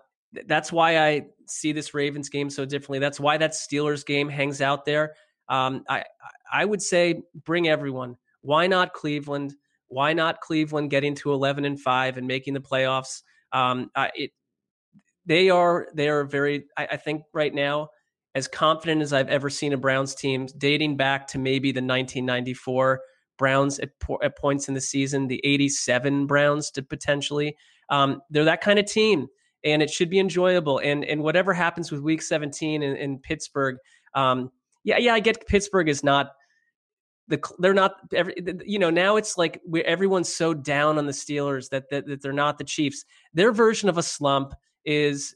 that's 0.47 0.73
why 0.73 0.99
I 0.99 1.27
see 1.47 1.73
this 1.73 1.95
Ravens 1.95 2.29
game 2.29 2.51
so 2.51 2.64
differently. 2.64 2.99
That's 2.99 3.21
why 3.21 3.37
that 3.38 3.53
Steelers 3.53 4.05
game 4.05 4.29
hangs 4.29 4.61
out 4.61 4.85
there. 4.85 5.14
Um, 5.49 5.85
I 5.88 6.05
I 6.53 6.64
would 6.64 6.83
say 6.83 7.23
bring 7.45 7.68
everyone. 7.68 8.16
Why 8.40 8.66
not 8.66 8.92
Cleveland? 8.92 9.55
Why 9.88 10.12
not 10.12 10.40
Cleveland 10.40 10.90
getting 10.90 11.14
to 11.16 11.33
eleven 11.33 11.64
and 11.64 11.79
five 11.79 12.16
and 12.16 12.27
making 12.27 12.55
the 12.55 12.61
playoffs? 12.61 13.23
Um, 13.53 13.90
I, 13.95 14.11
it 14.14 14.31
they 15.27 15.51
are 15.51 15.88
they 15.95 16.09
are 16.09 16.25
very. 16.25 16.66
I, 16.77 16.88
I 16.92 16.97
think 16.97 17.25
right 17.33 17.53
now 17.53 17.90
as 18.35 18.49
confident 18.49 19.03
as 19.03 19.12
I've 19.12 19.29
ever 19.29 19.51
seen 19.51 19.73
a 19.73 19.77
Browns 19.77 20.14
team, 20.14 20.47
dating 20.57 20.97
back 20.97 21.27
to 21.29 21.38
maybe 21.38 21.71
the 21.71 21.83
1994 21.83 23.01
Browns 23.37 23.79
at, 23.79 23.90
at 24.23 24.38
points 24.38 24.68
in 24.68 24.75
the 24.75 24.81
season, 24.81 25.29
the 25.29 25.40
87 25.45 26.27
Browns 26.27 26.71
to 26.73 26.83
potentially. 26.83 27.57
Um, 27.90 28.23
they're 28.31 28.45
that 28.45 28.62
kind 28.62 28.79
of 28.79 28.87
team 28.87 29.29
and 29.64 29.83
it 29.83 29.90
should 29.90 30.11
be 30.11 30.18
enjoyable. 30.18 30.79
And 30.79 31.05
and 31.05 31.22
whatever 31.22 31.53
happens 31.53 31.90
with 31.90 32.01
Week 32.01 32.22
17 32.22 32.83
in, 32.83 32.96
in 32.96 33.18
Pittsburgh, 33.18 33.77
um, 34.14 34.51
yeah, 34.85 34.98
yeah, 34.98 35.14
I 35.14 35.20
get 35.20 35.46
Pittsburgh 35.46 35.88
is 35.88 36.03
not 36.03 36.33
the 37.29 37.40
they're 37.59 37.75
not 37.75 37.94
every 38.12 38.35
you 38.64 38.79
know 38.79 38.90
now 38.90 39.16
it's 39.16 39.38
like 39.38 39.61
everyone's 39.85 40.33
so 40.33 40.53
down 40.53 40.98
on 40.98 41.07
the 41.07 41.12
Steelers 41.12 41.68
that, 41.70 41.88
that 41.90 42.07
that 42.07 42.20
they're 42.22 42.33
not 42.33 42.59
the 42.59 42.64
Chiefs. 42.64 43.05
Their 43.33 43.53
version 43.53 43.88
of 43.88 43.98
a 43.98 44.03
slump 44.03 44.55
is 44.85 45.35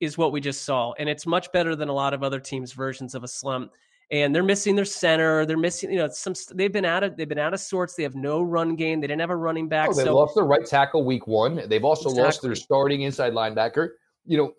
is 0.00 0.18
what 0.18 0.32
we 0.32 0.40
just 0.40 0.64
saw, 0.64 0.92
and 0.98 1.08
it's 1.08 1.26
much 1.26 1.52
better 1.52 1.76
than 1.76 1.88
a 1.88 1.94
lot 1.94 2.14
of 2.14 2.22
other 2.22 2.40
teams' 2.40 2.72
versions 2.72 3.14
of 3.14 3.22
a 3.22 3.28
slump 3.28 3.72
and 4.10 4.34
they're 4.34 4.42
missing 4.42 4.74
their 4.74 4.84
center. 4.84 5.46
They're 5.46 5.56
missing, 5.56 5.92
you 5.92 5.98
know, 5.98 6.08
some. 6.08 6.34
They've 6.52 6.72
been 6.72 6.84
out 6.84 7.02
of 7.02 7.16
they've 7.16 7.28
been 7.28 7.38
out 7.38 7.54
of 7.54 7.60
sorts. 7.60 7.94
They 7.94 8.02
have 8.02 8.14
no 8.14 8.42
run 8.42 8.76
game. 8.76 9.00
They 9.00 9.06
didn't 9.06 9.20
have 9.20 9.30
a 9.30 9.36
running 9.36 9.68
back. 9.68 9.90
Oh, 9.90 9.94
they 9.94 10.04
so, 10.04 10.16
lost 10.16 10.34
their 10.34 10.44
right 10.44 10.64
tackle 10.64 11.04
week 11.04 11.26
one. 11.26 11.68
They've 11.68 11.84
also 11.84 12.10
exactly. 12.10 12.22
lost 12.22 12.42
their 12.42 12.54
starting 12.54 13.02
inside 13.02 13.32
linebacker. 13.32 13.90
You 14.26 14.38
know, 14.38 14.52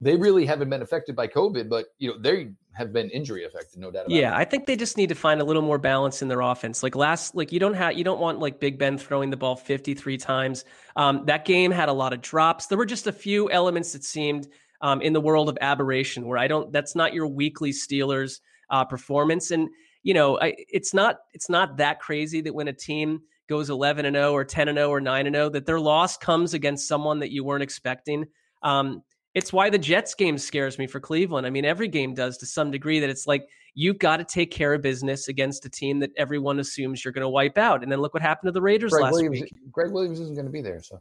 they 0.00 0.16
really 0.16 0.46
haven't 0.46 0.70
been 0.70 0.82
affected 0.82 1.14
by 1.14 1.28
COVID, 1.28 1.68
but 1.68 1.86
you 1.98 2.10
know 2.10 2.18
they 2.18 2.50
have 2.72 2.92
been 2.92 3.08
injury 3.10 3.44
affected, 3.44 3.78
no 3.78 3.90
doubt. 3.90 4.10
yeah, 4.10 4.34
it. 4.34 4.36
I 4.36 4.44
think 4.44 4.66
they 4.66 4.74
just 4.74 4.96
need 4.96 5.08
to 5.08 5.14
find 5.14 5.40
a 5.40 5.44
little 5.44 5.62
more 5.62 5.78
balance 5.78 6.22
in 6.22 6.28
their 6.28 6.40
offense. 6.40 6.82
Like 6.82 6.96
last, 6.96 7.34
like 7.34 7.52
you 7.52 7.60
don't 7.60 7.74
have 7.74 7.96
you 7.98 8.04
don't 8.04 8.20
want 8.20 8.38
like 8.38 8.58
Big 8.58 8.78
Ben 8.78 8.96
throwing 8.96 9.30
the 9.30 9.36
ball 9.36 9.54
fifty 9.54 9.94
three 9.94 10.16
times. 10.16 10.64
Um, 10.96 11.24
that 11.26 11.44
game 11.44 11.70
had 11.70 11.90
a 11.90 11.92
lot 11.92 12.12
of 12.12 12.22
drops. 12.22 12.66
There 12.66 12.78
were 12.78 12.86
just 12.86 13.06
a 13.06 13.12
few 13.12 13.50
elements 13.50 13.92
that 13.92 14.02
seemed 14.02 14.48
um, 14.80 15.02
in 15.02 15.12
the 15.12 15.20
world 15.20 15.48
of 15.48 15.58
aberration 15.60 16.26
where 16.26 16.38
I 16.38 16.48
don't. 16.48 16.72
That's 16.72 16.94
not 16.94 17.12
your 17.12 17.26
weekly 17.26 17.70
Steelers 17.70 18.40
uh, 18.74 18.84
performance, 18.84 19.52
and 19.52 19.68
you 20.02 20.14
know 20.14 20.38
I, 20.40 20.54
it's 20.68 20.92
not 20.92 21.18
it's 21.32 21.48
not 21.48 21.76
that 21.76 22.00
crazy 22.00 22.40
that 22.40 22.54
when 22.54 22.68
a 22.68 22.72
team 22.72 23.20
goes 23.48 23.70
11 23.70 24.06
and 24.06 24.16
0 24.16 24.32
or 24.32 24.44
10 24.44 24.68
and 24.68 24.78
0 24.78 24.88
or 24.88 25.00
9 25.00 25.26
and 25.26 25.36
0 25.36 25.50
that 25.50 25.66
their 25.66 25.78
loss 25.78 26.16
comes 26.16 26.54
against 26.54 26.88
someone 26.88 27.20
that 27.20 27.30
you 27.30 27.44
weren't 27.44 27.62
expecting. 27.62 28.24
Um, 28.62 29.02
it's 29.34 29.52
why 29.52 29.68
the 29.68 29.78
Jets 29.78 30.14
game 30.14 30.38
scares 30.38 30.78
me 30.78 30.86
for 30.86 31.00
Cleveland. 31.00 31.46
I 31.46 31.50
mean, 31.50 31.64
every 31.64 31.88
game 31.88 32.14
does 32.14 32.38
to 32.38 32.46
some 32.46 32.70
degree 32.70 33.00
that 33.00 33.10
it's 33.10 33.26
like 33.26 33.46
you've 33.74 33.98
got 33.98 34.16
to 34.16 34.24
take 34.24 34.50
care 34.50 34.74
of 34.74 34.82
business 34.82 35.28
against 35.28 35.66
a 35.66 35.70
team 35.70 35.98
that 36.00 36.10
everyone 36.16 36.58
assumes 36.60 37.04
you're 37.04 37.12
going 37.12 37.22
to 37.22 37.28
wipe 37.28 37.58
out. 37.58 37.82
And 37.82 37.90
then 37.90 38.00
look 38.00 38.14
what 38.14 38.22
happened 38.22 38.48
to 38.48 38.52
the 38.52 38.62
Raiders 38.62 38.92
Gregg 38.92 39.02
last 39.02 39.12
Williams, 39.12 39.40
week. 39.40 39.52
Gregg 39.70 39.92
Williams 39.92 40.20
isn't 40.20 40.34
going 40.34 40.46
to 40.46 40.52
be 40.52 40.62
there, 40.62 40.80
so 40.80 41.00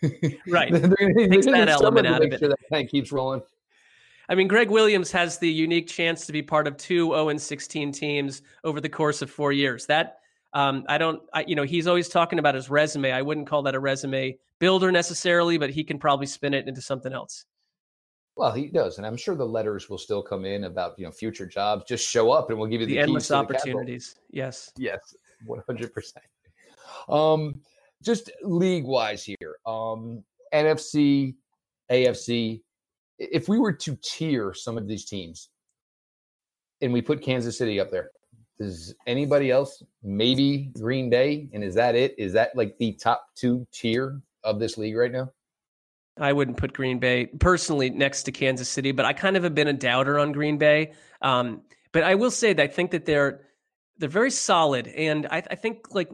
right 0.48 0.72
takes 0.72 1.46
that 1.46 1.68
element 1.68 2.06
out 2.06 2.24
of 2.24 2.32
it. 2.32 2.38
Sure 2.38 2.48
that 2.48 2.58
tank 2.72 2.90
keeps 2.90 3.12
rolling. 3.12 3.42
I 4.28 4.34
mean, 4.34 4.48
Gregg 4.48 4.70
Williams 4.70 5.10
has 5.12 5.38
the 5.38 5.50
unique 5.50 5.88
chance 5.88 6.26
to 6.26 6.32
be 6.32 6.42
part 6.42 6.66
of 6.66 6.76
two 6.76 7.08
0 7.08 7.30
and 7.30 7.40
16 7.40 7.92
teams 7.92 8.42
over 8.64 8.80
the 8.80 8.88
course 8.88 9.22
of 9.22 9.30
four 9.30 9.52
years. 9.52 9.86
That 9.86 10.18
um, 10.52 10.84
I 10.88 10.98
don't, 10.98 11.22
I, 11.32 11.44
you 11.46 11.54
know, 11.54 11.62
he's 11.62 11.86
always 11.86 12.08
talking 12.08 12.38
about 12.38 12.54
his 12.54 12.68
resume. 12.68 13.10
I 13.10 13.22
wouldn't 13.22 13.46
call 13.46 13.62
that 13.62 13.74
a 13.74 13.80
resume 13.80 14.38
builder 14.58 14.92
necessarily, 14.92 15.58
but 15.58 15.70
he 15.70 15.84
can 15.84 15.98
probably 15.98 16.26
spin 16.26 16.54
it 16.54 16.68
into 16.68 16.80
something 16.80 17.12
else. 17.12 17.44
Well, 18.36 18.52
he 18.52 18.68
does, 18.68 18.98
and 18.98 19.06
I'm 19.06 19.16
sure 19.16 19.34
the 19.34 19.44
letters 19.44 19.90
will 19.90 19.98
still 19.98 20.22
come 20.22 20.44
in 20.44 20.64
about 20.64 20.96
you 20.96 21.04
know 21.04 21.10
future 21.10 21.46
jobs. 21.46 21.84
Just 21.88 22.08
show 22.08 22.30
up, 22.30 22.50
and 22.50 22.58
we'll 22.58 22.68
give 22.68 22.80
you 22.80 22.86
the, 22.86 22.94
the 22.94 23.00
endless 23.00 23.32
opportunities. 23.32 24.14
yes, 24.30 24.72
yes, 24.76 25.16
100. 25.44 25.92
percent 25.92 26.24
Um, 27.08 27.60
just 28.00 28.30
league 28.44 28.84
wise 28.84 29.24
here, 29.24 29.56
um, 29.66 30.22
NFC, 30.54 31.34
AFC. 31.90 32.60
If 33.18 33.48
we 33.48 33.58
were 33.58 33.72
to 33.72 33.98
tier 34.02 34.54
some 34.54 34.78
of 34.78 34.86
these 34.86 35.04
teams, 35.04 35.48
and 36.80 36.92
we 36.92 37.02
put 37.02 37.22
Kansas 37.22 37.58
City 37.58 37.80
up 37.80 37.90
there, 37.90 38.10
does 38.58 38.94
anybody 39.06 39.50
else? 39.50 39.82
Maybe 40.02 40.70
Green 40.78 41.10
Bay, 41.10 41.48
and 41.52 41.62
is 41.62 41.74
that 41.74 41.94
it? 41.94 42.14
Is 42.18 42.32
that 42.32 42.56
like 42.56 42.76
the 42.78 42.92
top 42.92 43.26
two 43.36 43.66
tier 43.72 44.20
of 44.44 44.58
this 44.58 44.76
league 44.76 44.96
right 44.96 45.12
now? 45.12 45.32
I 46.20 46.32
wouldn't 46.32 46.56
put 46.56 46.72
Green 46.72 46.98
Bay 46.98 47.26
personally 47.26 47.90
next 47.90 48.24
to 48.24 48.32
Kansas 48.32 48.68
City, 48.68 48.92
but 48.92 49.04
I 49.04 49.12
kind 49.12 49.36
of 49.36 49.44
have 49.44 49.54
been 49.54 49.68
a 49.68 49.72
doubter 49.72 50.18
on 50.18 50.32
Green 50.32 50.58
Bay. 50.58 50.92
Um, 51.22 51.62
but 51.92 52.02
I 52.02 52.16
will 52.16 52.30
say 52.30 52.52
that 52.52 52.62
I 52.62 52.66
think 52.66 52.90
that 52.90 53.04
they're 53.04 53.42
they're 53.98 54.08
very 54.08 54.30
solid, 54.30 54.86
and 54.88 55.26
I, 55.26 55.42
I 55.50 55.54
think 55.54 55.94
like 55.94 56.10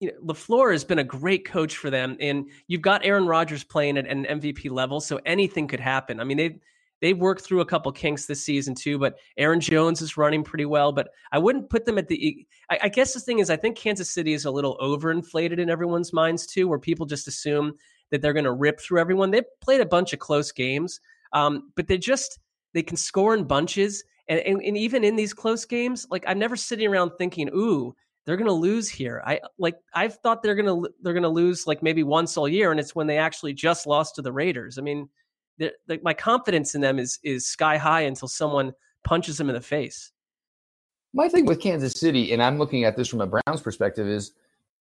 you 0.00 0.08
know, 0.08 0.34
LaFleur 0.34 0.72
has 0.72 0.84
been 0.84 0.98
a 0.98 1.04
great 1.04 1.46
coach 1.46 1.76
for 1.76 1.90
them, 1.90 2.16
and 2.20 2.50
you've 2.68 2.82
got 2.82 3.04
Aaron 3.04 3.26
Rodgers 3.26 3.64
playing 3.64 3.96
at 3.96 4.06
an 4.06 4.26
MVP 4.26 4.70
level, 4.70 5.00
so 5.00 5.20
anything 5.24 5.66
could 5.66 5.80
happen. 5.80 6.20
I 6.20 6.24
mean, 6.24 6.36
they 6.36 6.58
they've 7.00 7.18
worked 7.18 7.42
through 7.42 7.60
a 7.60 7.66
couple 7.66 7.90
kinks 7.92 8.26
this 8.26 8.42
season 8.42 8.74
too, 8.74 8.98
but 8.98 9.18
Aaron 9.36 9.60
Jones 9.60 10.00
is 10.00 10.16
running 10.16 10.42
pretty 10.42 10.64
well. 10.66 10.92
But 10.92 11.08
I 11.32 11.38
wouldn't 11.38 11.70
put 11.70 11.84
them 11.84 11.98
at 11.98 12.08
the. 12.08 12.46
I, 12.70 12.78
I 12.84 12.88
guess 12.88 13.14
the 13.14 13.20
thing 13.20 13.38
is, 13.38 13.48
I 13.48 13.56
think 13.56 13.76
Kansas 13.76 14.10
City 14.10 14.34
is 14.34 14.44
a 14.44 14.50
little 14.50 14.76
overinflated 14.78 15.58
in 15.58 15.70
everyone's 15.70 16.12
minds 16.12 16.46
too, 16.46 16.68
where 16.68 16.78
people 16.78 17.06
just 17.06 17.28
assume 17.28 17.72
that 18.10 18.20
they're 18.20 18.32
going 18.32 18.44
to 18.44 18.52
rip 18.52 18.80
through 18.80 19.00
everyone. 19.00 19.30
They've 19.30 19.44
played 19.60 19.80
a 19.80 19.86
bunch 19.86 20.12
of 20.12 20.18
close 20.18 20.52
games, 20.52 21.00
um, 21.32 21.72
but 21.74 21.86
they 21.86 21.98
just 21.98 22.38
they 22.74 22.82
can 22.82 22.96
score 22.98 23.34
in 23.34 23.44
bunches, 23.44 24.04
and, 24.28 24.40
and 24.40 24.60
and 24.62 24.76
even 24.76 25.04
in 25.04 25.16
these 25.16 25.32
close 25.32 25.64
games, 25.64 26.06
like 26.10 26.24
I'm 26.26 26.38
never 26.38 26.56
sitting 26.56 26.86
around 26.86 27.12
thinking, 27.16 27.48
"Ooh, 27.54 27.94
they're 28.26 28.36
going 28.36 28.46
to 28.46 28.52
lose 28.52 28.88
here." 28.88 29.22
I 29.24 29.40
like 29.58 29.76
I've 29.94 30.16
thought 30.16 30.42
they're 30.42 30.54
going 30.54 30.66
to 30.66 30.90
they're 31.02 31.14
going 31.14 31.22
to 31.22 31.28
lose 31.28 31.66
like 31.66 31.82
maybe 31.82 32.02
once 32.02 32.36
all 32.36 32.48
year, 32.48 32.70
and 32.70 32.78
it's 32.78 32.94
when 32.94 33.06
they 33.06 33.18
actually 33.18 33.54
just 33.54 33.86
lost 33.86 34.16
to 34.16 34.22
the 34.22 34.32
Raiders. 34.32 34.78
I 34.78 34.82
mean, 34.82 35.08
my 36.02 36.14
confidence 36.14 36.74
in 36.74 36.80
them 36.80 36.98
is 36.98 37.18
is 37.22 37.46
sky 37.46 37.76
high 37.76 38.02
until 38.02 38.28
someone 38.28 38.72
punches 39.04 39.38
them 39.38 39.48
in 39.48 39.54
the 39.54 39.60
face. 39.60 40.12
My 41.14 41.28
thing 41.28 41.46
with 41.46 41.60
Kansas 41.60 41.94
City, 41.98 42.32
and 42.32 42.42
I'm 42.42 42.58
looking 42.58 42.84
at 42.84 42.96
this 42.96 43.08
from 43.08 43.22
a 43.22 43.26
Browns 43.26 43.62
perspective, 43.62 44.06
is 44.06 44.32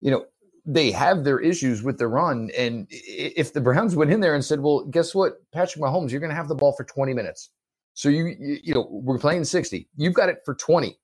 you 0.01 0.11
know 0.11 0.25
they 0.67 0.91
have 0.91 1.25
their 1.25 1.41
issues 1.41 1.83
with 1.83 1.99
the 1.99 2.07
run. 2.07 2.51
And 2.57 2.87
if 2.91 3.53
the 3.53 3.61
Browns 3.61 3.97
went 3.97 4.13
in 4.13 4.21
there 4.21 4.35
and 4.35 4.45
said, 4.45 4.61
well, 4.61 4.85
guess 4.85 5.15
what? 5.15 5.35
Patrick 5.53 5.83
Mahomes, 5.83 6.11
you're 6.11 6.21
going 6.21 6.31
to 6.31 6.37
have 6.37 6.49
the 6.49 6.55
ball 6.55 6.73
for 6.73 6.85
20 6.85 7.15
minutes. 7.15 7.51
So 7.95 8.09
you, 8.09 8.37
you 8.39 8.75
know, 8.75 8.87
we're 8.91 9.19
playing 9.19 9.45
60. 9.45 9.89
You've 9.97 10.15
got 10.15 10.29
it 10.29 10.39
for 10.45 10.55
20. 10.55 10.99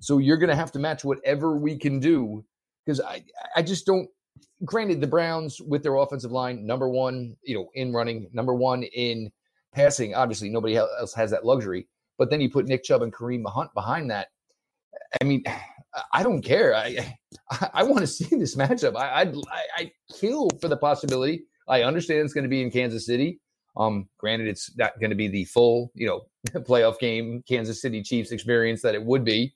So 0.00 0.18
you're 0.18 0.36
going 0.36 0.50
to 0.50 0.56
have 0.56 0.72
to 0.72 0.78
match 0.78 1.04
whatever 1.04 1.56
we 1.56 1.76
can 1.78 2.00
do. 2.00 2.44
Because 2.84 3.00
I, 3.00 3.22
I 3.54 3.62
just 3.62 3.86
don't, 3.86 4.08
granted, 4.64 5.00
the 5.00 5.06
Browns 5.06 5.60
with 5.60 5.82
their 5.82 5.96
offensive 5.96 6.32
line, 6.32 6.66
number 6.66 6.88
one, 6.88 7.36
you 7.44 7.54
know, 7.54 7.68
in 7.74 7.92
running, 7.92 8.28
number 8.32 8.54
one 8.54 8.82
in 8.82 9.30
passing. 9.72 10.14
Obviously, 10.14 10.48
nobody 10.48 10.76
else 10.76 11.14
has 11.14 11.30
that 11.30 11.44
luxury. 11.44 11.86
But 12.18 12.30
then 12.30 12.40
you 12.40 12.50
put 12.50 12.66
Nick 12.66 12.82
Chubb 12.82 13.02
and 13.02 13.12
Kareem 13.12 13.48
Hunt 13.48 13.72
behind 13.74 14.10
that. 14.10 14.28
I 15.20 15.24
mean, 15.24 15.44
I 16.12 16.22
don't 16.22 16.42
care. 16.42 16.74
I 16.74 17.16
I, 17.74 17.82
want 17.82 18.00
to 18.00 18.06
see 18.06 18.36
this 18.36 18.54
matchup. 18.54 18.96
I, 18.96 19.22
I'd 19.22 19.34
I, 19.34 19.62
I 19.76 19.92
kill 20.20 20.48
for 20.60 20.68
the 20.68 20.76
possibility. 20.76 21.42
I 21.68 21.82
understand 21.82 22.20
it's 22.20 22.32
going 22.32 22.44
to 22.44 22.50
be 22.50 22.62
in 22.62 22.70
Kansas 22.70 23.06
City. 23.06 23.40
Um, 23.76 24.08
granted, 24.18 24.48
it's 24.48 24.76
not 24.76 24.98
going 25.00 25.10
to 25.10 25.16
be 25.16 25.28
the 25.28 25.44
full, 25.44 25.90
you 25.94 26.06
know, 26.06 26.22
playoff 26.62 26.98
game 26.98 27.42
Kansas 27.48 27.80
City 27.80 28.02
Chiefs 28.02 28.30
experience 28.30 28.82
that 28.82 28.94
it 28.94 29.04
would 29.04 29.24
be, 29.24 29.54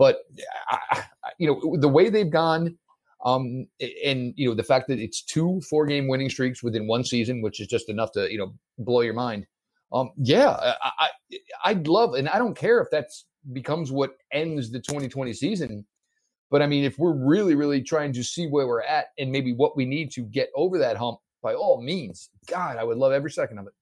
but 0.00 0.22
I, 0.70 1.02
you 1.36 1.46
know 1.46 1.76
the 1.76 1.88
way 1.88 2.08
they've 2.08 2.30
gone, 2.30 2.78
um, 3.22 3.66
and 4.02 4.32
you 4.34 4.48
know 4.48 4.54
the 4.54 4.62
fact 4.62 4.88
that 4.88 4.98
it's 4.98 5.22
two 5.22 5.60
four 5.68 5.84
game 5.84 6.08
winning 6.08 6.30
streaks 6.30 6.62
within 6.62 6.86
one 6.86 7.04
season, 7.04 7.42
which 7.42 7.60
is 7.60 7.66
just 7.66 7.90
enough 7.90 8.10
to 8.12 8.32
you 8.32 8.38
know 8.38 8.54
blow 8.78 9.02
your 9.02 9.12
mind. 9.12 9.46
Um, 9.92 10.10
yeah, 10.16 10.52
I, 10.82 10.90
I 10.98 11.08
I'd 11.66 11.86
love, 11.86 12.14
and 12.14 12.30
I 12.30 12.38
don't 12.38 12.56
care 12.56 12.80
if 12.80 12.88
that's 12.90 13.26
becomes 13.52 13.92
what 13.92 14.12
ends 14.32 14.70
the 14.70 14.80
2020 14.80 15.34
season. 15.34 15.84
But 16.50 16.62
I 16.62 16.66
mean, 16.66 16.84
if 16.84 16.98
we're 16.98 17.12
really, 17.12 17.54
really 17.54 17.82
trying 17.82 18.14
to 18.14 18.24
see 18.24 18.46
where 18.46 18.66
we're 18.66 18.82
at 18.82 19.08
and 19.18 19.30
maybe 19.30 19.52
what 19.52 19.76
we 19.76 19.84
need 19.84 20.10
to 20.12 20.22
get 20.22 20.48
over 20.56 20.78
that 20.78 20.96
hump, 20.96 21.18
by 21.42 21.52
all 21.52 21.82
means, 21.82 22.30
God, 22.48 22.78
I 22.78 22.84
would 22.84 22.96
love 22.96 23.12
every 23.12 23.30
second 23.30 23.58
of 23.58 23.66
it. 23.66 23.74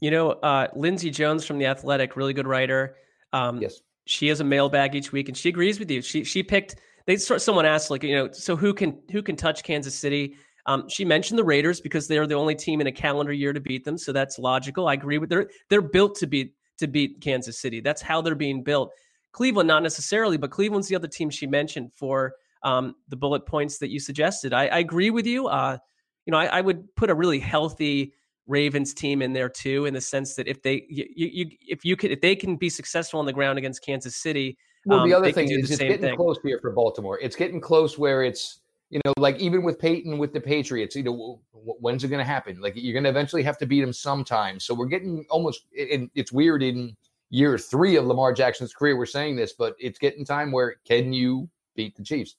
You 0.00 0.12
know, 0.12 0.30
uh, 0.30 0.68
Lindsay 0.74 1.10
Jones 1.10 1.44
from 1.44 1.58
the 1.58 1.66
Athletic, 1.66 2.16
really 2.16 2.32
good 2.32 2.46
writer. 2.46 2.96
Um, 3.34 3.60
yes, 3.60 3.80
she 4.08 4.28
has 4.28 4.40
a 4.40 4.44
mailbag 4.44 4.94
each 4.94 5.12
week, 5.12 5.28
and 5.28 5.36
she 5.36 5.50
agrees 5.50 5.78
with 5.78 5.90
you. 5.90 6.00
She 6.00 6.24
she 6.24 6.42
picked. 6.42 6.76
They 7.06 7.16
someone 7.16 7.66
asked 7.66 7.90
like 7.90 8.02
you 8.02 8.14
know, 8.14 8.32
so 8.32 8.56
who 8.56 8.72
can 8.72 8.98
who 9.12 9.22
can 9.22 9.36
touch 9.36 9.62
Kansas 9.62 9.94
City? 9.94 10.36
Um, 10.64 10.88
she 10.88 11.04
mentioned 11.04 11.38
the 11.38 11.44
Raiders 11.44 11.80
because 11.80 12.08
they're 12.08 12.26
the 12.26 12.34
only 12.34 12.54
team 12.54 12.80
in 12.80 12.86
a 12.86 12.92
calendar 12.92 13.32
year 13.32 13.52
to 13.52 13.60
beat 13.60 13.84
them, 13.84 13.98
so 13.98 14.12
that's 14.12 14.38
logical. 14.38 14.88
I 14.88 14.94
agree 14.94 15.18
with 15.18 15.30
her. 15.32 15.50
They're 15.68 15.82
built 15.82 16.14
to 16.16 16.26
beat 16.26 16.54
to 16.78 16.86
beat 16.86 17.20
Kansas 17.20 17.60
City. 17.60 17.80
That's 17.80 18.00
how 18.00 18.22
they're 18.22 18.34
being 18.34 18.62
built. 18.62 18.92
Cleveland, 19.32 19.68
not 19.68 19.82
necessarily, 19.82 20.38
but 20.38 20.50
Cleveland's 20.50 20.88
the 20.88 20.96
other 20.96 21.06
team 21.06 21.28
she 21.28 21.46
mentioned 21.46 21.92
for 21.92 22.32
um, 22.62 22.94
the 23.08 23.16
bullet 23.16 23.44
points 23.44 23.76
that 23.78 23.90
you 23.90 24.00
suggested. 24.00 24.54
I, 24.54 24.68
I 24.68 24.78
agree 24.78 25.10
with 25.10 25.26
you. 25.26 25.48
Uh, 25.48 25.76
you 26.24 26.30
know, 26.30 26.38
I, 26.38 26.46
I, 26.46 26.60
would 26.60 26.94
put 26.96 27.08
a 27.08 27.14
really 27.14 27.38
healthy 27.38 28.14
Ravens 28.48 28.92
team 28.92 29.22
in 29.22 29.32
there 29.32 29.48
too, 29.48 29.84
in 29.84 29.94
the 29.94 30.00
sense 30.00 30.34
that 30.34 30.48
if 30.48 30.62
they, 30.62 30.84
you, 30.88 31.06
you 31.14 31.50
if 31.66 31.84
you 31.84 31.94
could, 31.94 32.10
if 32.10 32.20
they 32.20 32.34
can 32.34 32.56
be 32.56 32.68
successful 32.68 33.20
on 33.20 33.26
the 33.26 33.32
ground 33.32 33.58
against 33.58 33.84
Kansas 33.84 34.16
City, 34.16 34.58
well, 34.86 35.06
the 35.06 35.14
um, 35.14 35.22
other 35.22 35.32
thing 35.32 35.50
is 35.50 35.70
it's 35.70 35.78
getting 35.78 36.00
thing. 36.00 36.16
close 36.16 36.38
here 36.42 36.58
for 36.60 36.70
Baltimore. 36.72 37.18
It's 37.20 37.36
getting 37.36 37.60
close 37.60 37.98
where 37.98 38.24
it's 38.24 38.60
you 38.90 39.00
know, 39.04 39.12
like 39.18 39.38
even 39.38 39.62
with 39.62 39.78
Peyton 39.78 40.18
with 40.18 40.32
the 40.32 40.40
Patriots, 40.40 40.96
you 40.96 41.02
know, 41.02 41.40
when's 41.52 42.04
it 42.04 42.08
going 42.08 42.20
to 42.20 42.24
happen? 42.24 42.58
Like 42.60 42.72
you're 42.74 42.94
going 42.94 43.04
to 43.04 43.10
eventually 43.10 43.42
have 43.42 43.58
to 43.58 43.66
beat 43.66 43.82
them 43.82 43.92
sometime. 43.92 44.58
So 44.58 44.72
we're 44.72 44.86
getting 44.86 45.26
almost. 45.30 45.66
And 45.78 46.10
it's 46.14 46.32
weird 46.32 46.62
in 46.62 46.96
year 47.30 47.58
three 47.58 47.96
of 47.96 48.06
Lamar 48.06 48.32
Jackson's 48.32 48.72
career. 48.72 48.96
We're 48.96 49.06
saying 49.06 49.36
this, 49.36 49.52
but 49.52 49.76
it's 49.78 49.98
getting 49.98 50.24
time 50.24 50.52
where 50.52 50.76
can 50.86 51.12
you 51.12 51.50
beat 51.76 51.96
the 51.96 52.02
Chiefs? 52.02 52.36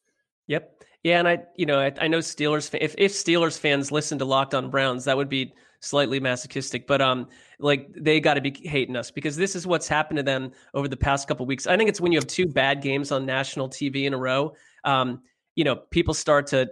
Yep. 0.47 0.83
Yeah, 1.03 1.19
and 1.19 1.27
I, 1.27 1.43
you 1.55 1.65
know, 1.65 1.79
I, 1.79 1.93
I 2.01 2.07
know 2.07 2.17
Steelers. 2.17 2.75
If 2.81 2.95
if 2.97 3.13
Steelers 3.13 3.57
fans 3.57 3.91
listen 3.91 4.17
to 4.17 4.25
Locked 4.25 4.53
On 4.53 4.69
Browns, 4.69 5.05
that 5.05 5.15
would 5.15 5.29
be 5.29 5.53
slightly 5.79 6.19
masochistic. 6.19 6.87
But 6.87 7.01
um, 7.01 7.27
like 7.59 7.89
they 7.93 8.19
got 8.19 8.35
to 8.35 8.41
be 8.41 8.51
hating 8.63 8.95
us 8.95 9.11
because 9.11 9.35
this 9.35 9.55
is 9.55 9.65
what's 9.65 9.87
happened 9.87 10.17
to 10.17 10.23
them 10.23 10.51
over 10.73 10.87
the 10.87 10.97
past 10.97 11.27
couple 11.27 11.45
weeks. 11.45 11.67
I 11.67 11.77
think 11.77 11.89
it's 11.89 12.01
when 12.01 12.11
you 12.11 12.17
have 12.17 12.27
two 12.27 12.47
bad 12.47 12.81
games 12.81 13.12
on 13.12 13.25
national 13.25 13.69
TV 13.69 14.06
in 14.06 14.13
a 14.13 14.17
row. 14.17 14.54
Um, 14.83 15.21
you 15.56 15.63
know, 15.63 15.75
people 15.75 16.13
start 16.13 16.47
to 16.47 16.69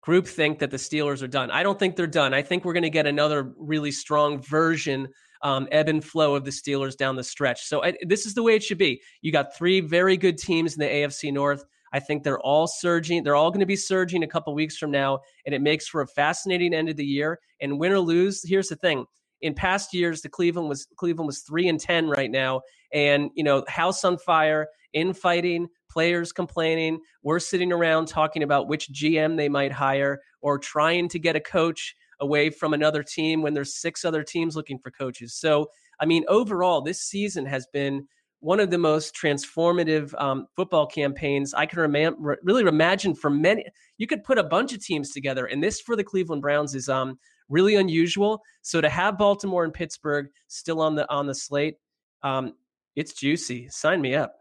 group 0.00 0.26
think 0.26 0.58
that 0.58 0.70
the 0.70 0.76
Steelers 0.76 1.22
are 1.22 1.28
done. 1.28 1.50
I 1.50 1.62
don't 1.62 1.78
think 1.78 1.96
they're 1.96 2.06
done. 2.06 2.32
I 2.32 2.42
think 2.42 2.64
we're 2.64 2.72
going 2.72 2.82
to 2.82 2.90
get 2.90 3.06
another 3.06 3.52
really 3.58 3.90
strong 3.90 4.40
version, 4.40 5.08
um, 5.42 5.68
ebb 5.70 5.88
and 5.88 6.04
flow 6.04 6.34
of 6.34 6.44
the 6.44 6.50
Steelers 6.50 6.96
down 6.96 7.16
the 7.16 7.24
stretch. 7.24 7.66
So 7.66 7.84
I, 7.84 7.94
this 8.06 8.26
is 8.26 8.34
the 8.34 8.42
way 8.42 8.54
it 8.54 8.62
should 8.62 8.78
be. 8.78 9.02
You 9.22 9.32
got 9.32 9.56
three 9.56 9.80
very 9.80 10.16
good 10.16 10.38
teams 10.38 10.74
in 10.74 10.80
the 10.80 10.86
AFC 10.86 11.32
North. 11.32 11.64
I 11.92 12.00
think 12.00 12.22
they're 12.22 12.40
all 12.40 12.66
surging. 12.66 13.22
They're 13.22 13.36
all 13.36 13.50
going 13.50 13.60
to 13.60 13.66
be 13.66 13.76
surging 13.76 14.22
a 14.22 14.28
couple 14.28 14.54
weeks 14.54 14.76
from 14.76 14.90
now, 14.90 15.20
and 15.46 15.54
it 15.54 15.62
makes 15.62 15.88
for 15.88 16.00
a 16.00 16.06
fascinating 16.06 16.74
end 16.74 16.88
of 16.88 16.96
the 16.96 17.04
year. 17.04 17.38
And 17.60 17.78
win 17.78 17.92
or 17.92 18.00
lose, 18.00 18.42
here's 18.46 18.68
the 18.68 18.76
thing: 18.76 19.04
in 19.40 19.54
past 19.54 19.94
years, 19.94 20.22
the 20.22 20.28
Cleveland 20.28 20.68
was 20.68 20.86
Cleveland 20.96 21.26
was 21.26 21.40
three 21.40 21.68
and 21.68 21.80
ten 21.80 22.08
right 22.08 22.30
now, 22.30 22.62
and 22.92 23.30
you 23.34 23.44
know, 23.44 23.64
house 23.68 24.04
on 24.04 24.18
fire, 24.18 24.68
infighting, 24.92 25.68
players 25.90 26.32
complaining. 26.32 27.00
We're 27.22 27.40
sitting 27.40 27.72
around 27.72 28.08
talking 28.08 28.42
about 28.42 28.68
which 28.68 28.92
GM 28.92 29.36
they 29.36 29.48
might 29.48 29.72
hire 29.72 30.20
or 30.40 30.58
trying 30.58 31.08
to 31.10 31.18
get 31.18 31.36
a 31.36 31.40
coach 31.40 31.94
away 32.20 32.50
from 32.50 32.74
another 32.74 33.02
team 33.02 33.42
when 33.42 33.54
there's 33.54 33.80
six 33.80 34.04
other 34.04 34.22
teams 34.22 34.56
looking 34.56 34.78
for 34.78 34.90
coaches. 34.90 35.34
So, 35.34 35.68
I 36.00 36.06
mean, 36.06 36.24
overall, 36.28 36.80
this 36.80 37.00
season 37.00 37.46
has 37.46 37.66
been 37.72 38.06
one 38.40 38.60
of 38.60 38.70
the 38.70 38.78
most 38.78 39.14
transformative 39.14 40.14
um, 40.20 40.46
football 40.54 40.86
campaigns 40.86 41.54
I 41.54 41.66
can 41.66 41.78
really 42.42 42.62
imagine 42.62 43.14
for 43.14 43.30
many. 43.30 43.64
You 43.96 44.06
could 44.06 44.22
put 44.22 44.38
a 44.38 44.44
bunch 44.44 44.72
of 44.72 44.84
teams 44.84 45.10
together, 45.10 45.46
and 45.46 45.62
this 45.62 45.80
for 45.80 45.96
the 45.96 46.04
Cleveland 46.04 46.42
Browns 46.42 46.74
is 46.74 46.88
um, 46.88 47.18
really 47.48 47.74
unusual. 47.74 48.42
So 48.62 48.80
to 48.80 48.88
have 48.88 49.18
Baltimore 49.18 49.64
and 49.64 49.74
Pittsburgh 49.74 50.28
still 50.46 50.80
on 50.80 50.94
the 50.94 51.10
on 51.10 51.26
the 51.26 51.34
slate, 51.34 51.76
um, 52.22 52.54
it's 52.94 53.12
juicy. 53.12 53.68
Sign 53.70 54.00
me 54.00 54.14
up. 54.14 54.34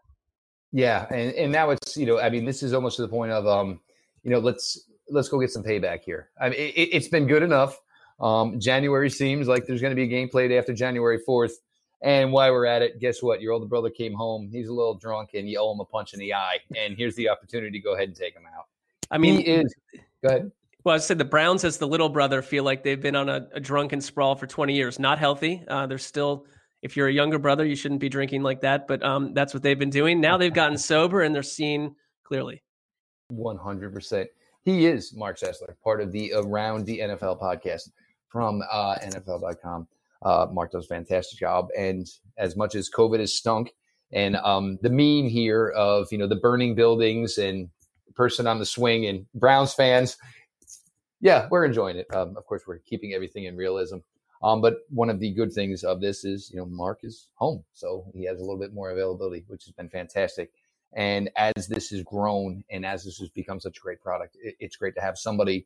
Yeah, 0.71 1.07
and 1.09 1.33
and 1.33 1.51
now 1.51 1.71
it's 1.71 1.97
you 1.97 2.05
know 2.05 2.19
I 2.19 2.29
mean 2.29 2.45
this 2.45 2.61
is 2.61 2.73
almost 2.73 2.97
to 2.97 3.01
the 3.01 3.07
point 3.07 3.31
of 3.31 3.47
um 3.47 3.79
you 4.23 4.31
know 4.31 4.39
let's 4.39 4.89
let's 5.09 5.29
go 5.29 5.39
get 5.39 5.51
some 5.51 5.63
payback 5.63 6.01
here. 6.01 6.29
I 6.39 6.49
mean 6.49 6.59
it, 6.59 6.93
has 6.93 7.07
been 7.07 7.27
good 7.27 7.43
enough. 7.43 7.79
Um, 8.19 8.59
January 8.59 9.09
seems 9.09 9.47
like 9.47 9.65
there's 9.65 9.81
going 9.81 9.91
to 9.91 9.95
be 9.95 10.03
a 10.03 10.07
game 10.07 10.27
played 10.27 10.51
after 10.51 10.73
January 10.73 11.19
fourth. 11.25 11.53
And 12.01 12.31
while 12.31 12.51
we're 12.51 12.65
at 12.65 12.81
it, 12.81 12.99
guess 12.99 13.23
what? 13.23 13.41
Your 13.41 13.53
older 13.53 13.65
brother 13.65 13.89
came 13.89 14.13
home. 14.13 14.49
He's 14.51 14.67
a 14.67 14.73
little 14.73 14.95
drunk, 14.95 15.31
and 15.33 15.49
you 15.49 15.59
owe 15.59 15.73
him 15.73 15.79
a 15.79 15.85
punch 15.85 16.13
in 16.13 16.19
the 16.19 16.33
eye. 16.33 16.59
And 16.75 16.95
here's 16.95 17.15
the 17.15 17.29
opportunity 17.29 17.71
to 17.71 17.79
go 17.79 17.95
ahead 17.95 18.07
and 18.07 18.15
take 18.15 18.35
him 18.35 18.43
out. 18.55 18.65
I 19.09 19.17
mean, 19.17 19.37
he 19.37 19.43
is. 19.43 19.73
Go 20.23 20.29
ahead. 20.29 20.51
Well, 20.83 20.95
I 20.95 20.99
said 20.99 21.17
the 21.17 21.25
Browns, 21.25 21.63
as 21.63 21.77
the 21.77 21.87
little 21.87 22.09
brother, 22.09 22.41
feel 22.41 22.63
like 22.63 22.83
they've 22.83 23.01
been 23.01 23.15
on 23.15 23.29
a, 23.29 23.47
a 23.53 23.59
drunken 23.59 23.99
sprawl 23.99 24.35
for 24.35 24.47
20 24.47 24.73
years. 24.73 24.99
Not 24.99 25.17
healthy. 25.19 25.63
Uh, 25.67 25.87
they're 25.87 25.97
still 25.97 26.45
if 26.81 26.95
you're 26.95 27.07
a 27.07 27.13
younger 27.13 27.39
brother, 27.39 27.65
you 27.65 27.75
shouldn't 27.75 27.99
be 27.99 28.09
drinking 28.09 28.43
like 28.43 28.61
that. 28.61 28.87
But 28.87 29.03
um, 29.03 29.33
that's 29.33 29.53
what 29.53 29.63
they've 29.63 29.79
been 29.79 29.89
doing. 29.89 30.21
Now 30.21 30.37
they've 30.37 30.53
gotten 30.53 30.77
sober 30.77 31.23
and 31.23 31.33
they're 31.33 31.43
seen 31.43 31.95
clearly. 32.23 32.63
100%. 33.33 34.25
He 34.63 34.85
is 34.85 35.13
Marc 35.13 35.39
Sessler, 35.39 35.73
part 35.83 36.01
of 36.01 36.11
the 36.11 36.33
Around 36.35 36.85
the 36.85 36.99
NFL 36.99 37.41
podcast 37.41 37.89
from 38.29 38.61
uh, 38.71 38.95
NFL.com. 39.03 39.87
Uh, 40.21 40.47
Marc 40.51 40.71
does 40.71 40.85
a 40.85 40.87
fantastic 40.87 41.39
job. 41.39 41.67
And 41.77 42.07
as 42.37 42.55
much 42.55 42.75
as 42.75 42.89
COVID 42.89 43.19
has 43.19 43.33
stunk, 43.33 43.73
and 44.11 44.37
um, 44.37 44.79
the 44.81 44.89
meme 44.89 45.29
here 45.29 45.69
of 45.69 46.07
you 46.11 46.17
know 46.17 46.27
the 46.27 46.35
burning 46.35 46.75
buildings 46.75 47.37
and 47.37 47.69
person 48.15 48.47
on 48.47 48.57
the 48.57 48.65
swing 48.65 49.05
and 49.05 49.25
Browns 49.35 49.73
fans, 49.73 50.17
yeah, 51.19 51.47
we're 51.51 51.65
enjoying 51.65 51.97
it. 51.97 52.07
Um, 52.15 52.35
of 52.37 52.45
course, 52.45 52.63
we're 52.65 52.79
keeping 52.79 53.13
everything 53.13 53.45
in 53.45 53.55
realism. 53.55 53.97
Um, 54.43 54.61
but 54.61 54.77
one 54.89 55.09
of 55.09 55.19
the 55.19 55.31
good 55.33 55.51
things 55.51 55.83
of 55.83 55.99
this 55.99 56.23
is, 56.23 56.51
you 56.51 56.57
know, 56.57 56.65
Marc 56.65 56.99
is 57.03 57.29
home, 57.35 57.63
so 57.73 58.05
he 58.13 58.23
has 58.25 58.39
a 58.39 58.43
little 58.43 58.59
bit 58.59 58.73
more 58.73 58.91
availability, 58.91 59.43
which 59.47 59.65
has 59.65 59.73
been 59.73 59.89
fantastic. 59.89 60.51
And 60.93 61.29
as 61.35 61.67
this 61.67 61.89
has 61.89 62.03
grown 62.03 62.63
and 62.69 62.85
as 62.85 63.03
this 63.03 63.17
has 63.17 63.29
become 63.29 63.59
such 63.59 63.77
a 63.77 63.81
great 63.81 64.01
product, 64.01 64.37
it, 64.41 64.55
it's 64.59 64.75
great 64.75 64.95
to 64.95 65.01
have 65.01 65.17
somebody 65.17 65.65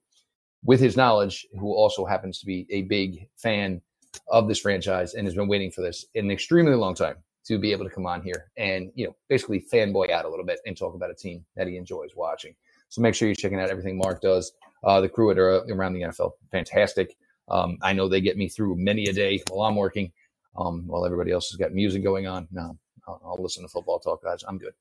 with 0.64 0.80
his 0.80 0.96
knowledge 0.96 1.46
who 1.60 1.74
also 1.74 2.06
happens 2.06 2.40
to 2.40 2.46
be 2.46 2.66
a 2.70 2.84
big 2.84 3.28
fan 3.36 3.82
of 4.28 4.48
this 4.48 4.60
franchise 4.60 5.14
and 5.14 5.26
has 5.26 5.36
been 5.36 5.48
waiting 5.48 5.72
for 5.72 5.82
this 5.82 6.06
in 6.16 6.26
an 6.26 6.32
extremely 6.32 6.76
long 6.76 6.96
time 6.96 7.16
to 7.46 7.58
be 7.58 7.72
able 7.72 7.84
to 7.84 7.90
come 7.90 8.06
on 8.06 8.22
here 8.22 8.52
and 8.58 8.92
you 8.96 9.08
know 9.08 9.16
basically 9.28 9.66
fanboy 9.72 10.12
out 10.12 10.26
a 10.26 10.30
little 10.30 10.46
bit 10.46 10.60
and 10.66 10.78
talk 10.78 10.94
about 10.94 11.10
a 11.10 11.16
team 11.16 11.44
that 11.56 11.68
he 11.68 11.78
enjoys 11.78 12.12
watching. 12.16 12.54
So 12.90 13.02
make 13.02 13.16
sure 13.16 13.28
you're 13.28 13.36
checking 13.36 13.60
out 13.60 13.70
everything 13.70 13.98
Marc 13.98 14.22
does. 14.22 14.52
Uh, 14.84 15.00
the 15.00 15.10
crew 15.10 15.32
at 15.32 15.38
uh, 15.38 15.64
around 15.74 15.94
the 15.94 16.02
NFL, 16.02 16.32
fantastic. 16.52 17.16
Um, 17.48 17.78
I 17.82 17.94
know 17.94 18.08
they 18.08 18.22
get 18.22 18.38
me 18.38 18.50
through 18.50 18.76
many 18.76 19.08
a 19.08 19.14
day 19.14 19.42
while 19.50 19.68
I'm 19.68 19.76
working, 19.76 20.12
um, 20.58 20.88
while 20.88 21.06
everybody 21.06 21.32
else 21.32 21.50
has 21.50 21.58
got 21.58 21.74
music 21.74 22.04
going 22.04 22.28
on. 22.28 22.48
No, 22.52 22.78
I'll, 23.08 23.22
I'll 23.24 23.42
listen 23.42 23.64
to 23.64 23.70
football 23.70 24.00
talk, 24.00 24.24
guys. 24.24 24.44
I'm 24.48 24.58
good. 24.58 24.74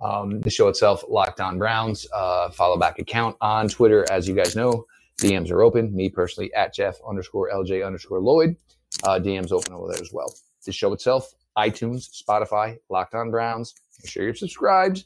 Um, 0.00 0.40
the 0.40 0.50
show 0.50 0.68
itself, 0.68 1.04
Locked 1.08 1.40
On 1.40 1.58
Browns, 1.58 2.06
uh, 2.14 2.50
follow 2.50 2.76
back 2.76 2.98
account 2.98 3.36
on 3.40 3.68
Twitter. 3.68 4.06
As 4.10 4.28
you 4.28 4.34
guys 4.34 4.54
know, 4.54 4.86
DMs 5.18 5.50
are 5.50 5.62
open. 5.62 5.94
Me 5.94 6.08
personally 6.08 6.52
at 6.54 6.72
Jeff 6.72 6.96
underscore 7.06 7.50
LJ 7.50 7.84
underscore 7.84 8.20
Lloyd. 8.20 8.56
Uh, 9.02 9.18
DMs 9.18 9.52
open 9.52 9.72
over 9.72 9.92
there 9.92 10.00
as 10.00 10.12
well. 10.12 10.32
The 10.64 10.72
show 10.72 10.92
itself, 10.92 11.34
iTunes, 11.56 12.22
Spotify, 12.22 12.78
Locked 12.88 13.14
On 13.14 13.30
Browns. 13.30 13.74
Make 14.02 14.10
sure 14.10 14.24
you're 14.24 14.34
subscribed. 14.34 15.04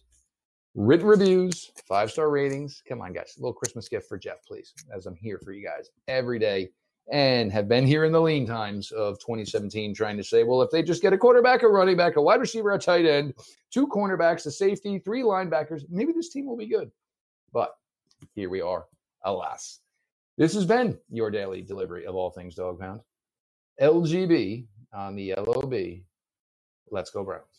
Written 0.74 1.06
reviews, 1.06 1.70
five 1.86 2.10
star 2.10 2.30
ratings. 2.30 2.82
Come 2.88 3.00
on, 3.00 3.12
guys. 3.12 3.34
A 3.36 3.40
little 3.40 3.52
Christmas 3.52 3.88
gift 3.88 4.08
for 4.08 4.18
Jeff, 4.18 4.44
please, 4.46 4.72
as 4.94 5.06
I'm 5.06 5.16
here 5.16 5.38
for 5.42 5.52
you 5.52 5.64
guys 5.66 5.90
every 6.08 6.38
day 6.38 6.70
and 7.10 7.52
have 7.52 7.68
been 7.68 7.86
here 7.86 8.04
in 8.04 8.12
the 8.12 8.20
lean 8.20 8.46
times 8.46 8.90
of 8.92 9.18
2017 9.18 9.94
trying 9.94 10.16
to 10.16 10.24
say, 10.24 10.44
well, 10.44 10.62
if 10.62 10.70
they 10.70 10.82
just 10.82 11.02
get 11.02 11.12
a 11.12 11.18
quarterback, 11.18 11.62
a 11.62 11.68
running 11.68 11.96
back, 11.96 12.16
a 12.16 12.22
wide 12.22 12.40
receiver, 12.40 12.70
a 12.72 12.78
tight 12.78 13.06
end, 13.06 13.34
two 13.70 13.86
cornerbacks, 13.86 14.46
a 14.46 14.50
safety, 14.50 14.98
three 14.98 15.22
linebackers, 15.22 15.82
maybe 15.90 16.12
this 16.12 16.30
team 16.30 16.46
will 16.46 16.56
be 16.56 16.68
good. 16.68 16.90
But 17.52 17.76
here 18.34 18.48
we 18.48 18.60
are, 18.60 18.86
alas. 19.24 19.81
This 20.42 20.54
has 20.54 20.64
been 20.66 20.98
your 21.08 21.30
daily 21.30 21.62
delivery 21.62 22.04
of 22.04 22.16
all 22.16 22.28
things 22.28 22.56
dog 22.56 22.80
pound. 22.80 23.00
LGB 23.80 24.66
on 24.92 25.14
the 25.14 25.34
LOB. 25.36 25.72
Let's 26.90 27.10
go 27.10 27.22
Browns. 27.22 27.51